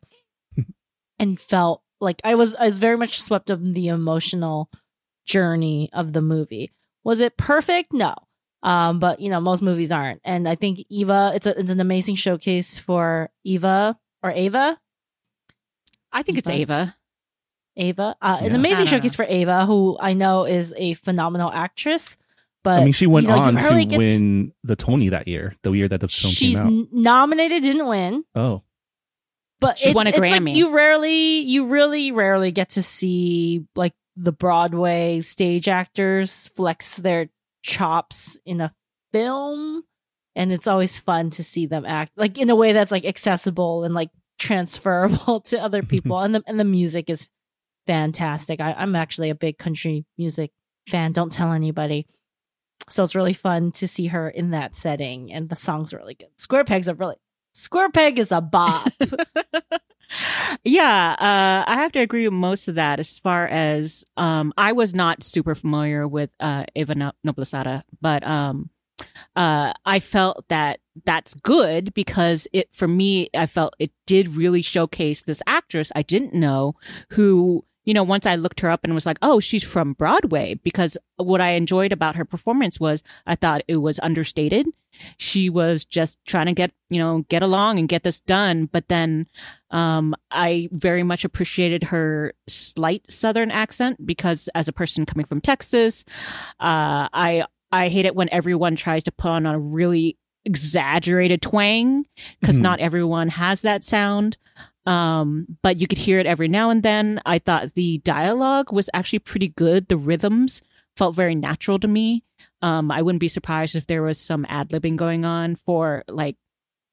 and 1.20 1.40
felt 1.40 1.82
like 2.00 2.22
I 2.24 2.36
was 2.36 2.56
I 2.56 2.66
was 2.66 2.78
very 2.78 2.98
much 2.98 3.22
swept 3.22 3.52
up 3.52 3.60
in 3.60 3.74
the 3.74 3.88
emotional 3.90 4.70
journey 5.26 5.90
of 5.94 6.14
the 6.14 6.22
movie. 6.22 6.72
Was 7.04 7.20
it 7.20 7.38
perfect? 7.38 7.94
No. 7.94 8.14
Um, 8.64 9.00
but 9.00 9.20
you 9.20 9.30
know, 9.30 9.40
most 9.40 9.62
movies 9.62 9.92
aren't. 9.92 10.22
And 10.24 10.48
I 10.48 10.56
think 10.56 10.86
Eva, 10.90 11.32
it's 11.36 11.48
a 11.48 11.58
it's 11.60 11.72
an 11.72 11.80
amazing 11.80 12.16
showcase 12.16 12.78
for 12.78 13.30
Eva 13.44 13.98
or 14.24 14.32
Ava. 14.32 14.78
I 16.12 16.24
think 16.24 16.38
it's 16.38 16.50
Ava. 16.50 16.96
Ava. 17.78 18.16
Uh, 18.22 18.38
an 18.42 18.56
amazing 18.56 18.76
I 18.76 18.80
don't 18.80 18.88
showcase 18.88 19.16
for 19.16 19.26
Ava, 19.28 19.66
who 19.66 19.98
I 20.00 20.14
know 20.14 20.46
is 20.46 20.74
a 20.78 20.96
phenomenal 20.96 21.52
actress. 21.52 22.18
But 22.64 22.82
I 22.82 22.84
mean, 22.84 22.94
she 22.94 23.08
went 23.08 23.26
you 23.28 23.34
know, 23.34 23.40
on 23.40 23.54
to 23.56 23.60
hardly 23.62 23.86
get- 23.86 23.98
win 23.98 24.52
the 24.64 24.76
Tony 24.76 25.10
that 25.10 25.28
year, 25.28 25.56
the 25.64 25.72
year 25.72 25.88
that 25.88 26.02
the 26.02 26.08
film 26.10 26.34
She's 26.34 26.58
came 26.58 26.66
out. 26.66 26.72
n- 26.72 26.88
nominated, 26.92 27.64
didn't 27.64 27.88
win, 27.88 28.24
oh, 28.36 28.64
but 29.62 29.78
She 29.80 29.88
it's, 29.90 29.96
won 29.96 30.08
a 30.08 30.10
it's 30.10 30.20
like 30.20 30.34
Grammy. 30.34 30.56
you 30.56 30.74
rarely, 30.76 31.40
you 31.40 31.66
really 31.68 32.12
rarely 32.12 32.52
get 32.52 32.72
to 32.72 32.82
see 32.82 33.66
like 33.76 33.94
the 34.18 34.32
Broadway 34.34 35.22
stage 35.22 35.68
actors 35.70 36.50
flex 36.56 36.98
their 36.98 37.30
chops 37.64 38.38
in 38.46 38.60
a 38.60 38.74
film, 39.14 39.84
and 40.36 40.52
it's 40.52 40.68
always 40.68 40.98
fun 41.00 41.30
to 41.32 41.44
see 41.46 41.66
them 41.66 41.86
act 41.86 42.12
like 42.18 42.38
in 42.38 42.50
a 42.50 42.56
way 42.56 42.74
that's 42.74 42.92
like 42.92 43.06
accessible 43.06 43.86
and 43.86 43.94
like 43.96 44.10
transferable 44.38 45.40
to 45.46 45.58
other 45.62 45.82
people. 45.94 46.20
and 46.20 46.36
the 46.36 46.44
and 46.46 46.60
the 46.60 46.66
music 46.66 47.10
is 47.10 47.28
fantastic. 47.88 48.60
I, 48.62 48.74
I'm 48.74 48.96
actually 48.96 49.30
a 49.30 49.36
big 49.36 49.58
country 49.58 50.06
music 50.18 50.52
fan. 50.88 51.12
Don't 51.14 51.32
tell 51.32 51.54
anybody. 51.54 52.06
So 52.90 53.04
it's 53.04 53.16
really 53.16 53.34
fun 53.34 53.72
to 53.74 53.88
see 53.88 54.08
her 54.08 54.30
in 54.30 54.52
that 54.52 54.76
setting, 54.76 55.32
and 55.32 55.50
the 55.50 55.56
songs 55.56 55.94
are 55.94 55.98
really 55.98 56.16
good. 56.16 56.30
Square 56.38 56.66
Peg's 56.66 56.88
a 56.88 56.94
really 56.94 57.16
Square 57.54 57.90
Peg 57.92 58.20
is 58.20 58.32
a 58.32 58.42
bop. 58.42 58.92
yeah, 60.64 61.16
uh, 61.20 61.70
I 61.70 61.76
have 61.76 61.92
to 61.94 62.00
agree 62.00 62.26
with 62.28 62.34
most 62.34 62.68
of 62.68 62.76
that. 62.76 63.00
As 63.00 63.18
far 63.18 63.48
as 63.48 64.06
um, 64.18 64.54
I 64.58 64.72
was 64.72 64.94
not 64.94 65.24
super 65.24 65.56
familiar 65.56 66.08
with 66.08 66.30
uh, 66.40 66.66
Eva 66.76 66.96
no- 66.96 67.12
Noblezada, 67.26 67.84
but 68.02 68.26
um, 68.26 68.70
uh, 69.36 69.74
I 69.86 70.00
felt 70.00 70.46
that 70.50 70.80
that's 71.06 71.34
good 71.34 71.94
because 71.94 72.48
it 72.54 72.70
for 72.72 72.88
me, 72.88 73.30
I 73.36 73.46
felt 73.46 73.76
it 73.80 73.92
did 74.06 74.36
really 74.36 74.62
showcase 74.62 75.24
this 75.24 75.42
actress 75.48 75.92
I 75.96 76.02
didn't 76.02 76.34
know 76.34 76.76
who. 77.12 77.66
You 77.90 77.96
know, 77.96 78.04
once 78.04 78.28
I 78.28 78.36
looked 78.36 78.60
her 78.60 78.70
up 78.70 78.82
and 78.84 78.94
was 78.94 79.08
like, 79.08 79.18
oh, 79.24 79.40
she's 79.40 79.64
from 79.64 79.94
Broadway. 79.94 80.60
Because 80.64 80.96
what 81.18 81.42
I 81.42 81.52
enjoyed 81.52 81.92
about 81.92 82.16
her 82.18 82.24
performance 82.24 82.80
was 82.80 83.02
I 83.26 83.34
thought 83.34 83.64
it 83.68 83.78
was 83.78 84.00
understated. 84.04 84.68
She 85.18 85.50
was 85.50 85.86
just 85.86 86.20
trying 86.28 86.46
to 86.46 86.54
get, 86.54 86.72
you 86.92 87.00
know, 87.00 87.26
get 87.30 87.42
along 87.42 87.80
and 87.80 87.90
get 87.90 88.04
this 88.04 88.20
done. 88.20 88.68
But 88.72 88.90
then 88.90 89.26
um, 89.72 90.14
I 90.30 90.70
very 90.72 91.02
much 91.02 91.26
appreciated 91.26 91.86
her 91.86 92.34
slight 92.48 93.04
Southern 93.10 93.50
accent 93.50 94.06
because, 94.06 94.50
as 94.54 94.68
a 94.68 94.72
person 94.74 95.08
coming 95.08 95.26
from 95.26 95.42
Texas, 95.42 96.06
uh, 96.60 97.10
I 97.12 97.46
I 97.72 97.90
hate 97.90 98.06
it 98.06 98.16
when 98.16 98.30
everyone 98.30 98.76
tries 98.76 99.04
to 99.06 99.12
put 99.12 99.30
on 99.30 99.48
a 99.48 99.58
really 99.58 100.16
exaggerated 100.46 101.42
twang 101.42 102.06
because 102.40 102.60
Mhm. 102.60 102.64
not 102.64 102.80
everyone 102.80 103.30
has 103.30 103.62
that 103.64 103.84
sound. 103.84 104.38
Um, 104.86 105.58
but 105.62 105.78
you 105.78 105.88
could 105.88 105.98
hear 105.98 106.20
it 106.20 106.26
every 106.26 106.48
now 106.48 106.70
and 106.70 106.84
then. 106.84 107.22
I 107.26 107.40
thought 107.40 107.74
the 107.76 108.00
dialogue 108.00 108.72
was 108.72 108.90
actually 108.94 109.20
pretty 109.20 109.50
good. 109.50 109.88
The 109.88 109.98
rhythms 109.98 110.62
felt 110.98 111.16
very 111.16 111.36
natural 111.36 111.80
to 111.80 111.88
me. 111.88 112.24
Um, 112.62 112.92
I 112.92 113.02
wouldn't 113.02 113.20
be 113.20 113.28
surprised 113.28 113.76
if 113.76 113.88
there 113.88 114.04
was 114.04 114.20
some 114.20 114.46
ad 114.50 114.70
libbing 114.70 114.96
going 114.96 115.26
on 115.26 115.56
for 115.56 116.04
like 116.08 116.36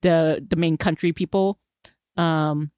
the 0.02 0.44
the 0.46 0.56
main 0.56 0.76
country 0.76 1.12
people. 1.12 1.58
Um, 2.16 2.70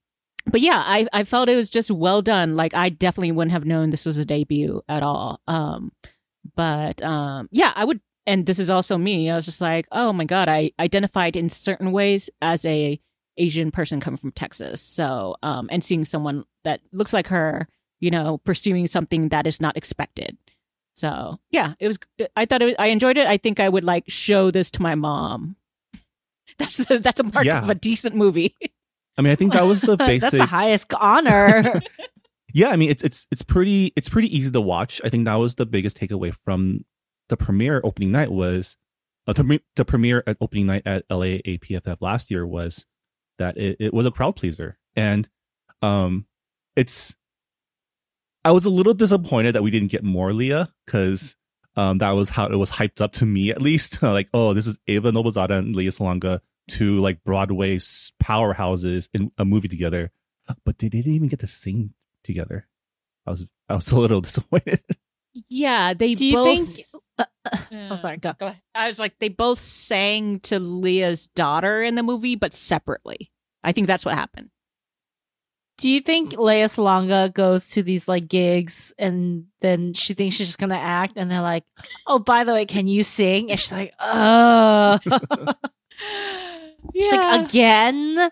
but 0.46 0.60
yeah, 0.60 0.82
I 0.84 1.06
I 1.12 1.24
felt 1.24 1.48
it 1.48 1.56
was 1.56 1.70
just 1.70 1.90
well 1.90 2.22
done. 2.22 2.56
Like 2.56 2.74
I 2.74 2.88
definitely 2.88 3.32
wouldn't 3.32 3.52
have 3.52 3.66
known 3.66 3.90
this 3.90 4.04
was 4.04 4.18
a 4.18 4.24
debut 4.24 4.82
at 4.88 5.02
all. 5.02 5.40
Um, 5.46 5.92
but 6.56 7.02
um, 7.02 7.48
yeah, 7.52 7.72
I 7.74 7.84
would. 7.84 8.00
And 8.26 8.44
this 8.44 8.58
is 8.58 8.68
also 8.68 8.98
me. 8.98 9.30
I 9.30 9.36
was 9.36 9.46
just 9.46 9.62
like, 9.62 9.86
oh 9.90 10.12
my 10.12 10.24
god, 10.24 10.48
I 10.48 10.72
identified 10.78 11.34
in 11.34 11.48
certain 11.48 11.92
ways 11.92 12.28
as 12.42 12.64
a 12.66 13.00
Asian 13.38 13.70
person 13.70 14.00
coming 14.00 14.18
from 14.18 14.32
Texas. 14.32 14.80
So, 14.82 15.36
um, 15.42 15.68
and 15.70 15.82
seeing 15.82 16.04
someone 16.04 16.44
that 16.64 16.80
looks 16.92 17.12
like 17.12 17.28
her, 17.28 17.68
you 18.00 18.10
know, 18.10 18.38
pursuing 18.38 18.86
something 18.86 19.30
that 19.30 19.46
is 19.46 19.60
not 19.60 19.76
expected. 19.76 20.36
So, 20.94 21.38
yeah, 21.50 21.74
it 21.78 21.86
was. 21.86 21.98
I 22.36 22.44
thought 22.44 22.60
it 22.62 22.66
was, 22.66 22.74
I 22.78 22.88
enjoyed 22.88 23.16
it. 23.18 23.26
I 23.26 23.36
think 23.36 23.60
I 23.60 23.68
would 23.68 23.84
like 23.84 24.04
show 24.08 24.50
this 24.50 24.70
to 24.72 24.82
my 24.82 24.94
mom. 24.96 25.56
That's 26.58 26.76
the, 26.78 26.98
that's 26.98 27.20
a 27.20 27.24
mark 27.24 27.44
Yeah. 27.44 27.62
of 27.62 27.68
a 27.68 27.74
decent 27.74 28.16
movie. 28.16 28.56
I 29.16 29.22
mean, 29.22 29.30
I 29.32 29.36
think 29.36 29.52
that 29.52 29.62
was 29.66 29.80
the 29.80 29.96
That's 29.96 30.08
basic. 30.24 30.38
the 30.38 30.46
highest 30.46 30.92
honor. 30.94 31.80
yeah, 32.54 32.68
I 32.70 32.76
mean, 32.76 32.90
it's 32.90 33.02
it's 33.04 33.26
it's 33.30 33.42
pretty 33.42 33.92
it's 33.94 34.08
pretty 34.08 34.34
easy 34.36 34.50
to 34.50 34.60
watch. 34.60 35.00
I 35.04 35.08
think 35.08 35.24
that 35.26 35.34
was 35.36 35.54
the 35.54 35.66
biggest 35.66 36.00
takeaway 36.00 36.34
from 36.34 36.84
the 37.28 37.36
premiere 37.36 37.80
opening 37.84 38.10
night 38.10 38.32
was 38.32 38.76
uh, 39.28 39.34
the, 39.34 39.60
the 39.76 39.84
premiere 39.84 40.24
at 40.26 40.36
opening 40.40 40.66
night 40.66 40.82
at 40.86 41.04
LA 41.10 41.38
APFF 41.46 41.98
last 42.00 42.30
year 42.30 42.46
was 42.46 42.86
that 43.38 43.56
it, 43.56 43.76
it 43.80 43.94
was 43.94 44.06
a 44.06 44.10
crowd 44.10 44.36
pleaser, 44.36 44.78
and 44.96 45.28
um, 45.82 46.26
it's. 46.76 47.14
I 48.44 48.52
was 48.52 48.64
a 48.64 48.70
little 48.70 48.94
disappointed 48.94 49.54
that 49.54 49.62
we 49.62 49.70
didn't 49.70 49.90
get 49.90 50.04
more 50.04 50.32
Lea 50.32 50.66
because 50.86 51.36
um, 51.76 51.98
that 51.98 52.10
was 52.10 52.30
how 52.30 52.46
it 52.46 52.56
was 52.56 52.70
hyped 52.72 53.00
up 53.00 53.12
to 53.14 53.26
me 53.26 53.50
at 53.50 53.60
least. 53.60 54.02
like, 54.02 54.28
oh, 54.32 54.54
this 54.54 54.66
is 54.66 54.78
Ava 54.86 55.10
Noblezada 55.12 55.58
and 55.58 55.74
Lea 55.76 55.88
Salonga, 55.88 56.40
two 56.68 57.00
like 57.00 57.22
Broadway 57.24 57.76
powerhouses 58.22 59.08
in 59.12 59.32
a 59.38 59.44
movie 59.44 59.68
together, 59.68 60.12
but 60.64 60.78
they 60.78 60.88
didn't 60.88 61.12
even 61.12 61.28
get 61.28 61.40
to 61.40 61.46
sing 61.46 61.94
together. 62.24 62.66
I 63.26 63.30
was 63.32 63.46
I 63.68 63.74
was 63.74 63.90
a 63.90 63.98
little 63.98 64.20
disappointed. 64.22 64.80
Yeah, 65.48 65.94
they 65.94 66.14
Do 66.14 66.24
you 66.24 66.34
both. 66.34 66.74
think? 66.74 66.86
Uh, 67.18 67.24
uh, 67.44 67.58
oh, 67.90 67.96
sorry. 67.96 68.16
Go. 68.18 68.32
Go 68.38 68.46
ahead. 68.46 68.60
I 68.74 68.86
was 68.86 68.98
like, 68.98 69.18
they 69.18 69.28
both 69.28 69.58
sang 69.58 70.40
to 70.40 70.58
Lea's 70.58 71.26
daughter 71.28 71.82
in 71.82 71.94
the 71.94 72.02
movie, 72.02 72.36
but 72.36 72.54
separately. 72.54 73.30
I 73.64 73.72
think 73.72 73.86
that's 73.86 74.04
what 74.04 74.14
happened. 74.14 74.50
Do 75.78 75.88
you 75.88 76.00
think 76.00 76.32
Lea 76.32 76.64
Salonga 76.64 77.32
goes 77.32 77.70
to 77.70 77.84
these 77.84 78.08
like 78.08 78.26
gigs 78.26 78.92
and 78.98 79.46
then 79.60 79.92
she 79.94 80.12
thinks 80.12 80.34
she's 80.34 80.48
just 80.48 80.58
gonna 80.58 80.74
act 80.74 81.12
and 81.16 81.30
they're 81.30 81.40
like, 81.40 81.62
"Oh, 82.04 82.18
by 82.18 82.42
the 82.42 82.52
way, 82.52 82.66
can 82.66 82.88
you 82.88 83.04
sing?" 83.04 83.50
And 83.50 83.60
she's 83.60 83.72
like, 83.72 83.94
"Uh." 84.00 84.98
She's 86.94 87.12
like, 87.12 87.44
"Again?" 87.48 88.30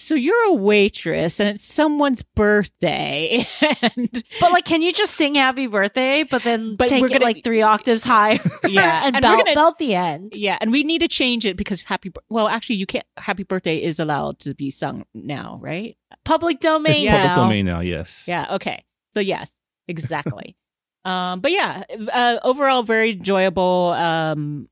So 0.00 0.14
you're 0.14 0.48
a 0.48 0.54
waitress, 0.54 1.38
and 1.40 1.48
it's 1.48 1.64
someone's 1.64 2.22
birthday, 2.22 3.46
and 3.82 4.24
But 4.40 4.52
like, 4.52 4.64
can 4.64 4.82
you 4.82 4.92
just 4.92 5.14
sing 5.14 5.34
"Happy 5.36 5.66
Birthday"? 5.66 6.22
But 6.24 6.42
then 6.44 6.76
But 6.76 6.88
take 6.88 7.00
we're 7.00 7.06
it 7.08 7.12
gonna- 7.12 7.24
like 7.24 7.44
three 7.44 7.62
octaves 7.62 8.02
higher, 8.04 8.38
Yeah, 8.68 9.02
and, 9.04 9.16
and 9.16 9.24
we're 9.24 9.36
belt, 9.36 9.44
gonna- 9.46 9.54
belt 9.54 9.78
the 9.78 9.94
end. 9.94 10.32
yeah, 10.36 10.58
and 10.60 10.72
we 10.72 10.82
need 10.82 11.00
to 11.00 11.08
change 11.08 11.44
it 11.46 11.56
because 11.56 11.84
happy. 11.84 12.10
Well, 12.28 12.48
actually, 12.48 12.76
you 12.76 12.86
can't. 12.86 13.04
Happy 13.16 13.42
birthday 13.42 13.82
is 13.82 14.00
allowed 14.00 14.38
to 14.40 14.54
be 14.54 14.70
sung 14.70 15.04
now, 15.14 15.56
right? 15.60 15.96
Public 16.24 16.60
domain. 16.60 16.94
It's 16.94 17.02
Yeah. 17.04 17.28
public 17.28 17.44
domain 17.44 17.66
now. 17.66 17.80
Yes. 17.80 18.24
Yeah. 18.26 18.54
Okay. 18.56 18.84
So 19.14 19.20
yes, 19.20 19.50
exactly. 19.88 20.56
um, 21.04 21.40
but 21.40 21.52
yeah, 21.52 21.84
uh, 22.12 22.38
overall 22.42 22.82
very 22.82 23.12
enjoyable. 23.12 23.90
Um, 23.96 24.68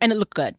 and 0.00 0.12
it 0.12 0.16
looked 0.16 0.34
good. 0.34 0.54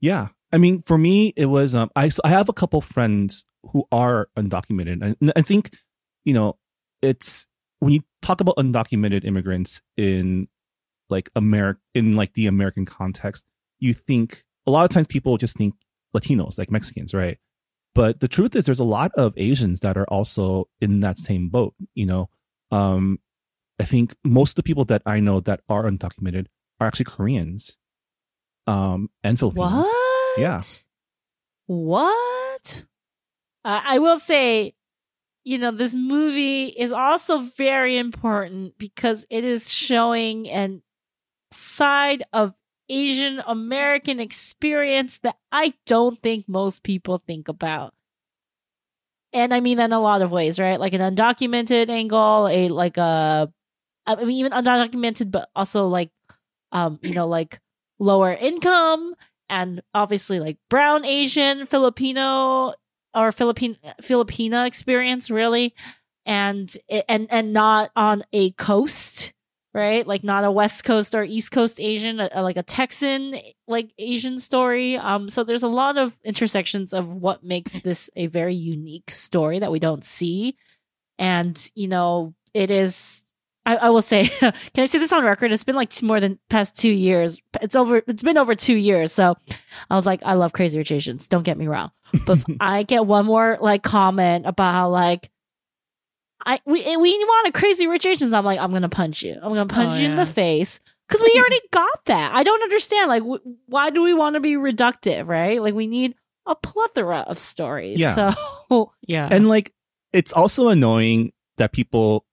Yeah. 0.00 0.28
I 0.52 0.58
mean, 0.58 0.82
for 0.82 0.98
me, 0.98 1.32
it 1.36 1.46
was. 1.46 1.74
Um, 1.74 1.90
I 1.96 2.10
I 2.24 2.28
have 2.28 2.48
a 2.48 2.52
couple 2.52 2.80
friends 2.80 3.44
who 3.72 3.84
are 3.90 4.28
undocumented, 4.36 5.16
and 5.20 5.32
I 5.34 5.42
think, 5.42 5.74
you 6.24 6.34
know, 6.34 6.58
it's 7.00 7.46
when 7.80 7.92
you 7.92 8.02
talk 8.20 8.40
about 8.40 8.56
undocumented 8.56 9.24
immigrants 9.24 9.80
in 9.96 10.48
like 11.08 11.30
America, 11.34 11.80
in 11.94 12.12
like 12.12 12.34
the 12.34 12.46
American 12.46 12.84
context, 12.84 13.44
you 13.78 13.94
think 13.94 14.44
a 14.66 14.70
lot 14.70 14.84
of 14.84 14.90
times 14.90 15.06
people 15.06 15.36
just 15.38 15.56
think 15.56 15.74
Latinos, 16.14 16.58
like 16.58 16.70
Mexicans, 16.70 17.14
right? 17.14 17.38
But 17.94 18.20
the 18.20 18.28
truth 18.28 18.54
is, 18.54 18.66
there's 18.66 18.80
a 18.80 18.84
lot 18.84 19.12
of 19.16 19.34
Asians 19.36 19.80
that 19.80 19.96
are 19.96 20.06
also 20.08 20.68
in 20.80 21.00
that 21.00 21.18
same 21.18 21.48
boat. 21.48 21.74
You 21.94 22.06
know, 22.06 22.30
um, 22.70 23.20
I 23.80 23.84
think 23.84 24.14
most 24.24 24.52
of 24.52 24.56
the 24.56 24.62
people 24.62 24.84
that 24.86 25.02
I 25.06 25.20
know 25.20 25.40
that 25.40 25.60
are 25.68 25.84
undocumented 25.84 26.46
are 26.78 26.86
actually 26.86 27.06
Koreans, 27.06 27.78
um, 28.66 29.10
and 29.24 29.38
Filipinos. 29.38 29.84
What? 29.84 30.01
Yeah. 30.36 30.60
What? 31.66 32.84
Uh, 33.64 33.80
I 33.84 33.98
will 33.98 34.18
say, 34.18 34.74
you 35.44 35.58
know, 35.58 35.70
this 35.70 35.94
movie 35.94 36.66
is 36.66 36.92
also 36.92 37.40
very 37.56 37.96
important 37.96 38.78
because 38.78 39.24
it 39.30 39.44
is 39.44 39.72
showing 39.72 40.48
an 40.48 40.82
side 41.50 42.22
of 42.32 42.54
Asian 42.88 43.42
American 43.46 44.20
experience 44.20 45.18
that 45.22 45.36
I 45.50 45.74
don't 45.86 46.20
think 46.22 46.48
most 46.48 46.82
people 46.82 47.18
think 47.18 47.48
about. 47.48 47.94
And 49.32 49.54
I 49.54 49.60
mean 49.60 49.80
in 49.80 49.92
a 49.92 50.00
lot 50.00 50.22
of 50.22 50.30
ways, 50.30 50.58
right? 50.60 50.78
Like 50.78 50.92
an 50.92 51.00
undocumented 51.00 51.88
angle, 51.88 52.48
a 52.48 52.68
like 52.68 52.98
a 52.98 53.50
I 54.06 54.16
mean 54.16 54.30
even 54.32 54.52
undocumented 54.52 55.30
but 55.30 55.48
also 55.56 55.88
like 55.88 56.10
um, 56.72 56.98
you 57.02 57.14
know, 57.14 57.26
like 57.26 57.60
lower 57.98 58.32
income 58.32 59.14
and 59.52 59.82
obviously 59.94 60.40
like 60.40 60.56
brown 60.70 61.04
Asian, 61.04 61.66
Filipino 61.66 62.74
or 63.14 63.30
Philippine 63.30 63.76
Filipina 64.02 64.66
experience 64.66 65.30
really. 65.30 65.74
And 66.24 66.72
and 67.08 67.26
and 67.30 67.52
not 67.52 67.90
on 67.96 68.24
a 68.32 68.52
coast 68.52 69.32
right? 69.74 70.06
Like 70.06 70.22
not 70.22 70.44
a 70.44 70.50
west 70.50 70.84
coast 70.84 71.14
or 71.14 71.24
east 71.24 71.50
coast 71.50 71.80
asian 71.80 72.20
a, 72.20 72.28
a- 72.32 72.42
like 72.42 72.56
a 72.58 72.62
texan 72.62 73.36
like 73.66 73.90
asian 73.98 74.38
story. 74.38 74.96
Um 74.96 75.28
so 75.28 75.44
there's 75.44 75.62
a 75.62 75.68
lot 75.68 75.96
of 75.98 76.18
intersections 76.24 76.92
of 76.92 77.14
what 77.16 77.42
makes 77.44 77.72
this 77.80 78.08
a 78.16 78.26
very 78.26 78.54
unique 78.54 79.10
story 79.10 79.58
that 79.60 79.72
we 79.72 79.78
don't 79.80 80.04
see. 80.04 80.56
And 81.18 81.70
you 81.74 81.88
know 81.88 82.34
it 82.54 82.70
is 82.70 83.21
I, 83.64 83.76
I 83.76 83.90
will 83.90 84.02
say 84.02 84.26
can 84.40 84.52
i 84.76 84.86
say 84.86 84.98
this 84.98 85.12
on 85.12 85.22
record 85.24 85.52
it's 85.52 85.64
been 85.64 85.76
like 85.76 85.92
more 86.02 86.18
than 86.20 86.38
past 86.50 86.76
two 86.76 86.90
years 86.90 87.38
it's 87.60 87.76
over 87.76 88.02
it's 88.06 88.22
been 88.22 88.36
over 88.38 88.54
two 88.54 88.74
years 88.74 89.12
so 89.12 89.36
i 89.90 89.94
was 89.96 90.04
like 90.06 90.20
i 90.24 90.34
love 90.34 90.52
crazy 90.52 90.78
rich 90.78 90.90
asians 90.90 91.28
don't 91.28 91.44
get 91.44 91.56
me 91.56 91.68
wrong 91.68 91.90
but 92.26 92.38
if 92.38 92.44
i 92.60 92.82
get 92.82 93.06
one 93.06 93.24
more 93.26 93.58
like 93.60 93.82
comment 93.82 94.46
about 94.46 94.72
how 94.72 94.88
like 94.88 95.30
I 96.44 96.58
we 96.66 96.82
eh, 96.84 96.96
we 96.96 97.16
want 97.18 97.46
a 97.48 97.52
crazy 97.52 97.86
rich 97.86 98.04
Asians. 98.04 98.32
I'm 98.32 98.44
like, 98.44 98.58
I'm 98.58 98.72
gonna 98.72 98.88
punch 98.88 99.22
you. 99.22 99.34
I'm 99.34 99.50
gonna 99.54 99.66
punch 99.66 99.94
Oh, 99.94 99.98
you 99.98 100.08
in 100.08 100.16
the 100.16 100.26
face 100.26 100.80
because 101.06 101.22
we 101.22 101.32
already 101.38 101.60
got 101.70 102.04
that. 102.06 102.34
I 102.34 102.42
don't 102.42 102.60
understand. 102.64 103.08
Like, 103.08 103.22
w- 103.22 103.40
why 103.66 103.90
do 103.90 104.02
we 104.02 104.12
want 104.12 104.34
to 104.34 104.40
be 104.40 104.54
reductive? 104.54 105.28
Right? 105.28 105.62
Like, 105.62 105.74
we 105.74 105.86
need 105.86 106.16
a 106.46 106.56
plethora 106.56 107.18
of 107.20 107.38
stories. 107.38 108.00
Yeah. 108.00 108.34
So 108.68 108.90
Yeah. 109.06 109.28
and 109.30 109.48
like 109.48 109.72
it's 110.12 110.32
also 110.32 110.66
annoying 110.66 111.32
that 111.58 111.70
people 111.70 112.24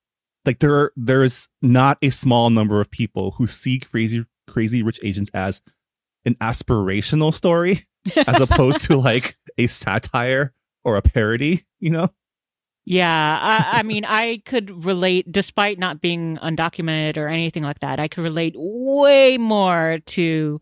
like 0.50 0.58
there 0.58 0.92
there's 0.96 1.48
not 1.62 2.00
a 2.02 2.10
small 2.10 2.50
number 2.50 2.82
of 2.82 2.90
people 2.90 3.36
who 3.38 3.46
see 3.46 3.78
crazy 3.80 4.26
crazy 4.48 4.82
rich 4.82 5.00
asians 5.04 5.30
as 5.32 5.62
an 6.26 6.34
aspirational 6.42 7.32
story 7.32 7.86
as 8.26 8.42
opposed 8.46 8.82
to 8.82 8.98
like 8.98 9.38
a 9.60 9.68
satire 9.68 10.52
or 10.84 10.98
a 10.98 11.04
parody 11.04 11.66
you 11.80 11.92
know 11.92 12.10
Yeah, 12.86 13.40
I, 13.40 13.80
I 13.80 13.84
mean, 13.84 14.04
I 14.04 14.42
could 14.46 14.84
relate, 14.84 15.32
despite 15.32 15.78
not 15.78 16.02
being 16.02 16.40
undocumented 16.42 17.18
or 17.18 17.28
anything 17.28 17.62
like 17.62 17.82
that. 17.82 18.00
I 18.00 18.08
could 18.08 18.24
relate 18.24 18.56
way 18.58 19.38
more 19.38 20.00
to 20.18 20.60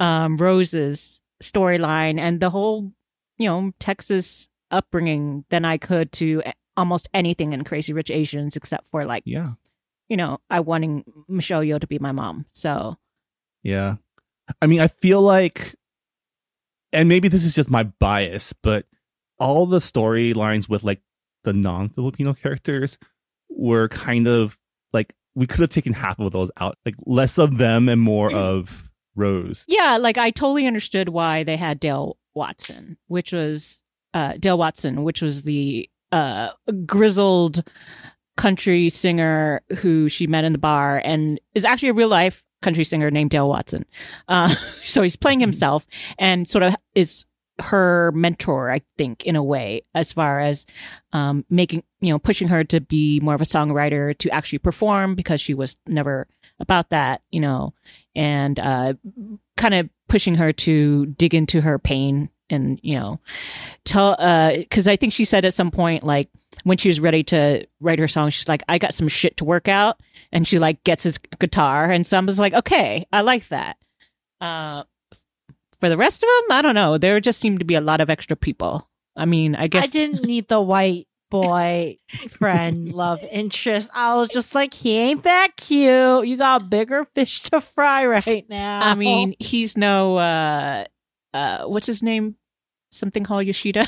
um, 0.00 0.36
Rose's 0.36 1.20
storyline 1.40 2.18
and 2.18 2.40
the 2.40 2.50
whole, 2.50 2.90
you 3.38 3.48
know, 3.48 3.70
Texas 3.78 4.48
upbringing 4.72 5.44
than 5.50 5.64
I 5.64 5.78
could 5.78 6.10
to 6.12 6.42
almost 6.76 7.08
anything 7.14 7.52
in 7.52 7.64
Crazy 7.64 7.92
Rich 7.92 8.10
Asians, 8.10 8.56
except 8.56 8.86
for 8.90 9.04
like, 9.04 9.22
yeah. 9.26 9.52
you 10.08 10.16
know, 10.16 10.38
I 10.48 10.60
wanting 10.60 11.04
Michelle 11.28 11.62
Yeoh 11.62 11.80
to 11.80 11.86
be 11.86 11.98
my 11.98 12.12
mom. 12.12 12.46
So. 12.50 12.96
Yeah. 13.62 13.96
I 14.60 14.66
mean 14.66 14.80
i 14.80 14.88
feel 14.88 15.22
like 15.22 15.76
and 16.92 17.08
maybe 17.08 17.28
this 17.28 17.44
is 17.44 17.54
just 17.54 17.70
my 17.70 17.84
bias 17.84 18.52
but 18.52 18.84
all 19.38 19.64
the 19.64 19.78
storylines 19.78 20.68
with 20.68 20.82
like 20.82 21.00
the 21.44 21.52
non-filipino 21.52 22.34
characters 22.34 22.98
were 23.48 23.88
kind 23.88 24.26
of 24.26 24.58
like 24.92 25.14
we 25.34 25.46
could 25.46 25.60
have 25.60 25.70
taken 25.70 25.92
half 25.92 26.18
of 26.18 26.32
those 26.32 26.50
out 26.58 26.78
like 26.84 26.94
less 27.06 27.38
of 27.38 27.58
them 27.58 27.88
and 27.88 28.00
more 28.00 28.32
of 28.32 28.90
rose. 29.16 29.64
Yeah, 29.68 29.96
like 29.96 30.18
I 30.18 30.30
totally 30.30 30.66
understood 30.66 31.08
why 31.08 31.44
they 31.44 31.56
had 31.56 31.80
Dale 31.80 32.16
Watson, 32.34 32.96
which 33.06 33.32
was 33.32 33.82
uh 34.14 34.34
Dale 34.38 34.58
Watson, 34.58 35.02
which 35.02 35.22
was 35.22 35.42
the 35.42 35.88
uh 36.12 36.50
grizzled 36.86 37.62
country 38.36 38.88
singer 38.88 39.60
who 39.78 40.08
she 40.08 40.26
met 40.26 40.44
in 40.44 40.52
the 40.52 40.58
bar 40.58 41.00
and 41.04 41.40
is 41.54 41.64
actually 41.64 41.90
a 41.90 41.94
real 41.94 42.08
life 42.08 42.42
country 42.62 42.84
singer 42.84 43.10
named 43.10 43.30
Dale 43.30 43.48
Watson. 43.48 43.84
Uh 44.28 44.54
so 44.84 45.02
he's 45.02 45.16
playing 45.16 45.40
himself 45.40 45.86
and 46.18 46.48
sort 46.48 46.62
of 46.62 46.74
is 46.94 47.26
her 47.58 48.10
mentor, 48.14 48.70
I 48.70 48.80
think, 48.96 49.24
in 49.24 49.36
a 49.36 49.42
way, 49.44 49.82
as 49.94 50.12
far 50.12 50.40
as 50.40 50.66
um 51.12 51.44
making 51.50 51.82
you 52.00 52.10
know, 52.10 52.18
pushing 52.18 52.48
her 52.48 52.64
to 52.64 52.80
be 52.80 53.20
more 53.20 53.34
of 53.34 53.42
a 53.42 53.44
songwriter 53.44 54.16
to 54.18 54.30
actually 54.30 54.58
perform 54.58 55.14
because 55.14 55.40
she 55.40 55.52
was 55.52 55.76
never 55.86 56.26
about 56.58 56.90
that, 56.90 57.22
you 57.30 57.40
know, 57.40 57.74
and 58.14 58.58
uh 58.58 58.94
kind 59.56 59.74
of 59.74 59.90
pushing 60.08 60.36
her 60.36 60.52
to 60.52 61.06
dig 61.06 61.34
into 61.34 61.60
her 61.60 61.78
pain 61.78 62.30
and 62.50 62.78
you 62.82 62.98
know 62.98 63.18
tell 63.84 64.16
uh 64.18 64.56
because 64.56 64.86
i 64.88 64.96
think 64.96 65.12
she 65.12 65.24
said 65.24 65.44
at 65.44 65.54
some 65.54 65.70
point 65.70 66.04
like 66.04 66.28
when 66.64 66.76
she 66.76 66.88
was 66.88 67.00
ready 67.00 67.22
to 67.22 67.64
write 67.80 67.98
her 67.98 68.08
song 68.08 68.28
she's 68.30 68.48
like 68.48 68.62
i 68.68 68.78
got 68.78 68.92
some 68.94 69.08
shit 69.08 69.36
to 69.36 69.44
work 69.44 69.68
out 69.68 70.00
and 70.32 70.46
she 70.46 70.58
like 70.58 70.82
gets 70.84 71.02
his 71.04 71.18
guitar 71.38 71.90
and 71.90 72.06
so 72.06 72.16
i'm 72.18 72.26
just 72.26 72.38
like 72.40 72.54
okay 72.54 73.06
i 73.12 73.20
like 73.20 73.48
that 73.48 73.76
uh 74.40 74.82
for 75.80 75.88
the 75.88 75.96
rest 75.96 76.22
of 76.22 76.28
them 76.48 76.58
i 76.58 76.62
don't 76.62 76.74
know 76.74 76.98
there 76.98 77.20
just 77.20 77.40
seemed 77.40 77.58
to 77.58 77.64
be 77.64 77.74
a 77.74 77.80
lot 77.80 78.00
of 78.00 78.10
extra 78.10 78.36
people 78.36 78.88
i 79.16 79.24
mean 79.24 79.54
i 79.54 79.66
guess 79.66 79.84
I 79.84 79.86
didn't 79.86 80.24
need 80.26 80.48
the 80.48 80.60
white 80.60 81.06
boy 81.30 81.96
friend 82.28 82.92
love 82.92 83.20
interest. 83.30 83.88
I 83.94 84.16
was 84.16 84.28
just 84.28 84.52
like, 84.52 84.74
he 84.74 84.96
ain't 84.98 85.22
that 85.22 85.56
cute. 85.56 86.26
You 86.26 86.36
got 86.36 86.68
bigger 86.68 87.04
fish 87.14 87.42
to 87.42 87.60
fry 87.60 88.04
right 88.04 88.44
now. 88.48 88.80
i 88.82 88.94
mean 88.96 89.36
he's 89.38 89.76
no 89.76 90.16
uh 90.16 90.84
uh 91.32 91.64
what's 91.66 91.86
his 91.86 92.02
name 92.02 92.34
something 92.90 93.24
hall 93.24 93.42
yoshida 93.42 93.86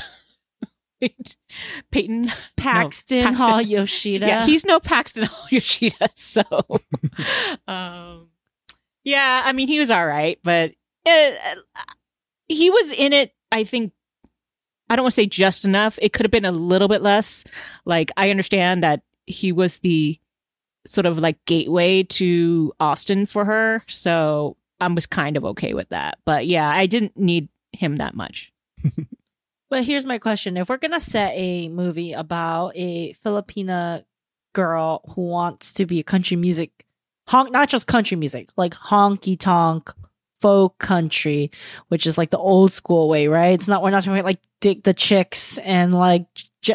peyton 1.91 2.25
Paxton, 2.55 3.23
Paxton. 3.23 3.33
Hall 3.33 3.61
Yoshida. 3.61 4.25
Yeah, 4.25 4.45
he's 4.45 4.65
no 4.65 4.79
Paxton 4.79 5.23
Hall 5.25 5.47
Yoshida, 5.49 6.09
so 6.15 6.43
um 7.67 8.29
yeah, 9.03 9.43
I 9.45 9.51
mean 9.51 9.67
he 9.67 9.79
was 9.79 9.91
all 9.91 10.05
right, 10.05 10.39
but 10.43 10.73
uh, 11.05 11.31
he 12.47 12.69
was 12.69 12.91
in 12.91 13.11
it 13.11 13.33
I 13.51 13.65
think 13.65 13.91
I 14.89 14.95
don't 14.95 15.03
want 15.03 15.13
to 15.13 15.21
say 15.21 15.25
just 15.25 15.65
enough. 15.65 15.99
It 16.01 16.13
could 16.13 16.25
have 16.25 16.31
been 16.31 16.45
a 16.45 16.51
little 16.51 16.87
bit 16.87 17.01
less. 17.01 17.43
Like 17.85 18.11
I 18.15 18.29
understand 18.29 18.83
that 18.83 19.01
he 19.25 19.51
was 19.51 19.79
the 19.79 20.19
sort 20.85 21.05
of 21.05 21.17
like 21.17 21.43
gateway 21.45 22.03
to 22.03 22.73
Austin 22.79 23.25
for 23.25 23.43
her, 23.45 23.83
so 23.87 24.55
I 24.79 24.87
was 24.87 25.05
kind 25.05 25.35
of 25.35 25.45
okay 25.45 25.73
with 25.73 25.89
that. 25.89 26.19
But 26.25 26.47
yeah, 26.47 26.69
I 26.69 26.85
didn't 26.85 27.17
need 27.17 27.49
him 27.73 27.97
that 27.97 28.15
much. 28.15 28.52
But 29.73 29.85
here's 29.85 30.05
my 30.05 30.19
question: 30.19 30.55
If 30.55 30.69
we're 30.69 30.77
gonna 30.77 30.99
set 30.99 31.33
a 31.35 31.67
movie 31.67 32.13
about 32.13 32.73
a 32.75 33.15
Filipina 33.25 34.03
girl 34.53 35.01
who 35.15 35.23
wants 35.23 35.73
to 35.73 35.87
be 35.87 35.99
a 35.99 36.03
country 36.03 36.37
music, 36.37 36.85
honk, 37.27 37.51
not 37.51 37.69
just 37.69 37.87
country 37.87 38.15
music, 38.15 38.49
like 38.55 38.75
honky 38.75 39.35
tonk 39.35 39.91
folk 40.41 40.77
country, 40.77 41.49
which 41.87 42.05
is 42.05 42.19
like 42.19 42.29
the 42.29 42.37
old 42.37 42.71
school 42.71 43.09
way, 43.09 43.27
right? 43.27 43.55
It's 43.55 43.67
not 43.67 43.81
we're 43.81 43.89
not 43.89 44.03
talking 44.03 44.19
about 44.19 44.25
like 44.25 44.41
Dixie 44.61 44.93
Chicks 44.93 45.57
and 45.57 45.91
like 45.91 46.27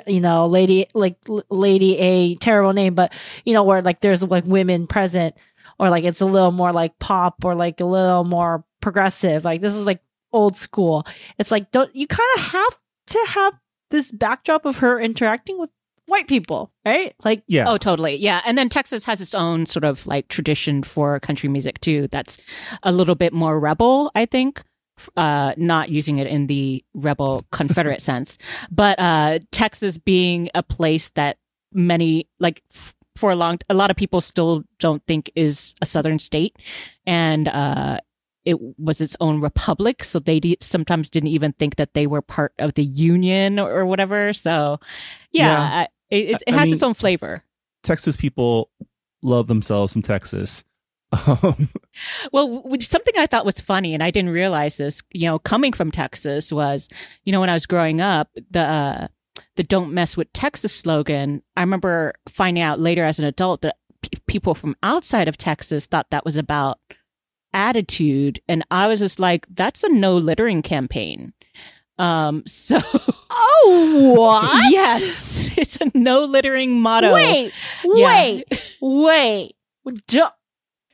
you 0.09 0.21
know 0.21 0.47
Lady 0.47 0.89
like 0.93 1.19
Lady 1.51 1.99
A 1.99 2.35
terrible 2.35 2.73
name, 2.73 2.97
but 2.97 3.13
you 3.45 3.55
know 3.55 3.63
where 3.63 3.81
like 3.81 4.01
there's 4.01 4.25
like 4.25 4.45
women 4.45 4.89
present 4.89 5.37
or 5.79 5.89
like 5.89 6.03
it's 6.03 6.21
a 6.21 6.27
little 6.27 6.51
more 6.51 6.73
like 6.73 6.99
pop 6.99 7.45
or 7.45 7.55
like 7.55 7.81
a 7.81 7.85
little 7.85 8.25
more 8.25 8.65
progressive. 8.81 9.45
Like 9.45 9.61
this 9.61 9.75
is 9.75 9.85
like 9.85 10.01
old 10.33 10.57
school. 10.57 11.07
It's 11.39 11.51
like 11.51 11.71
don't 11.71 11.95
you 11.95 12.07
kind 12.07 12.29
of 12.37 12.43
have 12.43 12.79
to 13.09 13.25
have 13.29 13.55
this 13.91 14.13
backdrop 14.13 14.65
of 14.67 14.77
her 14.79 15.01
interacting 15.01 15.59
with 15.59 15.71
white 16.07 16.29
people, 16.29 16.71
right? 16.85 17.15
Like 17.25 17.43
yeah 17.49 17.65
Oh, 17.69 17.77
totally. 17.79 18.17
Yeah. 18.17 18.41
And 18.47 18.57
then 18.57 18.69
Texas 18.69 19.05
has 19.05 19.21
its 19.21 19.35
own 19.35 19.67
sort 19.67 19.85
of 19.85 20.07
like 20.07 20.29
tradition 20.29 20.83
for 20.83 21.19
country 21.21 21.49
music 21.49 21.81
too. 21.81 22.09
That's 22.11 22.39
a 22.83 22.93
little 22.93 23.15
bit 23.15 23.33
more 23.33 23.59
rebel, 23.61 24.11
I 24.15 24.27
think. 24.27 24.63
Uh, 25.17 25.53
not 25.57 25.91
using 25.91 26.19
it 26.19 26.27
in 26.27 26.49
the 26.49 26.85
rebel 26.93 27.45
Confederate 27.53 28.03
sense, 28.03 28.37
but, 28.69 28.99
uh, 28.99 29.39
Texas 29.53 29.97
being 29.97 30.51
a 30.57 30.63
place 30.65 31.11
that 31.11 31.37
many, 31.73 32.27
like, 32.41 32.65
f- 32.75 32.97
for 33.15 33.31
a 33.31 33.37
long, 33.37 33.61
a 33.71 33.75
lot 33.75 33.93
of 33.93 33.97
people 33.97 34.21
still 34.21 34.65
don't 34.81 35.01
think 35.07 35.31
is 35.37 35.77
a 35.81 35.87
southern 35.87 36.19
state. 36.19 36.57
And, 37.07 37.47
uh, 37.47 38.01
it 38.49 38.59
was 38.79 39.01
its 39.01 39.17
own 39.21 39.41
republic, 39.41 40.03
so 40.05 40.19
they 40.19 40.41
de- 40.41 40.57
sometimes 40.61 41.11
didn't 41.11 41.29
even 41.29 41.53
think 41.53 41.77
that 41.77 41.93
they 41.95 42.07
were 42.07 42.23
part 42.23 42.53
of 42.59 42.75
the 42.75 42.85
union 42.85 43.59
or, 43.59 43.71
or 43.71 43.85
whatever. 43.87 44.33
So, 44.33 44.81
yeah, 45.33 45.47
Yeah. 45.47 45.61
I- 45.83 45.89
it, 46.11 46.43
it, 46.47 46.55
has 46.55 46.65
mean- 46.65 46.73
its 46.75 46.83
own 46.83 46.95
flavor. 46.95 47.43
texas 47.83 48.17
people 48.17 48.71
love 49.23 49.47
themselves 49.47 49.93
from 49.93 50.01
texas 50.03 50.65
um, 51.27 51.69
Well, 52.33 52.63
something 52.81 53.15
I 53.17 53.27
thought 53.27 53.45
was 53.47 53.61
funny, 53.61 53.95
and 53.95 54.03
I 54.03 54.11
didn't 54.11 54.31
realize 54.31 54.77
this, 54.77 55.03
you 55.13 55.27
know, 55.27 55.39
coming 55.39 55.73
from 55.73 55.91
Texas 55.91 56.53
was, 56.53 56.89
you 57.25 57.33
know, 57.33 57.41
when 57.41 57.49
I 57.49 57.55
was 57.55 57.65
growing 57.67 58.01
up, 58.03 58.29
the 58.51 58.61
uh, 58.61 59.09
the 59.57 59.63
"Don't 59.65 59.95
mess 59.95 60.17
with 60.19 60.31
Texas" 60.35 60.75
slogan. 60.75 61.43
I 61.57 61.63
remember 61.63 62.13
finding 62.29 62.63
out 62.63 62.79
later 62.79 63.05
as 63.05 63.19
an 63.19 63.25
adult 63.25 63.63
that 63.63 63.77
p- 64.03 64.11
people 64.27 64.55
from 64.55 64.77
outside 64.83 65.29
of 65.29 65.39
Texas 65.39 65.87
thought 65.87 66.11
that 66.11 66.27
was 66.27 66.37
about 66.37 66.79
attitude, 67.59 68.41
and 68.49 68.65
I 68.71 68.87
was 68.87 69.01
just 69.01 69.19
like, 69.19 69.47
"That's 69.55 69.83
a 69.83 69.89
no 69.89 70.17
littering 70.17 70.63
campaign." 70.63 71.33
Um, 71.99 72.45
so 72.47 72.79
oh 73.31 74.15
what? 74.17 74.71
yes, 74.73 75.51
it's 75.59 75.77
a 75.81 75.91
no 75.95 76.25
littering 76.25 76.81
motto. 76.81 77.13
Wait, 77.13 77.53
Yeah. 77.85 78.07
wait, 78.07 78.45
wait. 78.81 79.55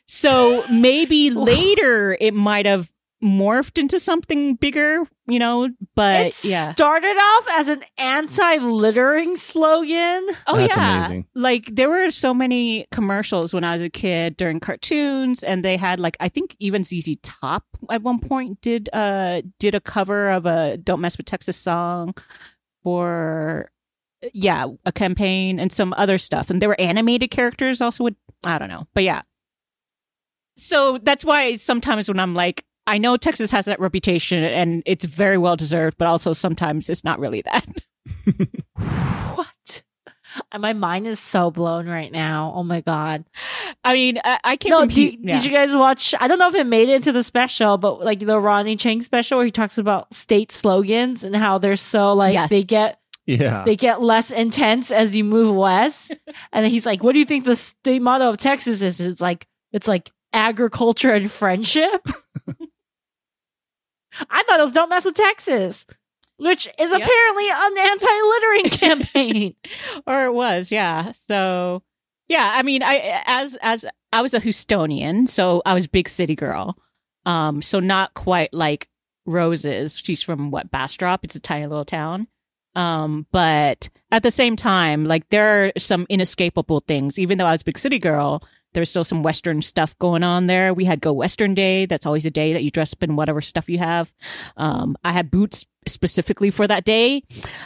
So 0.07 0.65
maybe 0.71 1.31
later 1.31 2.17
it 2.21 2.35
might 2.35 2.67
have 2.67 2.89
morphed 3.25 3.79
into 3.79 3.99
something 3.99 4.55
bigger, 4.57 5.03
you 5.27 5.39
know, 5.39 5.71
but 5.95 6.27
it 6.27 6.45
yeah. 6.45 6.73
started 6.73 7.17
off 7.17 7.47
as 7.53 7.69
an 7.69 7.83
anti-littering 7.97 9.37
slogan. 9.37 10.29
Oh 10.47 10.57
That's 10.57 10.77
yeah. 10.77 11.07
amazing. 11.07 11.27
Like 11.35 11.75
there 11.75 11.89
were 11.89 12.11
so 12.11 12.35
many 12.35 12.87
commercials 12.93 13.55
when 13.55 13.65
I 13.65 13.73
was 13.73 13.83
a 13.83 13.89
kid 13.89 14.37
during 14.37 14.61
cartoons 14.61 15.43
and 15.43 15.65
they 15.65 15.79
had 15.79 15.99
like 15.99 16.17
I 16.21 16.29
think 16.29 16.55
even 16.61 16.85
ZZ 16.85 17.17
Top 17.23 17.65
at 17.91 18.03
one 18.03 18.21
point 18.21 18.61
did 18.61 18.91
uh 18.93 19.41
did 19.59 19.75
a 19.75 19.81
cover 19.81 20.29
of 20.31 20.45
a 20.45 20.77
Don't 20.77 21.01
Mess 21.01 21.17
with 21.17 21.27
Texas 21.27 21.57
song 21.57 22.15
for 22.83 23.71
yeah, 24.33 24.67
a 24.85 24.93
campaign 24.93 25.59
and 25.59 25.73
some 25.73 25.95
other 25.97 26.19
stuff. 26.19 26.51
And 26.51 26.61
there 26.61 26.69
were 26.69 26.81
animated 26.81 27.31
characters 27.31 27.81
also 27.81 28.05
with 28.05 28.15
I 28.45 28.59
don't 28.59 28.69
know. 28.69 28.87
But 28.93 29.05
yeah. 29.05 29.23
So 30.57 30.99
that's 31.03 31.25
why 31.25 31.57
sometimes 31.57 32.09
when 32.09 32.21
I'm 32.21 32.35
like 32.35 32.65
I 32.87 32.99
know 32.99 33.17
Texas 33.17 33.51
has 33.51 33.65
that 33.65 33.81
reputation 33.81 34.45
and 34.45 34.83
it's 34.87 35.05
very 35.05 35.39
well 35.39 35.57
deserved, 35.57 35.97
but 35.99 36.07
also 36.09 36.33
sometimes 36.33 36.91
it's 36.91 37.05
not 37.05 37.19
really 37.19 37.43
that. 37.43 37.67
What? 38.77 39.83
Uh, 40.53 40.59
my 40.59 40.73
mind 40.73 41.07
is 41.07 41.21
so 41.21 41.51
blown 41.51 41.89
right 41.89 42.11
now. 42.11 42.53
Oh 42.57 42.63
my 42.65 42.81
god. 42.81 43.25
I 43.85 43.95
mean, 43.95 44.19
I, 44.25 44.39
I 44.45 44.57
came 44.57 44.71
No, 44.71 44.81
from 44.81 44.89
did, 44.89 45.19
yeah. 45.21 45.37
did 45.37 45.45
you 45.47 45.53
guys 45.53 45.75
watch? 45.75 46.15
I 46.21 46.27
don't 46.29 46.39
know 46.39 46.49
if 46.49 46.55
it 46.57 46.67
made 46.67 46.89
it 46.89 46.95
into 46.97 47.13
the 47.13 47.23
special, 47.23 47.79
but 47.79 48.05
like 48.05 48.19
the 48.21 48.39
Ronny 48.41 48.77
Chieng 48.77 49.03
special 49.03 49.39
where 49.39 49.45
he 49.45 49.53
talks 49.53 49.79
about 49.79 50.13
state 50.13 50.51
slogans 50.53 51.23
and 51.25 51.37
how 51.37 51.59
they're 51.59 51.77
so 51.77 52.13
like 52.15 52.35
Yes. 52.35 52.51
they 52.51 52.63
get 52.65 52.99
Yeah. 53.27 53.63
they 53.65 53.77
get 53.77 54.03
less 54.03 54.31
intense 54.31 54.91
as 54.91 55.15
you 55.15 55.23
move 55.25 55.55
west. 55.55 56.11
and 56.53 56.65
then 56.65 56.71
he's 56.71 56.85
like, 56.87 57.03
"What 57.03 57.13
do 57.13 57.21
you 57.21 57.25
think 57.25 57.45
the 57.45 57.57
state 57.57 58.03
motto 58.03 58.29
of 58.29 58.37
Texas 58.37 58.83
is?" 58.83 59.01
It's 59.01 59.21
like 59.21 59.47
it's 59.73 59.87
like 59.89 60.11
agriculture 60.33 61.15
and 61.15 61.31
friendship. 61.31 62.07
I 64.55 64.57
thought 64.57 64.61
it 64.61 64.65
was 64.65 64.73
"Don't 64.73 64.89
mess 64.89 65.05
with 65.05 65.15
Texas," 65.17 65.85
which 66.37 66.67
is 66.79 66.93
Yep. 66.93 67.03
apparently 67.03 67.49
an 67.51 67.79
anti-littering 67.91 68.65
campaign. 68.71 69.55
or 70.07 70.27
it 70.27 70.33
was 70.33 70.71
yeah. 70.71 71.13
So 71.13 71.83
yeah 72.29 72.53
i 72.55 72.63
mean 72.63 72.83
i 72.83 73.23
as 73.27 73.55
as 73.61 73.85
i 74.11 74.23
was 74.23 74.33
a 74.33 74.41
houstonian 74.41 75.29
so 75.29 75.61
i 75.67 75.75
was 75.75 75.87
big 75.87 76.09
city 76.09 76.35
girl. 76.35 76.77
Um 77.27 77.61
so 77.63 77.81
not 77.81 78.15
quite 78.15 78.53
like 78.55 78.89
roses. 79.27 79.99
She's 79.99 80.23
from 80.23 80.51
what 80.51 80.71
bastrop? 80.71 81.25
It's 81.25 81.35
a 81.37 81.41
tiny 81.41 81.67
little 81.67 81.85
town. 81.85 82.27
Um 82.75 83.27
but 83.33 83.89
at 84.11 84.23
the 84.23 84.31
same 84.31 84.57
time 84.57 85.05
like 85.05 85.29
there 85.29 85.67
are 85.67 85.73
some 85.79 86.07
inescapable 86.09 86.81
things. 86.89 87.19
Even 87.19 87.39
though 87.39 87.47
i 87.47 87.53
was 87.53 87.61
a 87.63 87.65
big 87.67 87.79
city 87.79 87.99
girl 87.99 88.43
there's 88.75 88.91
still 88.91 89.05
some 89.05 89.23
western 89.23 89.63
stuff 89.63 89.99
going 89.99 90.23
on 90.23 90.47
there 90.47 90.75
we 90.75 90.85
had 90.85 91.01
go 91.01 91.13
western 91.13 91.55
day 91.55 91.87
that's 91.87 92.07
always 92.07 92.27
a 92.27 92.31
day 92.31 92.53
that 92.53 92.63
you 92.63 92.71
dress 92.71 92.93
up 92.93 93.03
in 93.03 93.17
whatever 93.17 93.41
stuff 93.41 93.69
you 93.69 93.79
have 93.79 94.13
um 94.57 94.97
i 95.05 95.13
had 95.13 95.31
boots 95.31 95.65
specifically 95.87 96.51
for 96.51 96.67
that 96.67 96.85
day 96.85 97.23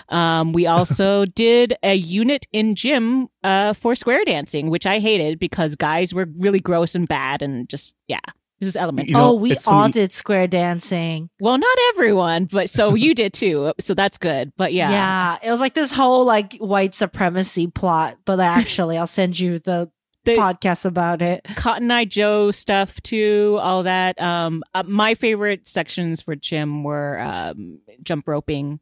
um, 0.09 0.53
we 0.53 0.67
also 0.75 1.25
did 1.25 1.77
a 1.83 1.95
unit 1.95 2.47
in 2.53 2.75
gym 2.75 3.29
uh, 3.45 3.73
for 3.73 3.95
square 3.95 4.25
dancing, 4.25 4.71
which 4.71 4.87
I 4.87 4.99
hated 4.99 5.39
because 5.39 5.77
guys 5.77 6.13
were 6.13 6.27
really 6.37 6.61
gross 6.61 6.95
and 6.95 7.07
bad 7.07 7.43
and 7.43 7.69
just 7.69 7.95
yeah, 8.09 8.19
this 8.61 8.69
is 8.69 8.77
elementary. 8.77 9.13
You 9.13 9.19
know, 9.19 9.31
oh, 9.31 9.35
we 9.35 9.53
all 9.53 9.59
funny- 9.59 9.93
did 9.93 10.13
square 10.13 10.49
dancing. 10.49 11.31
well, 11.41 11.59
not 11.59 11.79
everyone, 11.91 12.47
but 12.47 12.69
so 12.71 12.95
you 12.97 13.15
did 13.15 13.33
too, 13.33 13.73
so 13.79 13.95
that's 13.95 14.19
good. 14.19 14.53
But 14.57 14.73
yeah, 14.73 14.91
Yeah, 14.91 15.39
it 15.43 15.51
was 15.51 15.61
like 15.61 15.75
this 15.75 15.93
whole 15.93 16.25
like 16.25 16.57
white 16.57 16.95
supremacy 16.95 17.69
plot, 17.69 18.19
but 18.25 18.41
actually, 18.41 18.99
I'll 18.99 19.07
send 19.07 19.39
you 19.39 19.61
the, 19.61 19.91
The- 20.29 20.37
podcast 20.41 20.85
about 20.85 21.23
it. 21.23 21.45
Cotton 21.57 21.91
Eye 21.91 22.05
Joe 22.05 22.51
stuff 22.51 23.01
too, 23.03 23.59
all 23.61 23.83
that. 23.85 24.21
Um, 24.21 24.63
uh, 24.75 24.85
my 24.87 25.15
favorite 25.15 25.67
sections 25.69 26.23
for 26.23 26.35
gym 26.37 26.85
were 26.85 27.19
um, 27.21 27.81
jump 28.03 28.29
roping, 28.29 28.81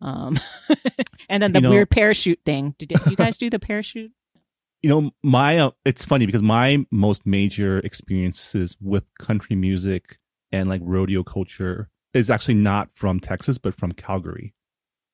um, 0.00 0.38
and 1.28 1.42
then 1.42 1.52
the 1.52 1.58
You 1.58 1.62
know- 1.62 1.70
weird 1.70 1.90
parachute 1.90 2.40
thing. 2.44 2.74
Did 2.78 2.92
you 3.08 3.16
guys 3.16 3.36
do 3.38 3.50
the 3.50 3.58
parachute? 3.58 4.12
you 4.82 4.88
know 4.88 5.10
my 5.22 5.58
uh, 5.58 5.70
it's 5.84 6.04
funny 6.04 6.26
because 6.26 6.42
my 6.42 6.86
most 6.90 7.26
major 7.26 7.78
experiences 7.80 8.76
with 8.80 9.04
country 9.18 9.54
music 9.54 10.18
and 10.52 10.68
like 10.68 10.80
rodeo 10.82 11.22
culture 11.22 11.90
is 12.14 12.30
actually 12.30 12.54
not 12.54 12.90
from 12.92 13.20
texas 13.20 13.58
but 13.58 13.74
from 13.74 13.92
calgary 13.92 14.54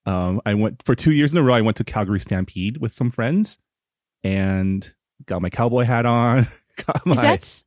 um 0.06 0.40
i 0.46 0.54
went 0.54 0.80
for 0.84 0.94
two 0.94 1.10
years 1.10 1.32
in 1.32 1.38
a 1.38 1.42
row 1.42 1.54
i 1.54 1.60
went 1.60 1.76
to 1.76 1.82
calgary 1.82 2.20
stampede 2.20 2.76
with 2.76 2.92
some 2.92 3.10
friends 3.10 3.58
and 4.22 4.94
got 5.24 5.40
my 5.42 5.48
cowboy 5.50 5.84
hat 5.84 6.04
on 6.06 6.46
got 6.86 7.04
my 7.06 7.14
Is 7.14 7.20
that 7.20 7.42
s- 7.42 7.64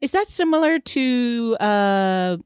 is 0.00 0.10
that 0.12 0.26
similar 0.26 0.78
to 0.78 1.56
uh 1.60 2.36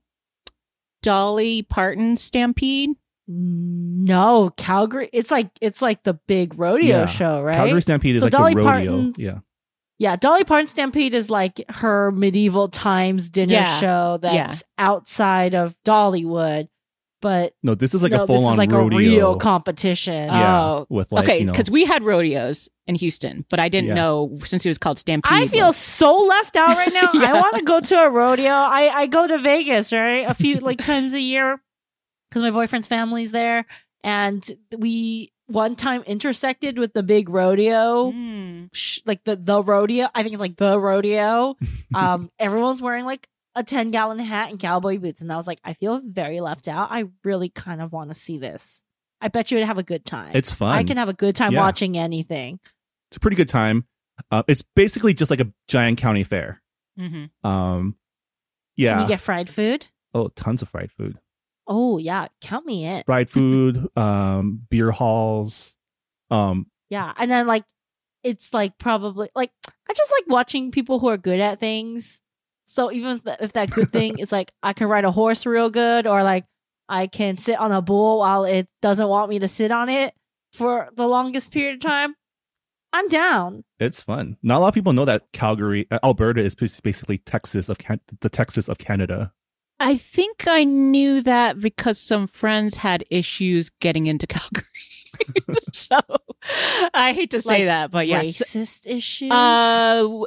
Dolly 1.03 1.63
Parton 1.63 2.17
Stampede? 2.17 2.91
No, 3.31 4.51
Calgary. 4.57 5.11
It's 5.13 5.31
like 5.31 5.51
it's 5.61 5.83
like 5.83 6.03
the 6.03 6.15
big 6.15 6.59
rodeo 6.59 7.01
Yeah. 7.01 7.07
show, 7.07 7.43
right? 7.43 7.55
calgary 7.55 7.83
stampede 7.83 8.17
is 8.17 8.21
So 8.23 8.27
like 8.27 8.33
Dolly 8.33 8.55
the 8.55 8.63
rodeo 8.63 8.91
Parton's- 8.93 9.19
yeah 9.19 9.39
yeah, 10.01 10.15
Dolly 10.15 10.45
Parton 10.45 10.69
Stampede 10.69 11.13
is 11.13 11.29
like 11.29 11.61
her 11.69 12.13
medieval 12.13 12.69
times 12.69 13.29
dinner 13.31 13.55
Yeah. 13.55 13.81
show 13.81 14.19
that's 14.23 14.35
Yeah. 14.35 14.55
outside 14.79 15.55
of 15.57 15.77
Dollywood, 15.85 16.69
but 17.21 17.55
no 17.63 17.75
this 17.75 17.95
is 17.95 18.03
like 18.03 18.13
no, 18.13 18.25
a 18.25 18.27
full-on 18.27 18.57
like 18.57 18.71
rodeo 18.71 18.97
a 18.97 19.01
real 19.01 19.37
competition. 19.37 20.29
yeah 20.29 20.61
Oh, 20.63 20.87
with 20.89 21.11
like 21.13 21.25
okay, 21.25 21.39
you 21.41 21.45
know 21.47 21.53
because 21.53 21.71
we 21.71 21.85
had 21.85 22.03
rodeos 22.05 22.69
in 22.87 22.95
Houston, 22.95 23.45
but 23.51 23.61
I 23.61 23.69
didn't 23.69 23.89
Yeah. 23.89 23.95
know 23.95 24.39
since 24.45 24.65
it 24.65 24.69
was 24.71 24.79
called 24.79 24.99
Stampede. 24.99 25.31
I 25.33 25.47
feel 25.47 25.67
was- 25.67 25.77
so 25.77 26.17
left 26.17 26.57
out 26.57 26.77
right 26.77 26.93
now. 26.93 27.11
I 27.15 27.35
want 27.35 27.57
to 27.59 27.65
go 27.65 27.81
to 27.81 28.03
a 28.03 28.09
rodeo. 28.11 28.51
I, 28.51 28.91
I 28.95 29.07
go 29.07 29.27
to 29.27 29.39
Vegas, 29.39 29.93
right? 29.93 30.27
A 30.27 30.33
few 30.35 30.57
like 30.61 30.79
times 30.79 31.13
a 31.13 31.21
year 31.21 31.61
because 32.31 32.43
my 32.43 32.51
boyfriend's 32.51 32.89
family's 32.89 33.31
there. 33.33 33.67
And 34.05 34.49
we 34.77 35.33
one 35.49 35.77
time 35.77 36.03
intersected 36.03 36.79
with 36.79 36.93
the 36.93 37.03
big 37.03 37.29
rodeo, 37.29 38.13
Mm. 38.13 38.69
sh- 38.73 39.01
like 39.07 39.25
the, 39.25 39.35
the 39.37 39.63
rodeo. 39.63 40.09
I 40.15 40.23
think 40.23 40.35
it's 40.35 40.41
like 40.41 40.57
the 40.57 40.79
rodeo. 40.79 41.57
Um, 41.95 42.31
everyone's 42.39 42.81
wearing 42.83 43.07
like 43.07 43.27
a 43.59 43.63
10 43.65 43.91
gallon 43.91 44.19
hat 44.21 44.51
and 44.51 44.59
cowboy 44.59 44.99
boots. 44.99 45.21
And 45.21 45.33
I 45.33 45.37
was 45.37 45.47
like, 45.47 45.61
I 45.65 45.75
feel 45.75 46.01
very 46.05 46.41
left 46.41 46.69
out. 46.69 46.89
I 46.91 47.05
really 47.25 47.49
kind 47.49 47.83
of 47.83 47.93
want 47.93 48.11
to 48.11 48.15
see 48.15 48.39
this. 48.39 48.83
I 49.21 49.29
bet 49.29 49.51
you 49.51 49.59
would 49.59 49.67
have 49.67 49.79
a 49.79 49.83
good 49.83 50.05
time. 50.07 50.31
it's 50.35 50.53
fun 50.53 50.77
I 50.77 50.85
can 50.85 50.97
have 50.97 51.09
a 51.09 51.13
good 51.13 51.35
time 51.35 51.53
Yeah. 51.53 51.61
watching 51.61 51.99
anything. 51.99 52.61
it's 53.11 53.17
a 53.17 53.21
pretty 53.21 53.37
good 53.37 53.49
time 53.49 53.87
uh, 54.31 54.43
it's 54.49 54.63
basically 54.63 55.13
just 55.15 55.31
like 55.31 55.41
a 55.41 55.53
giant 55.69 55.99
county 55.99 56.23
fair 56.25 56.63
Mhm. 56.99 57.31
um 57.45 57.97
yeah 58.77 58.93
Can 58.95 59.03
you 59.03 59.09
get 59.09 59.21
fried 59.21 59.49
food? 59.51 59.87
oh 60.15 60.29
tons 60.29 60.63
of 60.63 60.69
fried 60.69 60.93
food 60.93 61.19
Oh 61.71 61.99
yeah, 61.99 62.29
count 62.41 62.65
me 62.65 62.85
in. 62.87 63.03
fried 63.05 63.29
food, 63.29 63.89
um, 63.97 64.63
beer 64.71 64.91
halls. 64.91 65.77
Um, 66.31 66.67
Yeah, 66.89 67.13
and 67.19 67.31
then 67.31 67.47
like 67.47 67.65
it's 68.23 68.55
like 68.55 68.79
probably 68.79 69.29
like 69.35 69.51
I 69.91 69.93
just 69.95 70.11
like 70.13 70.29
watching 70.29 70.71
people 70.71 70.99
who 70.99 71.09
are 71.09 71.19
good 71.19 71.41
at 71.41 71.61
things. 71.61 72.21
So 72.71 72.93
even 72.93 73.13
if, 73.17 73.25
the, 73.25 73.37
if 73.43 73.53
that 73.55 73.71
good 73.71 73.91
thing 73.91 74.19
is 74.19 74.31
like 74.31 74.53
I 74.63 74.75
can 74.75 74.89
ride 74.89 75.05
a 75.05 75.11
horse 75.11 75.47
real 75.47 75.71
good, 75.71 76.07
or 76.07 76.23
like 76.23 76.45
I 76.89 77.07
can 77.07 77.39
sit 77.39 77.59
on 77.59 77.73
a 77.73 77.81
bull 77.83 78.19
while 78.21 78.45
it 78.45 78.69
doesn't 78.83 79.09
want 79.09 79.31
me 79.31 79.39
to 79.39 79.49
sit 79.49 79.71
on 79.71 79.89
it 79.89 80.13
for 80.53 80.89
the 80.95 81.07
longest 81.09 81.51
period 81.53 81.77
of 81.77 81.81
time, 81.81 82.15
I'm 82.93 83.09
down. 83.09 83.65
it's 83.81 84.01
fun. 84.03 84.37
Not 84.43 84.59
a 84.59 84.61
lot 84.61 84.69
of 84.69 84.75
people 84.75 84.93
know 84.93 85.05
that 85.07 85.25
Calgary, 85.33 85.87
uh, 85.91 85.99
Alberta, 86.05 86.41
is 86.43 86.55
basically 86.55 87.19
Texas 87.19 87.69
of 87.71 87.79
Can- 87.79 88.01
the 88.21 88.29
Texas 88.29 88.69
of 88.69 88.77
Canada. 88.79 89.33
I 89.81 89.97
think 89.97 90.47
I 90.47 90.65
knew 90.65 91.23
that 91.23 91.61
because 91.61 91.99
some 92.01 92.27
friends 92.27 92.77
had 92.79 93.05
issues 93.11 93.71
getting 93.81 94.07
into 94.07 94.27
Calgary. 94.37 94.65
so 95.73 95.99
I 96.95 97.13
hate 97.13 97.31
to 97.33 97.41
say 97.41 97.59
Like 97.61 97.65
that, 97.67 97.91
but 97.91 98.07
yes, 98.09 98.27
Racist 98.27 98.87
issues. 98.87 99.31
uh, 99.31 99.99
w- 100.03 100.27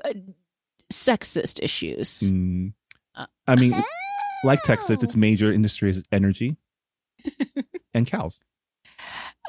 sexist 0.91 1.59
issues. 1.61 2.19
Mm. 2.21 2.73
I 3.47 3.55
mean, 3.55 3.73
like 4.43 4.61
Texas, 4.63 5.03
its 5.03 5.15
major 5.15 5.51
industry 5.51 5.89
is 5.91 6.03
energy 6.11 6.55
and 7.93 8.07
cows. 8.07 8.39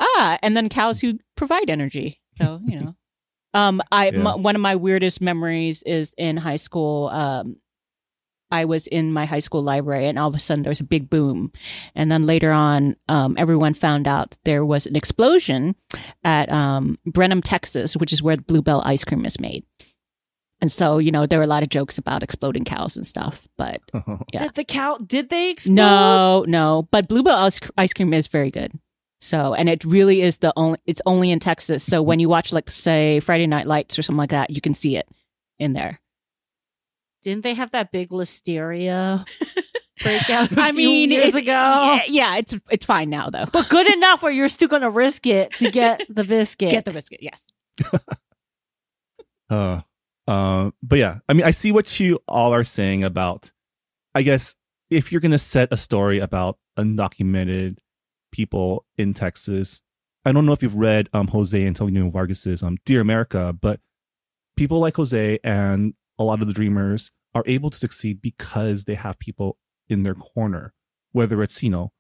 Ah, 0.01 0.38
and 0.43 0.57
then 0.57 0.68
cows 0.68 1.01
who 1.01 1.18
provide 1.36 1.70
energy. 1.70 2.20
So 2.38 2.61
you 2.66 2.80
know, 2.80 2.95
um, 3.55 3.80
I 3.93 4.11
Yeah. 4.11 4.34
m- 4.34 4.43
one 4.43 4.55
of 4.57 4.61
my 4.62 4.76
weirdest 4.76 5.20
memories 5.20 5.82
is 5.84 6.14
in 6.18 6.36
high 6.38 6.57
school. 6.57 7.09
Um, 7.09 7.57
I 8.51 8.66
was 8.66 8.86
in 8.86 9.12
my 9.14 9.24
high 9.24 9.40
school 9.40 9.62
library, 9.62 10.07
and 10.07 10.18
all 10.18 10.28
of 10.28 10.34
a 10.34 10.38
sudden 10.38 10.62
there 10.62 10.70
was 10.70 10.80
a 10.80 10.84
big 10.84 11.09
boom, 11.09 11.53
and 11.95 12.12
then 12.12 12.26
later 12.26 12.51
on, 12.53 12.97
um, 13.09 13.34
everyone 13.38 13.72
found 13.72 14.07
out 14.07 14.34
there 14.45 14.62
was 14.64 14.84
an 14.86 14.95
explosion 14.97 15.74
at 16.22 16.53
um, 16.53 16.99
Brenham, 17.07 17.40
Texas, 17.40 17.97
which 17.97 18.12
is 18.12 18.22
where 18.22 18.36
the 18.36 18.43
Bluebell 18.43 18.82
ice 18.84 19.05
cream 19.05 19.24
is 19.24 19.40
made. 19.40 19.64
And 20.63 20.71
so, 20.73 20.99
you 20.99 21.11
know, 21.11 21.27
there 21.27 21.39
were 21.41 21.45
a 21.45 21.49
lot 21.49 21.63
of 21.65 21.69
jokes 21.69 21.99
about 21.99 22.23
exploding 22.23 22.65
cows 22.65 22.97
and 22.97 23.05
stuff, 23.07 23.47
but 23.59 23.81
yeah. 24.33 24.45
Did 24.45 24.55
the 24.55 24.65
cow? 24.65 24.97
Did 25.05 25.29
they 25.29 25.51
explode? 25.51 25.75
no, 25.75 26.45
no. 26.47 26.89
But 26.93 27.09
Bluebell 27.09 27.35
ice, 27.37 27.61
ice 27.77 27.93
cream 27.93 28.15
is 28.15 28.29
very 28.29 28.51
good. 28.51 28.73
So, 29.21 29.55
and 29.55 29.69
it 29.69 29.85
really 29.85 30.23
is 30.23 30.39
the 30.39 30.53
only, 30.57 30.79
it's 30.87 31.03
only 31.05 31.31
in 31.33 31.41
Texas. 31.41 31.85
So 31.85 32.01
when 32.01 32.21
you 32.21 32.29
watch, 32.29 32.53
like, 32.53 32.71
say, 32.71 33.21
Friday 33.21 33.47
Night 33.47 33.67
Lights 33.67 33.99
or 33.99 34.03
something 34.03 34.19
like 34.19 34.31
that, 34.31 34.51
you 34.51 34.61
can 34.61 34.73
see 34.75 34.97
it 34.97 35.07
in 35.59 35.73
there. 35.75 36.01
didn't 37.23 37.43
they 37.43 37.55
have 37.55 37.71
that 37.73 37.91
big 37.93 38.11
listeria 38.11 39.27
breakout? 40.03 40.53
a 40.53 40.61
I 40.61 40.69
few 40.71 40.77
mean, 40.77 41.11
years 41.11 41.35
it- 41.35 41.43
ago. 41.43 41.53
Yeah, 41.53 42.01
yeah, 42.09 42.37
it's 42.37 42.55
it's 42.71 42.85
fine 42.87 43.11
now 43.11 43.31
though. 43.31 43.47
But 43.53 43.69
good 43.69 43.87
enough 43.93 44.23
where 44.23 44.33
you're 44.33 44.49
still 44.49 44.69
gonna 44.69 44.91
risk 44.91 45.27
it 45.27 45.53
to 45.59 45.71
get 45.73 46.03
the 46.09 46.25
biscuit. 46.35 46.71
Get 46.71 46.85
the 46.85 46.93
biscuit, 46.93 47.21
yes. 47.23 47.41
Uh, 49.51 49.81
uh, 50.27 50.70
but 50.83 50.99
yeah, 50.99 51.18
I 51.29 51.33
mean, 51.33 51.45
I 51.45 51.51
see 51.51 51.73
what 51.73 51.99
you 51.99 52.20
all 52.29 52.55
are 52.55 52.64
saying 52.64 53.03
about. 53.05 53.53
I 54.14 54.23
guess 54.23 54.55
if 54.91 55.11
you're 55.11 55.20
gonna 55.20 55.39
set 55.39 55.73
a 55.73 55.77
story 55.77 56.18
about 56.18 56.59
undocumented 56.79 57.79
people 58.31 58.85
in 58.97 59.14
Texas, 59.14 59.83
I 60.25 60.33
don't 60.33 60.47
know 60.47 60.53
if 60.53 60.62
you've 60.62 60.77
read 60.77 61.09
um, 61.12 61.29
Jose 61.29 61.66
Antonio 61.66 62.09
Vargas's 62.11 62.62
um, 62.62 62.77
"Dear 62.85 63.01
America," 63.01 63.57
but 63.59 63.81
people 64.57 64.79
like 64.79 64.97
Jose 64.97 65.39
and 65.43 65.95
a 66.18 66.25
lot 66.25 66.41
of 66.41 66.47
the 66.47 66.55
Dreamers 66.55 67.11
are 67.35 67.43
able 67.47 67.70
to 67.70 67.77
succeed 67.77 68.20
because 68.20 68.85
they 68.85 68.95
have 68.95 69.18
people 69.18 69.57
in 69.89 70.03
their 70.03 70.14
corner, 70.14 70.73
whether 71.12 71.43
it's 71.43 71.62
you 71.62 71.70
know 71.70 71.93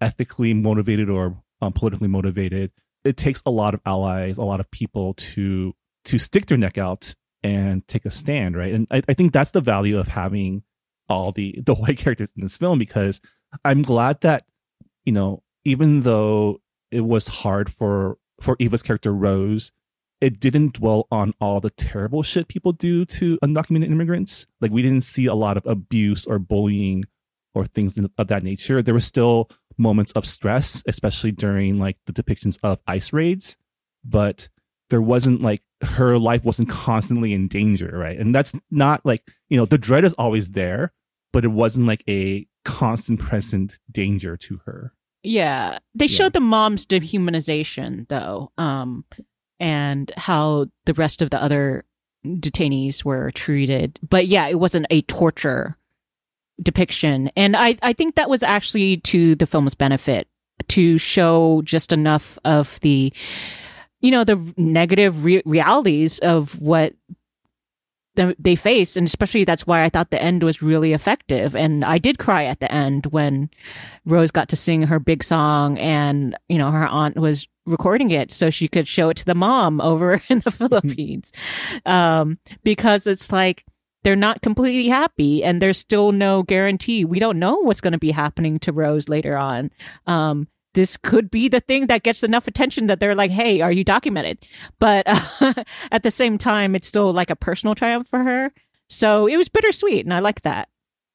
ethically 0.00 0.54
motivated 0.54 1.08
or 1.10 1.42
um, 1.60 1.72
politically 1.72 2.08
motivated. 2.08 2.72
It 3.04 3.16
takes 3.16 3.42
a 3.46 3.50
lot 3.50 3.74
of 3.74 3.80
allies, 3.86 4.36
a 4.36 4.44
lot 4.44 4.60
of 4.60 4.70
people 4.70 5.14
to 5.14 5.74
to 6.06 6.18
stick 6.18 6.46
their 6.46 6.58
neck 6.58 6.78
out 6.78 7.14
and 7.42 7.86
take 7.86 8.04
a 8.04 8.10
stand, 8.10 8.56
right? 8.56 8.72
And 8.72 8.86
I, 8.90 9.02
I 9.08 9.14
think 9.14 9.32
that's 9.32 9.50
the 9.50 9.60
value 9.60 9.98
of 9.98 10.08
having 10.08 10.62
all 11.08 11.32
the 11.32 11.60
the 11.64 11.74
white 11.74 11.98
characters 11.98 12.32
in 12.36 12.42
this 12.42 12.56
film 12.56 12.78
because 12.78 13.20
I'm 13.64 13.82
glad 13.82 14.20
that 14.22 14.44
you 15.04 15.12
know 15.12 15.42
even 15.64 16.02
though 16.02 16.60
it 16.90 17.02
was 17.02 17.28
hard 17.28 17.70
for 17.70 18.18
for 18.40 18.56
Eva's 18.58 18.82
character 18.82 19.12
Rose, 19.12 19.72
it 20.20 20.40
didn't 20.40 20.74
dwell 20.74 21.06
on 21.10 21.32
all 21.40 21.60
the 21.60 21.70
terrible 21.70 22.22
shit 22.22 22.48
people 22.48 22.72
do 22.72 23.04
to 23.04 23.38
undocumented 23.42 23.90
immigrants. 23.90 24.46
Like 24.60 24.70
we 24.70 24.82
didn't 24.82 25.04
see 25.04 25.26
a 25.26 25.34
lot 25.34 25.56
of 25.56 25.66
abuse 25.66 26.26
or 26.26 26.38
bullying 26.38 27.04
or 27.54 27.64
things 27.64 27.98
of 28.18 28.28
that 28.28 28.42
nature. 28.42 28.82
There 28.82 28.94
were 28.94 29.00
still 29.00 29.48
moments 29.78 30.12
of 30.12 30.26
stress, 30.26 30.82
especially 30.86 31.32
during 31.32 31.78
like 31.78 31.96
the 32.06 32.12
depictions 32.12 32.58
of 32.62 32.82
ice 32.86 33.12
raids, 33.12 33.56
but 34.04 34.48
there 34.90 35.02
wasn't 35.02 35.42
like 35.42 35.62
her 35.82 36.18
life 36.18 36.44
wasn't 36.44 36.68
constantly 36.68 37.32
in 37.32 37.48
danger, 37.48 37.90
right? 37.96 38.18
And 38.18 38.34
that's 38.34 38.54
not 38.70 39.04
like, 39.04 39.22
you 39.48 39.56
know, 39.56 39.66
the 39.66 39.78
dread 39.78 40.04
is 40.04 40.12
always 40.14 40.52
there, 40.52 40.92
but 41.32 41.44
it 41.44 41.48
wasn't 41.48 41.86
like 41.86 42.02
a 42.08 42.46
constant 42.64 43.20
present 43.20 43.78
danger 43.90 44.36
to 44.38 44.60
her. 44.66 44.92
Yeah. 45.22 45.78
They 45.94 46.06
Yeah. 46.06 46.16
showed 46.16 46.32
the 46.32 46.40
mom's 46.40 46.86
dehumanization 46.86 48.08
though. 48.08 48.52
Um 48.58 49.04
and 49.60 50.12
how 50.16 50.66
the 50.84 50.94
rest 50.94 51.22
of 51.22 51.30
the 51.30 51.42
other 51.42 51.84
detainees 52.24 53.04
were 53.04 53.30
treated. 53.30 53.98
But 54.08 54.26
yeah, 54.26 54.46
it 54.48 54.58
wasn't 54.60 54.86
a 54.90 55.02
torture 55.02 55.76
depiction. 56.62 57.30
And 57.36 57.56
I, 57.56 57.76
I 57.82 57.92
think 57.92 58.14
that 58.14 58.30
was 58.30 58.42
actually 58.42 58.96
to 58.98 59.34
the 59.34 59.46
film's 59.46 59.74
benefit 59.74 60.26
to 60.68 60.98
show 60.98 61.62
just 61.64 61.92
enough 61.92 62.38
of 62.44 62.80
the, 62.80 63.12
you 64.00 64.10
know, 64.10 64.24
the 64.24 64.54
negative 64.56 65.24
re- 65.24 65.42
realities 65.44 66.18
of 66.20 66.60
what 66.60 66.94
the, 68.16 68.34
they 68.38 68.56
face. 68.56 68.96
And 68.96 69.06
especially 69.06 69.44
that's 69.44 69.66
why 69.66 69.84
I 69.84 69.88
thought 69.88 70.10
the 70.10 70.22
end 70.22 70.42
was 70.42 70.62
really 70.62 70.92
effective. 70.92 71.54
And 71.54 71.84
I 71.84 71.98
did 71.98 72.18
cry 72.18 72.44
at 72.44 72.60
the 72.60 72.72
end 72.72 73.06
when 73.06 73.50
Rose 74.04 74.30
got 74.30 74.48
to 74.48 74.56
sing 74.56 74.82
her 74.82 74.98
big 74.98 75.22
song 75.22 75.78
and, 75.78 76.36
you 76.48 76.58
know, 76.58 76.70
her 76.70 76.86
aunt 76.86 77.16
was 77.16 77.46
recording 77.66 78.10
it 78.10 78.32
so 78.32 78.50
she 78.50 78.68
could 78.68 78.88
show 78.88 79.10
it 79.10 79.16
to 79.18 79.24
the 79.24 79.34
mom 79.34 79.80
over 79.82 80.20
in 80.28 80.40
the 80.40 80.50
Philippines. 80.50 81.30
Um, 81.84 82.38
because 82.64 83.06
it's 83.06 83.30
like, 83.30 83.64
they're 84.02 84.14
not 84.14 84.40
completely 84.40 84.88
happy 84.88 85.42
and 85.42 85.60
there's 85.60 85.78
still 85.78 86.12
no 86.12 86.44
guarantee. 86.44 87.04
We 87.04 87.18
don't 87.18 87.40
know 87.40 87.56
what's 87.56 87.80
going 87.80 87.92
to 87.92 87.98
be 87.98 88.12
happening 88.12 88.60
to 88.60 88.72
Rose 88.72 89.08
later 89.08 89.36
on. 89.36 89.72
Um, 90.06 90.46
this 90.76 90.98
could 90.98 91.30
be 91.30 91.48
the 91.48 91.60
thing 91.60 91.86
that 91.86 92.02
gets 92.02 92.22
enough 92.22 92.46
attention 92.46 92.86
that 92.86 93.00
they're 93.00 93.14
like, 93.14 93.30
Hey, 93.30 93.62
are 93.62 93.72
you 93.72 93.82
documented? 93.82 94.38
But 94.78 95.04
uh, 95.40 95.64
at 95.90 96.02
the 96.02 96.10
same 96.10 96.36
time, 96.38 96.76
it's 96.76 96.86
still 96.86 97.12
like 97.12 97.30
a 97.30 97.36
personal 97.36 97.74
triumph 97.74 98.06
for 98.06 98.22
her. 98.22 98.52
So 98.88 99.26
it 99.26 99.38
was 99.38 99.48
bittersweet 99.48 100.04
and 100.04 100.14
I 100.14 100.20
like 100.20 100.42
that. 100.42 100.68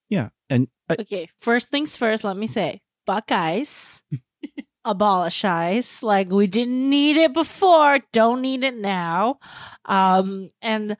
Yeah. 0.09 0.30
And 0.49 0.68
I, 0.89 0.97
Okay, 0.99 1.30
first 1.39 1.70
things 1.70 1.95
first, 1.95 2.24
let 2.24 2.36
me 2.36 2.47
say 2.47 2.82
Buckeyes, 3.05 4.01
abolish 4.86 5.45
ice. 5.45 6.01
Like, 6.03 6.30
we 6.30 6.47
didn't 6.47 6.89
need 6.89 7.18
it 7.18 7.34
before, 7.34 7.99
don't 8.12 8.41
need 8.41 8.64
it 8.64 8.76
now. 8.76 9.38
Um, 9.86 10.49
and 10.62 10.97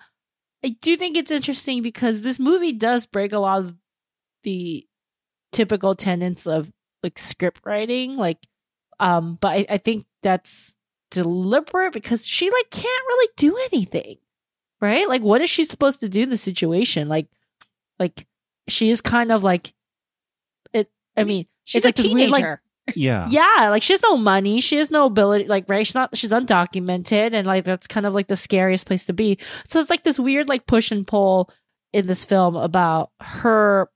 I 0.64 0.76
do 0.82 0.96
think 0.98 1.18
it's 1.18 1.32
interesting 1.32 1.82
because 1.82 2.22
this 2.22 2.40
movie 2.40 2.74
does 2.74 3.08
break 3.08 3.34
a 3.34 3.40
lot 3.40 3.60
of 3.60 3.76
the 4.44 4.86
typical 5.52 5.96
tenets 5.96 6.46
of 6.48 6.72
like 7.04 7.18
script 7.18 7.62
writing. 7.66 8.16
Like, 8.16 8.38
um, 9.02 9.38
but 9.42 9.50
I, 9.50 9.66
I 9.72 9.78
think 9.78 10.06
that's 10.24 10.76
deliberate 11.10 11.92
because 11.92 12.26
she 12.26 12.50
like 12.50 12.70
can't 12.70 13.04
really 13.10 13.30
do 13.36 13.58
anything. 13.74 14.18
Right? 14.80 15.08
Like, 15.08 15.22
what 15.22 15.42
is 15.42 15.50
she 15.50 15.66
supposed 15.66 16.00
to 16.00 16.10
do 16.10 16.24
in 16.24 16.30
the 16.32 16.38
situation? 16.38 17.08
Like, 17.08 17.28
like 18.00 18.26
she 18.68 18.90
is 18.90 19.02
kind 19.02 19.32
of 19.32 19.44
like 19.44 19.74
it. 20.74 20.90
I 21.16 21.24
mean, 21.24 21.46
She's 21.66 21.80
it's 21.80 21.86
like 21.86 22.00
a 22.00 22.02
this 22.02 22.12
weird, 22.14 22.32
like, 22.32 22.42
teenager. 22.42 22.62
yeah. 22.96 23.28
yeah, 23.30 23.70
like 23.70 23.84
she 23.84 23.94
has 23.94 24.02
no 24.02 24.18
money, 24.18 24.60
she 24.60 24.78
has 24.78 24.90
no 24.90 25.06
ability, 25.06 25.46
like 25.46 25.66
right, 25.68 25.86
she's 25.86 25.94
not, 25.94 26.18
she's 26.18 26.32
undocumented, 26.32 27.34
and 27.34 27.46
like 27.46 27.64
that's 27.64 27.86
kind 27.86 28.08
of 28.08 28.16
like 28.16 28.28
the 28.28 28.36
scariest 28.36 28.88
place 28.88 29.06
to 29.06 29.14
be. 29.14 29.38
So 29.68 29.80
it's 29.80 29.92
like 29.92 30.04
this 30.04 30.20
weird 30.20 30.50
like 30.50 30.66
push 30.66 30.92
and 30.92 31.06
pull 31.06 31.52
in 31.94 32.08
this 32.08 32.26
film 32.26 32.56
about 32.56 33.12
her 33.22 33.88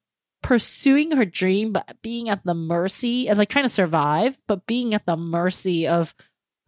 pursuing 0.46 1.12
her 1.12 1.26
dream, 1.26 1.72
but 1.74 1.98
being 2.02 2.30
at 2.30 2.44
the 2.46 2.54
mercy 2.54 3.28
and 3.28 3.38
like 3.38 3.50
trying 3.50 3.66
to 3.66 3.70
survive, 3.70 4.38
but 4.48 4.66
being 4.68 4.94
at 4.94 5.06
the 5.06 5.18
mercy 5.18 5.88
of 5.88 6.14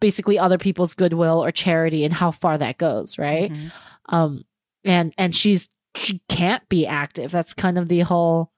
basically 0.00 0.38
other 0.38 0.58
people's 0.58 0.94
goodwill 0.94 1.44
or 1.44 1.50
charity 1.52 2.04
and 2.04 2.12
how 2.12 2.30
far 2.30 2.58
that 2.58 2.78
goes, 2.78 3.18
right? 3.18 3.50
Mhm. 3.52 3.72
um 4.08 4.44
and 4.84 5.12
and 5.18 5.34
she's 5.34 5.68
she 5.94 6.20
can't 6.28 6.66
be 6.68 6.86
active 6.86 7.30
that's 7.30 7.54
kind 7.54 7.78
of 7.78 7.88
the 7.88 8.00
whole 8.00 8.52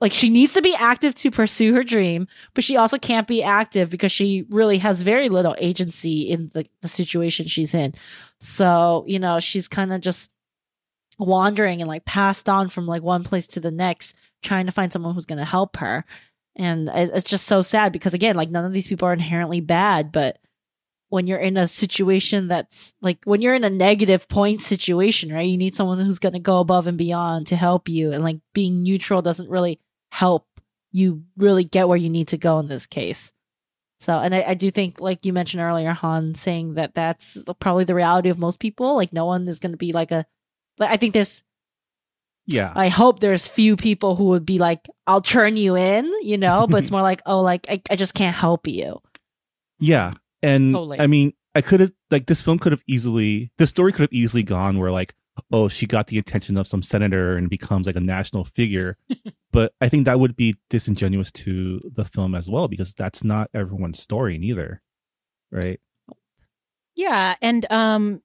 like 0.00 0.12
she 0.12 0.30
needs 0.30 0.52
to 0.52 0.62
be 0.62 0.74
active 0.76 1.14
to 1.16 1.30
pursue 1.30 1.74
her 1.74 1.82
dream 1.82 2.26
but 2.54 2.62
she 2.62 2.76
also 2.76 2.98
can't 2.98 3.26
be 3.26 3.42
active 3.42 3.90
because 3.90 4.12
she 4.12 4.44
really 4.48 4.78
has 4.78 5.02
very 5.02 5.28
little 5.28 5.56
agency 5.58 6.22
in 6.30 6.50
the, 6.54 6.64
the 6.82 6.88
situation 6.88 7.46
she's 7.46 7.74
in 7.74 7.92
so 8.38 9.04
you 9.08 9.18
know 9.18 9.40
she's 9.40 9.66
kind 9.68 9.92
of 9.92 10.00
just 10.00 10.30
wandering 11.18 11.80
and 11.80 11.88
like 11.88 12.04
passed 12.04 12.48
on 12.48 12.68
from 12.68 12.86
like 12.86 13.02
one 13.02 13.24
place 13.24 13.46
to 13.46 13.60
the 13.60 13.70
next 13.70 14.14
trying 14.42 14.66
to 14.66 14.72
find 14.72 14.92
someone 14.92 15.14
who's 15.14 15.26
going 15.26 15.38
to 15.38 15.44
help 15.44 15.76
her 15.76 16.04
and 16.56 16.88
it's 16.92 17.28
just 17.28 17.46
so 17.46 17.60
sad 17.60 17.92
because 17.92 18.14
again 18.14 18.36
like 18.36 18.50
none 18.50 18.64
of 18.64 18.72
these 18.72 18.86
people 18.86 19.08
are 19.08 19.12
inherently 19.12 19.60
bad 19.60 20.12
but 20.12 20.38
when 21.10 21.26
you're 21.26 21.38
in 21.38 21.56
a 21.56 21.66
situation 21.66 22.48
that's 22.48 22.94
like 23.00 23.18
when 23.24 23.40
you're 23.40 23.54
in 23.54 23.64
a 23.64 23.70
negative 23.70 24.28
point 24.28 24.62
situation, 24.62 25.32
right? 25.32 25.48
You 25.48 25.56
need 25.56 25.74
someone 25.74 25.98
who's 25.98 26.18
going 26.18 26.34
to 26.34 26.38
go 26.38 26.60
above 26.60 26.86
and 26.86 26.98
beyond 26.98 27.46
to 27.46 27.56
help 27.56 27.88
you. 27.88 28.12
And 28.12 28.22
like 28.22 28.40
being 28.52 28.82
neutral 28.82 29.22
doesn't 29.22 29.48
really 29.48 29.80
help 30.12 30.46
you 30.92 31.24
really 31.36 31.64
get 31.64 31.88
where 31.88 31.96
you 31.96 32.10
need 32.10 32.28
to 32.28 32.38
go 32.38 32.58
in 32.58 32.68
this 32.68 32.86
case. 32.86 33.32
So, 34.00 34.18
and 34.18 34.34
I, 34.34 34.42
I 34.48 34.54
do 34.54 34.70
think, 34.70 35.00
like 35.00 35.24
you 35.26 35.32
mentioned 35.32 35.62
earlier, 35.62 35.92
Han 35.92 36.34
saying 36.34 36.74
that 36.74 36.94
that's 36.94 37.36
probably 37.58 37.84
the 37.84 37.96
reality 37.96 38.28
of 38.28 38.38
most 38.38 38.60
people. 38.60 38.94
Like, 38.94 39.12
no 39.12 39.24
one 39.24 39.48
is 39.48 39.58
going 39.58 39.72
to 39.72 39.78
be 39.78 39.92
like 39.92 40.12
a, 40.12 40.24
like, 40.78 40.90
I 40.90 40.96
think 40.96 41.12
there's, 41.14 41.42
Yeah. 42.46 42.72
I 42.74 42.88
hope 42.88 43.20
there's 43.20 43.46
few 43.46 43.76
people 43.76 44.16
who 44.16 44.26
would 44.26 44.46
be 44.46 44.58
like, 44.58 44.86
I'll 45.06 45.22
turn 45.22 45.56
you 45.56 45.76
in, 45.76 46.10
you 46.22 46.38
know, 46.38 46.66
but 46.66 46.78
it's 46.78 46.90
more 46.92 47.02
like, 47.02 47.22
oh, 47.26 47.40
like, 47.40 47.66
I, 47.68 47.82
I 47.90 47.96
just 47.96 48.14
can't 48.14 48.34
help 48.36 48.66
you. 48.66 49.00
Yeah. 49.78 50.14
And 50.42 50.72
Totally. 50.72 51.00
I 51.00 51.06
mean, 51.06 51.32
I 51.54 51.60
could 51.60 51.80
have 51.80 51.92
like 52.10 52.26
this 52.26 52.40
film 52.40 52.58
could 52.58 52.72
have 52.72 52.84
easily 52.86 53.50
the 53.58 53.66
story 53.66 53.92
could 53.92 54.02
have 54.02 54.12
easily 54.12 54.42
gone 54.44 54.78
where 54.78 54.92
like, 54.92 55.14
oh, 55.52 55.68
she 55.68 55.86
got 55.86 56.08
the 56.08 56.18
attention 56.18 56.56
of 56.56 56.68
some 56.68 56.82
senator 56.82 57.36
and 57.36 57.48
becomes 57.50 57.86
like 57.86 57.96
a 57.96 58.00
national 58.00 58.44
figure. 58.44 58.96
but 59.52 59.72
I 59.80 59.88
think 59.88 60.04
that 60.04 60.20
would 60.20 60.36
be 60.36 60.56
disingenuous 60.70 61.32
to 61.32 61.80
the 61.84 62.04
film 62.04 62.34
as 62.34 62.48
well 62.48 62.68
because 62.68 62.94
that's 62.94 63.24
not 63.24 63.50
everyone's 63.54 63.98
story 64.00 64.38
neither. 64.38 64.82
Right? 65.50 65.80
Yeah, 66.94 67.36
and 67.40 67.66
um 67.70 68.22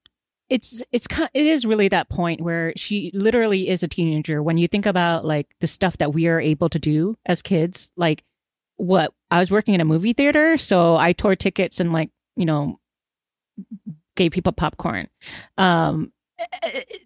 it's 0.53 0.83
it's 0.91 1.07
kind 1.07 1.31
it 1.33 1.47
is 1.47 1.65
really 1.65 1.87
that 1.87 2.09
point 2.09 2.39
where 2.39 2.73
she 2.75 3.09
literally 3.15 3.69
is 3.69 3.81
a 3.81 3.87
teenager. 3.87 4.43
When 4.43 4.59
you 4.59 4.67
think 4.67 4.85
about 4.85 5.25
like 5.25 5.47
the 5.61 5.65
stuff 5.65 5.97
that 5.97 6.13
we 6.13 6.27
are 6.27 6.39
able 6.39 6.69
to 6.69 6.77
do 6.77 7.17
as 7.25 7.41
kids 7.41 7.91
like 7.97 8.23
what 8.77 9.11
I 9.31 9.39
was 9.39 9.49
working 9.49 9.73
in 9.73 9.81
a 9.81 9.85
movie 9.85 10.13
theater 10.13 10.57
so 10.57 10.95
I 10.95 11.13
tore 11.13 11.35
tickets 11.35 11.79
and 11.79 11.91
like 11.91 12.11
you 12.35 12.45
know 12.45 12.79
gave 14.15 14.31
people 14.31 14.51
popcorn. 14.51 15.07
Um 15.57 16.13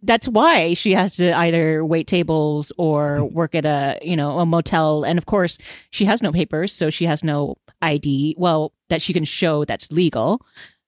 that's 0.04 0.28
why 0.28 0.74
she 0.74 0.92
has 0.94 1.16
to 1.16 1.32
either 1.32 1.86
wait 1.86 2.08
tables 2.08 2.74
or 2.78 3.24
work 3.24 3.56
at 3.56 3.66
a 3.66 3.98
you 4.02 4.18
know 4.18 4.40
a 4.40 4.46
motel. 4.46 5.06
And 5.06 5.18
of 5.18 5.26
course 5.26 5.58
she 5.90 6.04
has 6.04 6.22
no 6.22 6.34
papers 6.34 6.74
so 6.74 6.90
she 6.90 7.06
has 7.06 7.24
no 7.24 7.56
id 7.82 8.36
well 8.38 8.74
that 8.90 9.02
she 9.02 9.14
can 9.14 9.24
show 9.24 9.64
that's 9.64 9.90
legal. 9.90 10.42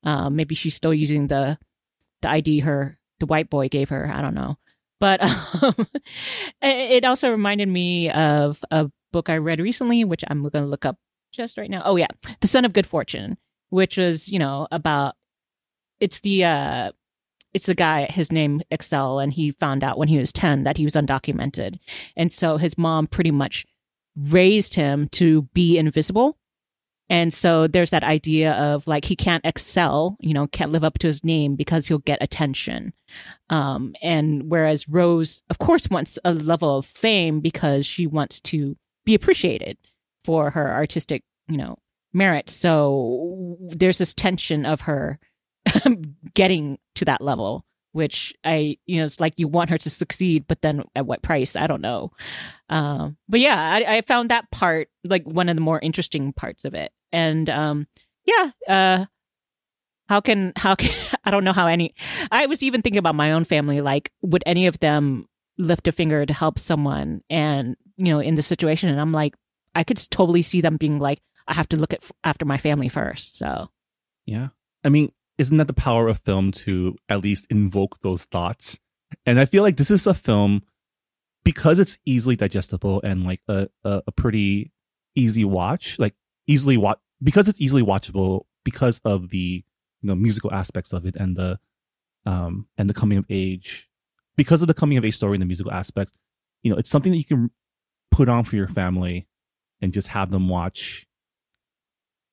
Um 0.03 0.36
maybe 0.36 0.55
she's 0.55 0.76
still 0.76 0.93
using 0.93 1.28
the 1.28 1.57
the 2.22 2.30
id 2.30 2.59
her 2.59 2.97
the 3.20 3.26
white 3.26 3.49
boy 3.49 3.67
gave 3.70 3.89
her 3.89 4.09
i 4.13 4.22
don't 4.22 4.36
know 4.36 4.57
But 4.99 5.22
um, 5.61 5.88
it 6.61 7.05
also 7.05 7.30
reminded 7.32 7.70
me 7.70 8.09
of 8.09 8.59
a 8.70 8.91
book 9.13 9.30
I 9.30 9.38
read 9.38 9.59
recently, 9.59 10.03
which 10.03 10.24
I'm 10.28 10.41
going 10.41 10.63
to 10.65 10.70
look 10.70 10.86
up 10.86 10.97
just 11.32 11.57
right 11.57 11.70
now. 11.70 11.82
Oh 11.86 11.95
yeah, 11.95 12.07
The 12.41 12.47
Son 12.47 12.65
of 12.65 12.74
Good 12.74 12.86
Fortune, 12.88 13.38
which 13.70 13.97
was 13.97 14.28
you 14.30 14.39
know 14.39 14.67
about 14.72 15.15
it's 15.99 16.20
the 16.20 16.43
uh 16.43 16.91
it's 17.53 17.65
the 17.65 17.76
guy 17.76 18.05
his 18.11 18.32
name 18.32 18.61
Excel 18.72 19.20
and 19.20 19.34
he 19.34 19.51
found 19.51 19.84
out 19.84 19.97
when 19.97 20.07
he 20.07 20.17
was 20.20 20.32
10 20.34 20.63
that 20.65 20.78
he 20.78 20.84
was 20.84 20.93
undocumented. 20.93 21.80
And 22.15 22.32
so 22.32 22.57
his 22.57 22.78
mom 22.78 23.07
pretty 23.07 23.32
much 23.32 23.65
raised 24.15 24.74
him 24.76 25.07
to 25.09 25.43
be 25.53 25.78
invisible. 25.78 26.38
And 27.10 27.34
so 27.34 27.68
there's 27.68 27.89
that 27.89 28.03
idea 28.03 28.53
of 28.53 28.86
like 28.86 29.05
he 29.05 29.16
can't 29.16 29.45
excel, 29.45 30.16
you 30.20 30.34
know, 30.34 30.47
can't 30.47 30.72
live 30.72 30.84
up 30.84 30.99
to 30.99 31.07
his 31.07 31.24
name 31.24 31.55
because 31.55 31.88
he'll 31.88 31.97
get 31.97 32.22
attention. 32.22 32.93
Um, 33.49 33.95
and 34.01 34.43
whereas 34.49 34.88
Rose, 34.88 35.41
of 35.49 35.57
course, 35.57 35.89
wants 35.89 36.20
a 36.24 36.34
level 36.34 36.78
of 36.78 36.86
fame 36.86 37.39
because 37.39 37.86
she 37.86 38.05
wants 38.05 38.39
to 38.41 38.78
be 39.05 39.16
appreciated 39.16 39.78
for 40.24 40.51
her 40.51 40.72
artistic, 40.72 41.24
you 41.47 41.57
know, 41.57 41.78
merit. 42.14 42.49
So 42.49 43.57
there's 43.60 43.97
this 43.97 44.14
tension 44.14 44.66
of 44.66 44.82
her 44.82 45.20
getting 46.36 46.78
to 46.95 47.05
that 47.05 47.22
level, 47.22 47.66
which 47.91 48.36
I, 48.43 48.78
you 48.86 48.97
know, 48.99 49.05
it's 49.05 49.20
like 49.20 49.34
you 49.38 49.47
want 49.47 49.72
her 49.72 49.80
to 49.80 49.89
succeed, 49.89 50.45
but 50.47 50.62
then 50.62 50.84
at 50.95 51.07
what 51.07 51.24
price? 51.24 51.55
I 51.55 51.66
don't 51.66 51.82
know. 51.82 52.12
Um, 52.70 53.18
but 53.28 53.39
yeah, 53.39 53.57
I, 53.60 53.97
I 53.97 54.01
found 54.01 54.30
that 54.30 54.51
part 54.51 54.89
like 55.03 55.24
one 55.24 55.49
of 55.49 55.55
the 55.55 55.62
more 55.62 55.80
interesting 55.80 56.34
parts 56.34 56.66
of 56.66 56.76
it. 56.76 56.91
And 57.12 57.49
um, 57.49 57.88
yeah, 58.26 58.51
uh, 58.68 59.05
how 60.07 60.22
can 60.22 60.53
how 60.55 60.76
can 60.76 60.91
I 61.24 61.32
don't 61.32 61.43
know 61.43 61.53
how 61.53 61.68
any 61.68 61.93
I 62.32 62.47
was 62.47 62.64
even 62.64 62.82
thinking 62.82 62.99
about 62.99 63.16
my 63.16 63.32
own 63.32 63.45
family 63.45 63.82
like 63.82 64.12
would 64.22 64.43
any 64.45 64.68
of 64.68 64.80
them 64.80 65.28
lift 65.57 65.88
a 65.88 65.91
finger 65.91 66.26
to 66.26 66.34
help 66.34 66.57
someone 66.57 67.22
and 67.30 67.76
you 67.97 68.05
know 68.05 68.20
in 68.20 68.36
the 68.36 68.41
situation 68.41 68.89
and 68.89 68.99
I'm 68.99 69.12
like 69.12 69.36
I 69.76 69.84
could 69.84 69.97
totally 70.10 70.41
see 70.41 70.62
them 70.62 70.78
being 70.78 70.99
like 70.99 71.20
I 71.47 71.53
have 71.53 71.70
to 71.70 71.78
look 71.78 71.93
at 71.93 72.03
after 72.24 72.45
my 72.45 72.57
family 72.57 72.89
first 72.89 73.38
so 73.38 73.70
Yeah. 74.26 74.49
I 74.84 74.89
mean, 74.89 75.12
isn't 75.38 75.57
that 75.57 75.68
the 75.68 75.74
power 75.74 76.07
of 76.07 76.20
film 76.20 76.51
to 76.51 76.95
at 77.07 77.22
least 77.22 77.47
invoke 77.49 77.99
those 78.01 78.26
thoughts? 78.26 78.80
And 79.26 79.39
I 79.39 79.45
feel 79.45 79.64
like 79.64 79.78
this 79.78 79.91
is 79.91 80.05
a 80.05 80.14
film 80.14 80.64
because 81.43 81.80
it's 81.80 81.97
easily 82.05 82.36
digestible 82.36 83.01
and 83.03 83.26
like 83.26 83.41
a, 83.47 83.68
a, 83.84 84.03
a 84.07 84.12
pretty 84.12 84.72
easy 85.16 85.43
watch, 85.43 85.97
like 85.97 86.16
easily 86.49 86.75
watch 86.75 86.99
because 87.21 87.47
it's 87.47 87.61
easily 87.61 87.83
watchable 87.83 88.45
because 88.65 88.99
of 89.05 89.29
the 89.29 89.63
you 90.01 90.07
know 90.07 90.15
musical 90.15 90.51
aspects 90.51 90.91
of 90.91 91.05
it 91.05 91.15
and 91.15 91.37
the 91.37 91.59
um 92.25 92.67
and 92.77 92.89
the 92.89 92.93
coming 92.93 93.17
of 93.17 93.25
age 93.29 93.87
because 94.35 94.61
of 94.61 94.67
the 94.67 94.73
coming 94.73 94.97
of 94.97 95.05
age 95.05 95.15
story 95.15 95.35
and 95.35 95.41
the 95.41 95.45
musical 95.45 95.71
aspect 95.71 96.11
you 96.63 96.71
know 96.71 96.77
it's 96.77 96.89
something 96.89 97.11
that 97.11 97.17
you 97.17 97.23
can 97.23 97.51
put 98.11 98.27
on 98.27 98.43
for 98.43 98.55
your 98.55 98.67
family 98.67 99.27
and 99.81 99.93
just 99.93 100.09
have 100.09 100.31
them 100.31 100.49
watch. 100.49 101.05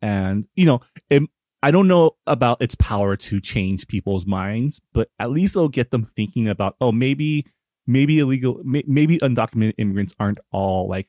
And 0.02 0.46
you 0.54 0.66
know 0.66 0.80
it, 1.10 1.22
i 1.62 1.70
don't 1.70 1.88
know 1.88 2.12
about 2.26 2.60
its 2.60 2.74
power 2.74 3.16
to 3.16 3.40
change 3.40 3.88
people's 3.88 4.26
minds 4.26 4.80
but 4.92 5.08
at 5.18 5.30
least 5.30 5.56
it'll 5.56 5.68
get 5.68 5.90
them 5.90 6.06
thinking 6.14 6.48
about 6.48 6.76
oh 6.80 6.92
maybe 6.92 7.46
maybe 7.86 8.18
illegal 8.18 8.60
maybe 8.62 9.18
undocumented 9.18 9.74
immigrants 9.78 10.14
aren't 10.20 10.38
all 10.52 10.86
like 10.86 11.08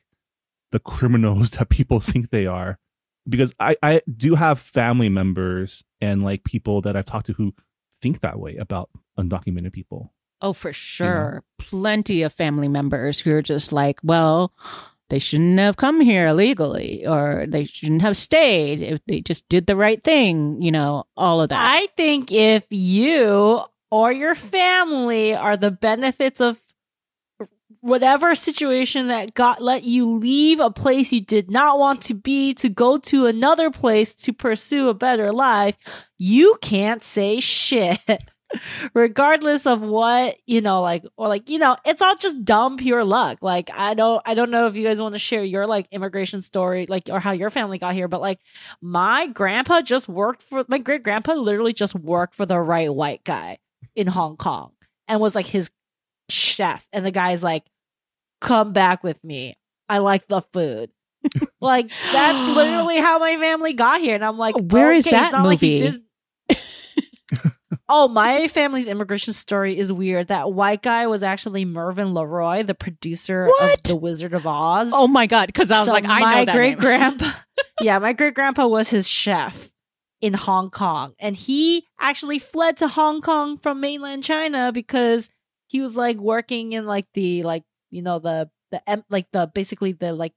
the 0.71 0.79
criminals 0.79 1.51
that 1.57 1.69
people 1.69 1.99
think 1.99 2.29
they 2.29 2.47
are 2.47 2.79
because 3.27 3.53
I, 3.59 3.75
I 3.81 4.01
do 4.15 4.35
have 4.35 4.59
family 4.59 5.09
members 5.09 5.83
and 6.01 6.23
like 6.23 6.43
people 6.43 6.81
that 6.81 6.95
I've 6.95 7.05
talked 7.05 7.27
to 7.27 7.33
who 7.33 7.53
think 8.01 8.21
that 8.21 8.39
way 8.39 8.55
about 8.57 8.89
undocumented 9.17 9.73
people. 9.73 10.13
Oh, 10.41 10.53
for 10.53 10.71
sure. 10.71 11.43
Plenty 11.57 12.21
of 12.21 12.33
family 12.33 12.67
members 12.67 13.19
who 13.19 13.33
are 13.33 13.41
just 13.41 13.71
like, 13.71 13.99
well, 14.03 14.53
they 15.09 15.19
shouldn't 15.19 15.57
have 15.59 15.77
come 15.77 16.01
here 16.01 16.27
illegally 16.27 17.05
or 17.07 17.45
they 17.47 17.65
shouldn't 17.65 18.01
have 18.01 18.17
stayed 18.17 18.81
if 18.81 19.01
they 19.07 19.21
just 19.21 19.47
did 19.49 19.65
the 19.65 19.75
right 19.75 20.03
thing, 20.03 20.61
you 20.61 20.71
know, 20.71 21.05
all 21.15 21.41
of 21.41 21.49
that. 21.49 21.59
I 21.59 21.87
think 21.95 22.31
if 22.31 22.65
you 22.69 23.61
or 23.89 24.11
your 24.11 24.35
family 24.35 25.33
are 25.33 25.57
the 25.57 25.71
benefits 25.71 26.41
of 26.41 26.59
whatever 27.81 28.35
situation 28.35 29.07
that 29.07 29.33
got 29.33 29.61
let 29.61 29.83
you 29.83 30.09
leave 30.09 30.59
a 30.59 30.69
place 30.69 31.11
you 31.11 31.21
did 31.21 31.49
not 31.49 31.79
want 31.79 32.01
to 32.01 32.13
be 32.13 32.53
to 32.55 32.69
go 32.69 32.97
to 32.97 33.25
another 33.25 33.69
place 33.71 34.13
to 34.15 34.33
pursue 34.33 34.89
a 34.89 34.93
better 34.93 35.31
life, 35.31 35.75
you 36.17 36.57
can't 36.61 37.03
say 37.03 37.39
shit. 37.39 37.99
Regardless 38.93 39.65
of 39.65 39.81
what, 39.81 40.37
you 40.45 40.61
know, 40.61 40.81
like 40.81 41.03
or 41.17 41.27
like, 41.27 41.49
you 41.49 41.59
know, 41.59 41.75
it's 41.85 42.01
all 42.01 42.15
just 42.15 42.45
dumb 42.45 42.77
pure 42.77 43.03
luck. 43.03 43.39
Like 43.41 43.69
I 43.73 43.93
don't 43.93 44.21
I 44.25 44.35
don't 44.35 44.51
know 44.51 44.67
if 44.67 44.77
you 44.77 44.85
guys 44.85 45.01
want 45.01 45.15
to 45.15 45.19
share 45.19 45.43
your 45.43 45.67
like 45.67 45.87
immigration 45.91 46.41
story, 46.41 46.85
like 46.87 47.09
or 47.09 47.19
how 47.19 47.33
your 47.33 47.49
family 47.49 47.77
got 47.77 47.93
here, 47.93 48.07
but 48.07 48.21
like 48.21 48.39
my 48.81 49.27
grandpa 49.27 49.81
just 49.81 50.07
worked 50.07 50.43
for 50.43 50.63
my 50.69 50.77
great 50.77 51.03
grandpa 51.03 51.33
literally 51.33 51.73
just 51.73 51.93
worked 51.93 52.35
for 52.35 52.45
the 52.45 52.59
right 52.59 52.93
white 52.93 53.23
guy 53.25 53.57
in 53.95 54.07
Hong 54.07 54.37
Kong 54.37 54.71
and 55.07 55.19
was 55.19 55.35
like 55.35 55.45
his 55.45 55.69
chef 56.29 56.85
and 56.93 57.05
the 57.05 57.11
guy's 57.11 57.41
like 57.43 57.63
come 58.41 58.73
back 58.73 59.03
with 59.03 59.23
me 59.23 59.53
i 59.89 59.97
like 59.99 60.27
the 60.27 60.41
food 60.53 60.91
like 61.61 61.89
that's 62.11 62.51
literally 62.55 62.97
how 62.99 63.19
my 63.19 63.35
family 63.37 63.73
got 63.73 63.99
here 64.01 64.15
and 64.15 64.23
i'm 64.25 64.37
like 64.37 64.55
Where 64.55 64.91
is 64.93 65.07
okay, 65.07 65.15
it's 65.17 65.31
that 65.31 65.43
like 65.43 65.61
movie? 65.61 65.79
did- 65.79 66.01
oh 67.89 68.07
my 68.07 68.47
family's 68.47 68.87
immigration 68.87 69.33
story 69.33 69.77
is 69.77 69.91
weird 69.91 70.27
that 70.27 70.51
white 70.53 70.81
guy 70.81 71.07
was 71.07 71.23
actually 71.23 71.65
mervyn 71.65 72.13
leroy 72.13 72.63
the 72.63 72.73
producer 72.73 73.47
What? 73.47 73.73
of 73.75 73.83
the 73.83 73.95
wizard 73.95 74.33
of 74.33 74.45
oz 74.47 74.91
oh 74.93 75.07
my 75.07 75.25
God. 75.27 75.53
Cause 75.53 75.71
I 75.71 75.79
was 75.79 75.87
So 75.87 75.93
like, 75.93 76.05
I 76.05 76.19
my 76.19 76.35
know 76.39 76.45
that 76.45 76.55
great 76.55 76.69
name. 76.71 76.79
grandpa. 76.79 77.31
yeah, 77.81 77.99
my 77.99 78.13
great 78.13 78.33
grandpa 78.33 78.67
was 78.67 78.89
his 78.89 79.07
chef 79.07 79.71
in 80.21 80.33
Hong 80.33 80.69
Kong, 80.71 81.13
and 81.19 81.35
he 81.35 81.85
actually 81.99 82.39
fled 82.39 82.77
to 82.77 82.87
Hong 82.87 83.21
Kong 83.21 83.57
from 83.57 83.79
mainland 83.79 84.23
China 84.23 84.71
because 84.71 85.29
he 85.67 85.81
was 85.81 85.95
like 85.95 86.17
working 86.17 86.73
in 86.73 86.85
like 86.85 87.05
the 87.13 87.43
like 87.43 87.63
you 87.89 88.01
know 88.01 88.19
the 88.19 88.49
the 88.71 88.87
em- 88.89 89.05
like 89.09 89.27
the 89.31 89.49
basically 89.53 89.91
the 89.93 90.13
like 90.13 90.33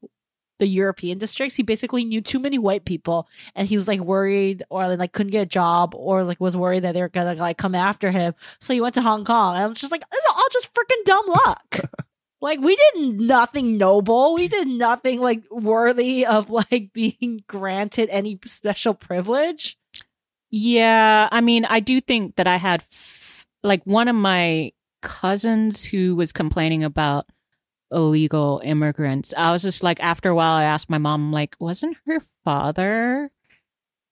the 0.59 0.67
European 0.67 1.19
districts. 1.19 1.57
He 1.57 1.63
basically 1.63 2.05
knew 2.05 2.21
too 2.21 2.39
many 2.39 2.59
white 2.59 2.85
people, 2.85 3.29
and 3.55 3.67
he 3.67 3.77
was 3.77 3.89
like 3.89 4.01
worried 4.01 4.63
or 4.71 4.97
like 4.97 5.13
couldn't 5.13 5.33
get 5.33 5.43
a 5.43 5.47
job 5.47 5.95
or 5.95 6.23
like 6.23 6.41
was 6.41 6.57
worried 6.57 6.85
that 6.85 6.93
they 6.93 7.01
were 7.01 7.09
gonna 7.09 7.35
like 7.35 7.57
come 7.57 7.75
after 7.75 8.11
him. 8.11 8.35
So 8.61 8.73
he 8.75 8.81
went 8.81 8.95
to 8.95 9.03
Hong 9.03 9.25
Kong, 9.25 9.57
and 9.57 9.65
I 9.65 9.67
was 9.67 9.81
just 9.81 9.91
like, 9.91 10.09
this 10.09 10.21
is 10.21 10.27
all 10.31 10.49
just 10.53 10.71
freaking 10.73 11.05
dumb 11.05 11.27
luck. 11.27 11.81
Like 12.43 12.61
we 12.61 12.75
did 12.75 13.21
nothing 13.21 13.77
noble. 13.77 14.33
We 14.33 14.49
did 14.49 14.67
nothing 14.67 15.21
like 15.21 15.43
worthy 15.51 16.25
of 16.25 16.49
like 16.49 16.91
being 16.95 17.45
granted 17.47 18.09
any 18.11 18.39
special 18.47 18.95
privilege. 18.95 19.77
Yeah, 20.51 21.29
I 21.31 21.43
mean, 21.43 21.65
I 21.67 21.81
do 21.81 22.01
think 22.01 22.37
that 22.37 22.47
I 22.47 22.57
had 22.57 22.81
f- 22.91 23.47
like 23.63 23.85
one 23.85 24.09
of 24.09 24.17
my 24.17 24.73
cousins 25.03 25.85
who 25.85 26.15
was 26.17 26.33
complaining 26.33 26.85
about 26.85 27.27
illegal 27.91 28.61
immigrants. 28.65 29.35
I 29.37 29.53
was 29.53 29.63
just 29.63 29.83
like, 29.83 30.01
after 30.01 30.29
a 30.29 30.35
while, 30.35 30.55
I 30.55 30.65
asked 30.65 30.91
my 30.91 30.99
mom, 30.99 31.33
like, 31.33 31.57
wasn't 31.59 31.97
her 32.07 32.21
father 32.45 33.31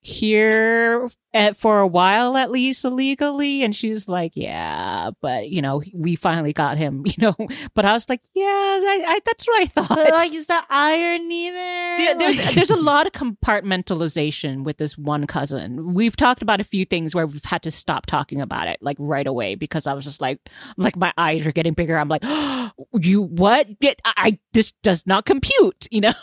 here 0.01 1.09
at, 1.35 1.57
for 1.57 1.81
a 1.81 1.87
while 1.87 2.37
at 2.37 2.51
least 2.51 2.85
illegally? 2.85 3.63
And 3.63 3.75
she's 3.75 4.09
like, 4.09 4.33
yeah, 4.35 5.11
but 5.21 5.51
you 5.51 5.61
know, 5.63 5.83
we 5.95 6.17
finally 6.17 6.53
got 6.53 6.79
him, 6.79 7.03
you 7.07 7.15
know. 7.19 7.35
But 7.75 7.85
I 7.85 7.93
was 7.93 8.09
like, 8.09 8.21
yeah, 8.35 8.45
I, 8.45 9.05
I, 9.07 9.21
that's 9.25 9.47
what 9.47 9.63
I 9.63 9.67
thought. 9.67 9.89
But 9.89 10.11
like, 10.11 10.33
is 10.33 10.47
the 10.47 10.63
irony 10.71 11.51
there? 11.51 11.99
There- 11.99 12.19
there's, 12.19 12.55
there's 12.55 12.71
a 12.71 12.77
lot 12.83 13.07
of 13.07 13.13
compartmentalization 13.13 14.65
with 14.65 14.79
this 14.79 14.97
one 14.97 15.27
cousin. 15.27 15.95
We've 15.95 16.17
talked 16.17 16.43
about 16.43 16.61
a 16.61 16.65
few 16.65 16.85
things 16.85 17.15
where 17.15 17.27
we've 17.27 17.45
had 17.45 17.63
to 17.65 17.71
stop 17.71 18.07
talking 18.07 18.41
about 18.41 18.69
it 18.69 18.79
like 18.81 18.97
right 18.99 19.27
away 19.27 19.55
because 19.55 19.87
I 19.87 19.93
was 19.95 20.05
just 20.05 20.21
like, 20.21 20.39
like 20.77 20.97
my 20.97 21.13
eyes 21.19 21.47
are 21.47 21.53
getting 21.53 21.75
bigger. 21.75 21.99
I'm 21.99 22.09
like, 22.09 22.23
you 22.95 23.23
what? 23.23 23.79
Get 23.81 24.01
I 24.05 24.39
this 24.53 24.73
does 24.83 25.07
not 25.07 25.25
compute. 25.27 25.87
You 25.91 26.03
know? 26.03 26.15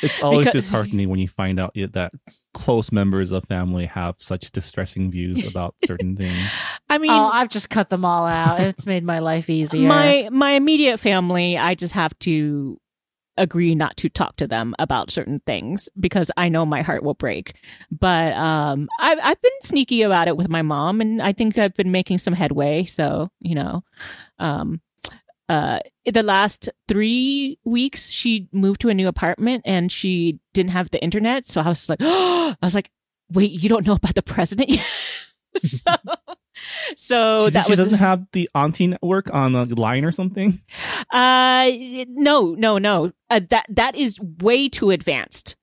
It's 0.00 0.22
always 0.22 0.46
Because- 0.46 0.64
disheartening 0.64 1.08
when 1.08 1.18
you 1.20 1.28
find 1.28 1.58
out 1.60 1.74
that 1.74 2.12
close 2.54 2.92
members 2.92 3.30
of 3.30 3.44
family 3.44 3.86
have 3.86 4.16
such 4.18 4.50
distressing 4.50 5.10
views 5.10 5.44
about 5.48 5.74
certain 5.84 6.16
things. 6.16 6.48
I 6.88 6.98
mean, 6.98 7.10
oh, 7.10 7.30
I've 7.32 7.48
just 7.48 7.70
cut 7.70 7.90
them 7.90 8.04
all 8.04 8.26
out. 8.26 8.60
It's 8.60 8.86
made 8.86 9.04
my 9.04 9.18
life 9.18 9.48
easier. 9.50 9.88
my 9.88 10.28
my 10.30 10.52
immediate 10.52 10.98
family, 10.98 11.56
I 11.56 11.74
just 11.74 11.94
have 11.94 12.18
to 12.20 12.78
agree 13.38 13.74
not 13.74 13.96
to 13.96 14.10
talk 14.10 14.36
to 14.36 14.46
them 14.46 14.74
about 14.78 15.10
certain 15.10 15.40
things 15.46 15.88
because 15.98 16.30
I 16.36 16.50
know 16.50 16.66
my 16.66 16.82
heart 16.82 17.02
will 17.02 17.14
break. 17.14 17.54
But 17.90 18.34
um 18.34 18.88
I've 19.00 19.18
I've 19.22 19.40
been 19.40 19.50
sneaky 19.62 20.02
about 20.02 20.28
it 20.28 20.36
with 20.36 20.48
my 20.48 20.62
mom 20.62 21.00
and 21.00 21.22
I 21.22 21.32
think 21.32 21.56
I've 21.56 21.74
been 21.74 21.90
making 21.90 22.18
some 22.18 22.34
headway. 22.34 22.84
So, 22.84 23.30
you 23.40 23.54
know. 23.54 23.82
Um 24.38 24.80
uh 25.48 25.80
the 26.06 26.22
last 26.22 26.68
three 26.88 27.58
weeks 27.64 28.10
she 28.10 28.48
moved 28.52 28.80
to 28.80 28.88
a 28.88 28.94
new 28.94 29.08
apartment 29.08 29.62
and 29.64 29.90
she 29.90 30.38
didn't 30.54 30.70
have 30.70 30.90
the 30.90 31.02
internet. 31.02 31.46
So 31.46 31.60
I 31.60 31.68
was 31.68 31.88
like 31.88 32.00
I 32.02 32.56
was 32.62 32.74
like, 32.74 32.90
wait, 33.30 33.50
you 33.50 33.68
don't 33.68 33.86
know 33.86 33.94
about 33.94 34.14
the 34.14 34.22
president 34.22 34.70
yet? 34.70 34.86
so 35.64 35.94
So 36.96 37.46
she, 37.46 37.50
that 37.52 37.64
she 37.64 37.72
was 37.72 37.78
doesn't 37.78 37.94
have 37.94 38.26
the 38.32 38.48
Auntie 38.54 38.86
network 38.86 39.32
on 39.32 39.54
a 39.54 39.64
line 39.64 40.04
or 40.04 40.12
something. 40.12 40.60
Uh, 41.10 41.70
no, 42.08 42.54
no, 42.54 42.78
no. 42.78 43.12
Uh, 43.30 43.40
that 43.50 43.66
that 43.68 43.96
is 43.96 44.20
way 44.20 44.68
too 44.68 44.90
advanced 44.90 45.56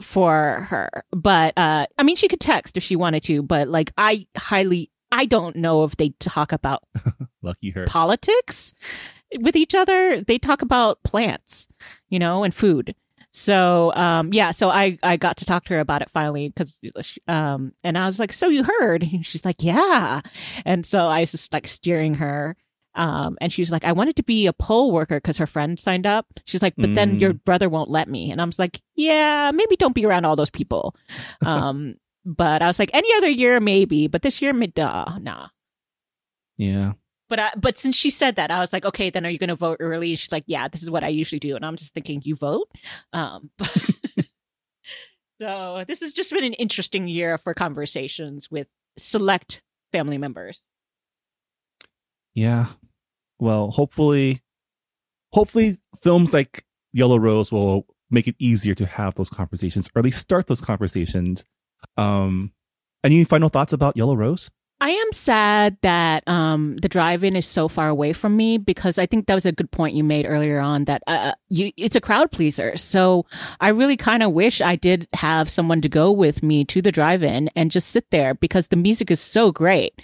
for 0.00 0.66
her. 0.68 1.04
But 1.10 1.54
uh, 1.56 1.86
I 1.98 2.02
mean, 2.02 2.16
she 2.16 2.28
could 2.28 2.40
text 2.40 2.76
if 2.76 2.82
she 2.82 2.96
wanted 2.96 3.22
to. 3.24 3.42
But 3.42 3.68
like, 3.68 3.92
I 3.96 4.26
highly, 4.36 4.90
I 5.10 5.24
don't 5.24 5.56
know 5.56 5.84
if 5.84 5.96
they 5.96 6.10
talk 6.20 6.52
about 6.52 6.82
Lucky 7.44 7.70
her. 7.70 7.84
politics 7.86 8.74
with 9.40 9.54
each 9.56 9.74
other. 9.74 10.20
They 10.20 10.38
talk 10.38 10.62
about 10.62 11.02
plants, 11.04 11.68
you 12.08 12.18
know, 12.18 12.42
and 12.42 12.54
food. 12.54 12.94
So, 13.36 13.92
um, 13.94 14.32
yeah, 14.32 14.52
so 14.52 14.70
I, 14.70 14.96
I 15.02 15.16
got 15.16 15.36
to 15.38 15.44
talk 15.44 15.64
to 15.64 15.74
her 15.74 15.80
about 15.80 16.02
it 16.02 16.10
finally 16.10 16.48
because, 16.50 16.78
um, 17.26 17.72
and 17.82 17.98
I 17.98 18.06
was 18.06 18.20
like, 18.20 18.32
so 18.32 18.48
you 18.48 18.62
heard? 18.62 19.02
And 19.02 19.26
she's 19.30 19.44
like, 19.44 19.62
yeah. 19.62 20.20
And 20.64 20.86
so 20.86 21.06
I 21.06 21.20
was 21.20 21.32
just 21.32 21.52
like 21.52 21.66
steering 21.66 22.14
her. 22.14 22.56
Um, 22.96 23.36
and 23.40 23.52
she 23.52 23.60
was 23.60 23.72
like, 23.72 23.84
I 23.84 23.90
wanted 23.90 24.14
to 24.16 24.22
be 24.22 24.46
a 24.46 24.52
poll 24.52 24.92
worker 24.92 25.16
because 25.16 25.38
her 25.38 25.48
friend 25.48 25.80
signed 25.80 26.06
up. 26.06 26.26
She's 26.44 26.62
like, 26.62 26.74
but 26.76 26.94
then 26.94 27.16
Mm. 27.16 27.20
your 27.20 27.32
brother 27.32 27.68
won't 27.68 27.90
let 27.90 28.08
me. 28.08 28.30
And 28.30 28.40
I 28.40 28.44
was 28.44 28.60
like, 28.60 28.80
yeah, 28.94 29.50
maybe 29.52 29.74
don't 29.74 29.96
be 29.96 30.06
around 30.06 30.26
all 30.26 30.36
those 30.36 30.50
people. 30.50 30.94
Um, 31.44 31.96
but 32.24 32.62
I 32.62 32.68
was 32.68 32.78
like, 32.78 32.90
any 32.94 33.12
other 33.16 33.28
year, 33.28 33.58
maybe, 33.58 34.06
but 34.06 34.22
this 34.22 34.40
year, 34.40 34.52
mid, 34.52 34.78
uh, 34.78 35.18
nah. 35.20 35.48
Yeah. 36.56 36.92
But 37.28 37.38
I, 37.38 37.52
but 37.56 37.78
since 37.78 37.96
she 37.96 38.10
said 38.10 38.36
that, 38.36 38.50
I 38.50 38.60
was 38.60 38.72
like, 38.72 38.84
okay, 38.84 39.10
then 39.10 39.24
are 39.24 39.30
you 39.30 39.38
going 39.38 39.48
to 39.48 39.56
vote 39.56 39.78
early? 39.80 40.14
She's 40.16 40.32
like, 40.32 40.44
yeah, 40.46 40.68
this 40.68 40.82
is 40.82 40.90
what 40.90 41.02
I 41.04 41.08
usually 41.08 41.40
do. 41.40 41.56
And 41.56 41.64
I'm 41.64 41.76
just 41.76 41.94
thinking, 41.94 42.20
you 42.24 42.36
vote? 42.36 42.70
Um, 43.12 43.50
so 45.40 45.84
this 45.88 46.00
has 46.00 46.12
just 46.12 46.32
been 46.32 46.44
an 46.44 46.52
interesting 46.54 47.08
year 47.08 47.38
for 47.38 47.54
conversations 47.54 48.50
with 48.50 48.68
select 48.98 49.62
family 49.90 50.18
members. 50.18 50.66
Yeah. 52.34 52.66
Well, 53.38 53.70
hopefully, 53.70 54.42
hopefully, 55.32 55.78
films 56.02 56.34
like 56.34 56.64
Yellow 56.92 57.18
Rose 57.18 57.50
will 57.50 57.86
make 58.10 58.28
it 58.28 58.36
easier 58.38 58.74
to 58.74 58.86
have 58.86 59.14
those 59.14 59.30
conversations, 59.30 59.88
or 59.94 60.00
at 60.00 60.04
least 60.04 60.20
start 60.20 60.46
those 60.46 60.60
conversations. 60.60 61.44
Um, 61.96 62.52
any 63.02 63.24
final 63.24 63.48
thoughts 63.48 63.72
about 63.72 63.96
Yellow 63.96 64.14
Rose? 64.14 64.50
I 64.84 64.90
am 64.90 65.12
sad 65.12 65.78
that 65.80 66.28
um, 66.28 66.76
the 66.76 66.90
drive-in 66.90 67.36
is 67.36 67.46
so 67.46 67.68
far 67.68 67.88
away 67.88 68.12
from 68.12 68.36
me 68.36 68.58
because 68.58 68.98
I 68.98 69.06
think 69.06 69.26
that 69.26 69.34
was 69.34 69.46
a 69.46 69.52
good 69.52 69.70
point 69.70 69.94
you 69.94 70.04
made 70.04 70.26
earlier 70.26 70.60
on 70.60 70.84
that 70.84 71.02
uh, 71.06 71.32
you 71.48 71.72
it's 71.78 71.96
a 71.96 72.02
crowd 72.02 72.30
pleaser. 72.30 72.76
So 72.76 73.24
I 73.62 73.70
really 73.70 73.96
kind 73.96 74.22
of 74.22 74.32
wish 74.32 74.60
I 74.60 74.76
did 74.76 75.08
have 75.14 75.48
someone 75.48 75.80
to 75.80 75.88
go 75.88 76.12
with 76.12 76.42
me 76.42 76.66
to 76.66 76.82
the 76.82 76.92
drive-in 76.92 77.48
and 77.56 77.70
just 77.70 77.88
sit 77.88 78.10
there 78.10 78.34
because 78.34 78.66
the 78.66 78.76
music 78.76 79.10
is 79.10 79.20
so 79.20 79.52
great, 79.52 79.94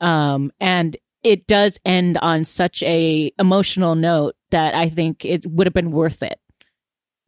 um, 0.00 0.52
and 0.60 0.96
it 1.24 1.48
does 1.48 1.80
end 1.84 2.16
on 2.18 2.44
such 2.44 2.80
a 2.84 3.32
emotional 3.40 3.96
note 3.96 4.36
that 4.50 4.72
I 4.72 4.88
think 4.88 5.24
it 5.24 5.50
would 5.50 5.66
have 5.66 5.74
been 5.74 5.90
worth 5.90 6.22
it. 6.22 6.38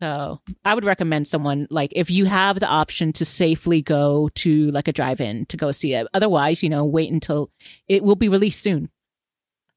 So 0.00 0.40
I 0.64 0.74
would 0.74 0.84
recommend 0.84 1.28
someone 1.28 1.66
like 1.70 1.92
if 1.94 2.10
you 2.10 2.24
have 2.24 2.58
the 2.58 2.66
option 2.66 3.12
to 3.14 3.24
safely 3.24 3.82
go 3.82 4.30
to 4.36 4.70
like 4.70 4.88
a 4.88 4.92
drive-in 4.92 5.46
to 5.46 5.56
go 5.56 5.70
see 5.72 5.94
it. 5.94 6.06
Otherwise, 6.14 6.62
you 6.62 6.70
know, 6.70 6.84
wait 6.84 7.12
until 7.12 7.50
it 7.86 8.02
will 8.02 8.16
be 8.16 8.28
released 8.28 8.62
soon. 8.62 8.90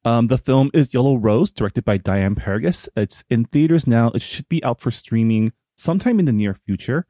Um, 0.06 0.28
the 0.28 0.38
film 0.38 0.70
is 0.74 0.94
Yellow 0.94 1.16
Rose, 1.16 1.52
directed 1.52 1.86
by 1.86 1.98
Diane 1.98 2.36
Paragas. 2.36 2.90
It's 2.96 3.24
in 3.30 3.46
theaters 3.46 3.88
now. 3.88 4.12
It 4.12 4.22
should 4.22 4.50
be 4.50 4.64
out 4.64 4.82
for 4.82 4.92
streaming 4.92 5.54
sometime 5.78 6.20
in 6.20 6.26
the 6.26 6.34
near 6.34 6.56
future. 6.66 7.06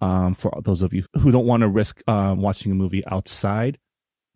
Um, 0.00 0.34
for 0.34 0.52
those 0.62 0.80
of 0.82 0.94
you 0.94 1.04
who 1.18 1.30
don't 1.32 1.46
want 1.46 1.62
to 1.62 1.68
risk 1.68 2.02
um, 2.08 2.40
watching 2.40 2.70
a 2.70 2.74
movie 2.74 3.04
outside, 3.06 3.78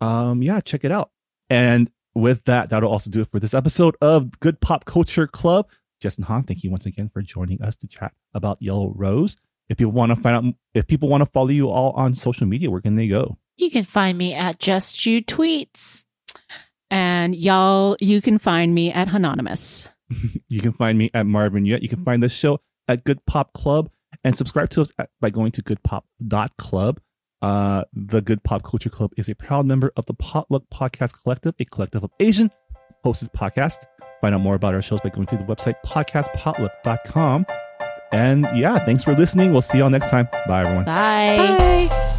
um, 0.01 0.43
yeah, 0.43 0.61
check 0.61 0.85
it 0.85 0.93
out. 0.93 1.11
And 1.49 1.91
with 2.15 2.45
that, 2.45 2.71
that'll 2.71 2.91
also 2.91 3.11
do 3.11 3.21
it 3.21 3.31
for 3.31 3.39
this 3.39 3.55
episode 3.55 3.97
of 4.01 4.41
Good 4.41 4.61
Pop 4.61 4.85
Culture 4.85 5.27
Club. 5.27 5.71
Justin 6.03 6.25
Han, 6.25 6.43
thank 6.43 6.65
you 6.65 6.71
once 6.71 6.85
again 6.85 7.09
for 7.09 7.23
joining 7.23 7.63
us 7.63 7.77
to 7.77 7.87
chat 7.87 8.13
about 8.35 8.61
Yellow 8.61 8.93
Rose. 8.97 9.37
If 9.69 9.79
people 9.79 9.93
want 9.93 10.11
to 10.11 10.17
find 10.17 10.37
out, 10.37 10.55
if 10.75 10.87
people 10.89 11.09
want 11.09 11.23
to 11.23 11.27
follow 11.27 11.49
you 11.49 11.69
all 11.71 11.93
on 11.93 12.17
social 12.17 12.47
media, 12.47 12.71
where 12.71 12.81
can 12.81 12.97
they 12.97 13.07
go? 13.07 13.39
You 13.57 13.71
can 13.71 13.85
find 13.85 14.19
me 14.19 14.35
at 14.35 14.59
Just 14.59 15.07
You 15.07 15.23
Tweets. 15.23 16.05
And 16.91 17.35
y'all, 17.35 17.97
you 18.01 18.21
can 18.21 18.39
find 18.39 18.75
me 18.75 18.93
at 18.93 19.15
Anonymous. 19.15 19.89
You 20.49 20.61
can 20.61 20.73
find 20.73 20.99
me 20.99 21.09
at 21.15 21.25
Marvin 21.25 21.65
Yueh. 21.65 21.81
You 21.81 21.89
can 21.89 22.05
find 22.05 22.23
this 22.23 22.35
show 22.35 22.61
at 22.87 23.05
Good 23.05 23.25
Pop 23.25 23.55
Club 23.55 23.89
and 24.23 24.37
subscribe 24.37 24.69
to 24.71 24.83
us 24.83 24.93
at, 24.99 25.09
by 25.19 25.31
going 25.31 25.53
to 25.53 25.63
goodpop.club. 25.63 27.01
Uh, 27.41 27.85
the 27.95 28.21
Good 28.21 28.43
Pop 28.43 28.63
Culture 28.63 28.91
Club 28.91 29.13
is 29.17 29.31
a 29.31 29.35
proud 29.35 29.65
member 29.65 29.91
of 29.97 30.05
the 30.05 30.13
Potluck 30.13 30.65
Podcast 30.71 31.23
Collective, 31.23 31.55
a 31.59 31.65
collective 31.65 32.05
of 32.05 32.11
Asian 32.21 32.51
hosted 33.05 33.31
podcast. 33.33 33.85
Find 34.21 34.35
out 34.35 34.41
more 34.41 34.55
about 34.55 34.75
our 34.75 34.83
shows 34.83 35.01
by 35.01 35.11
going 35.11 35.27
to 35.29 35.37
the 35.37 35.45
website 35.45 35.75
podcastpotluck.com. 35.85 37.47
And 38.13 38.47
yeah, 38.55 38.79
thanks 38.85 39.03
for 39.03 39.15
listening. 39.15 39.53
We'll 39.53 39.63
see 39.63 39.79
y'all 39.79 39.91
next 39.91 40.11
time. 40.11 40.29
Bye, 40.47 40.63
everyone. 40.63 40.85
Bye. 40.85 41.37
Bye. 41.59 42.19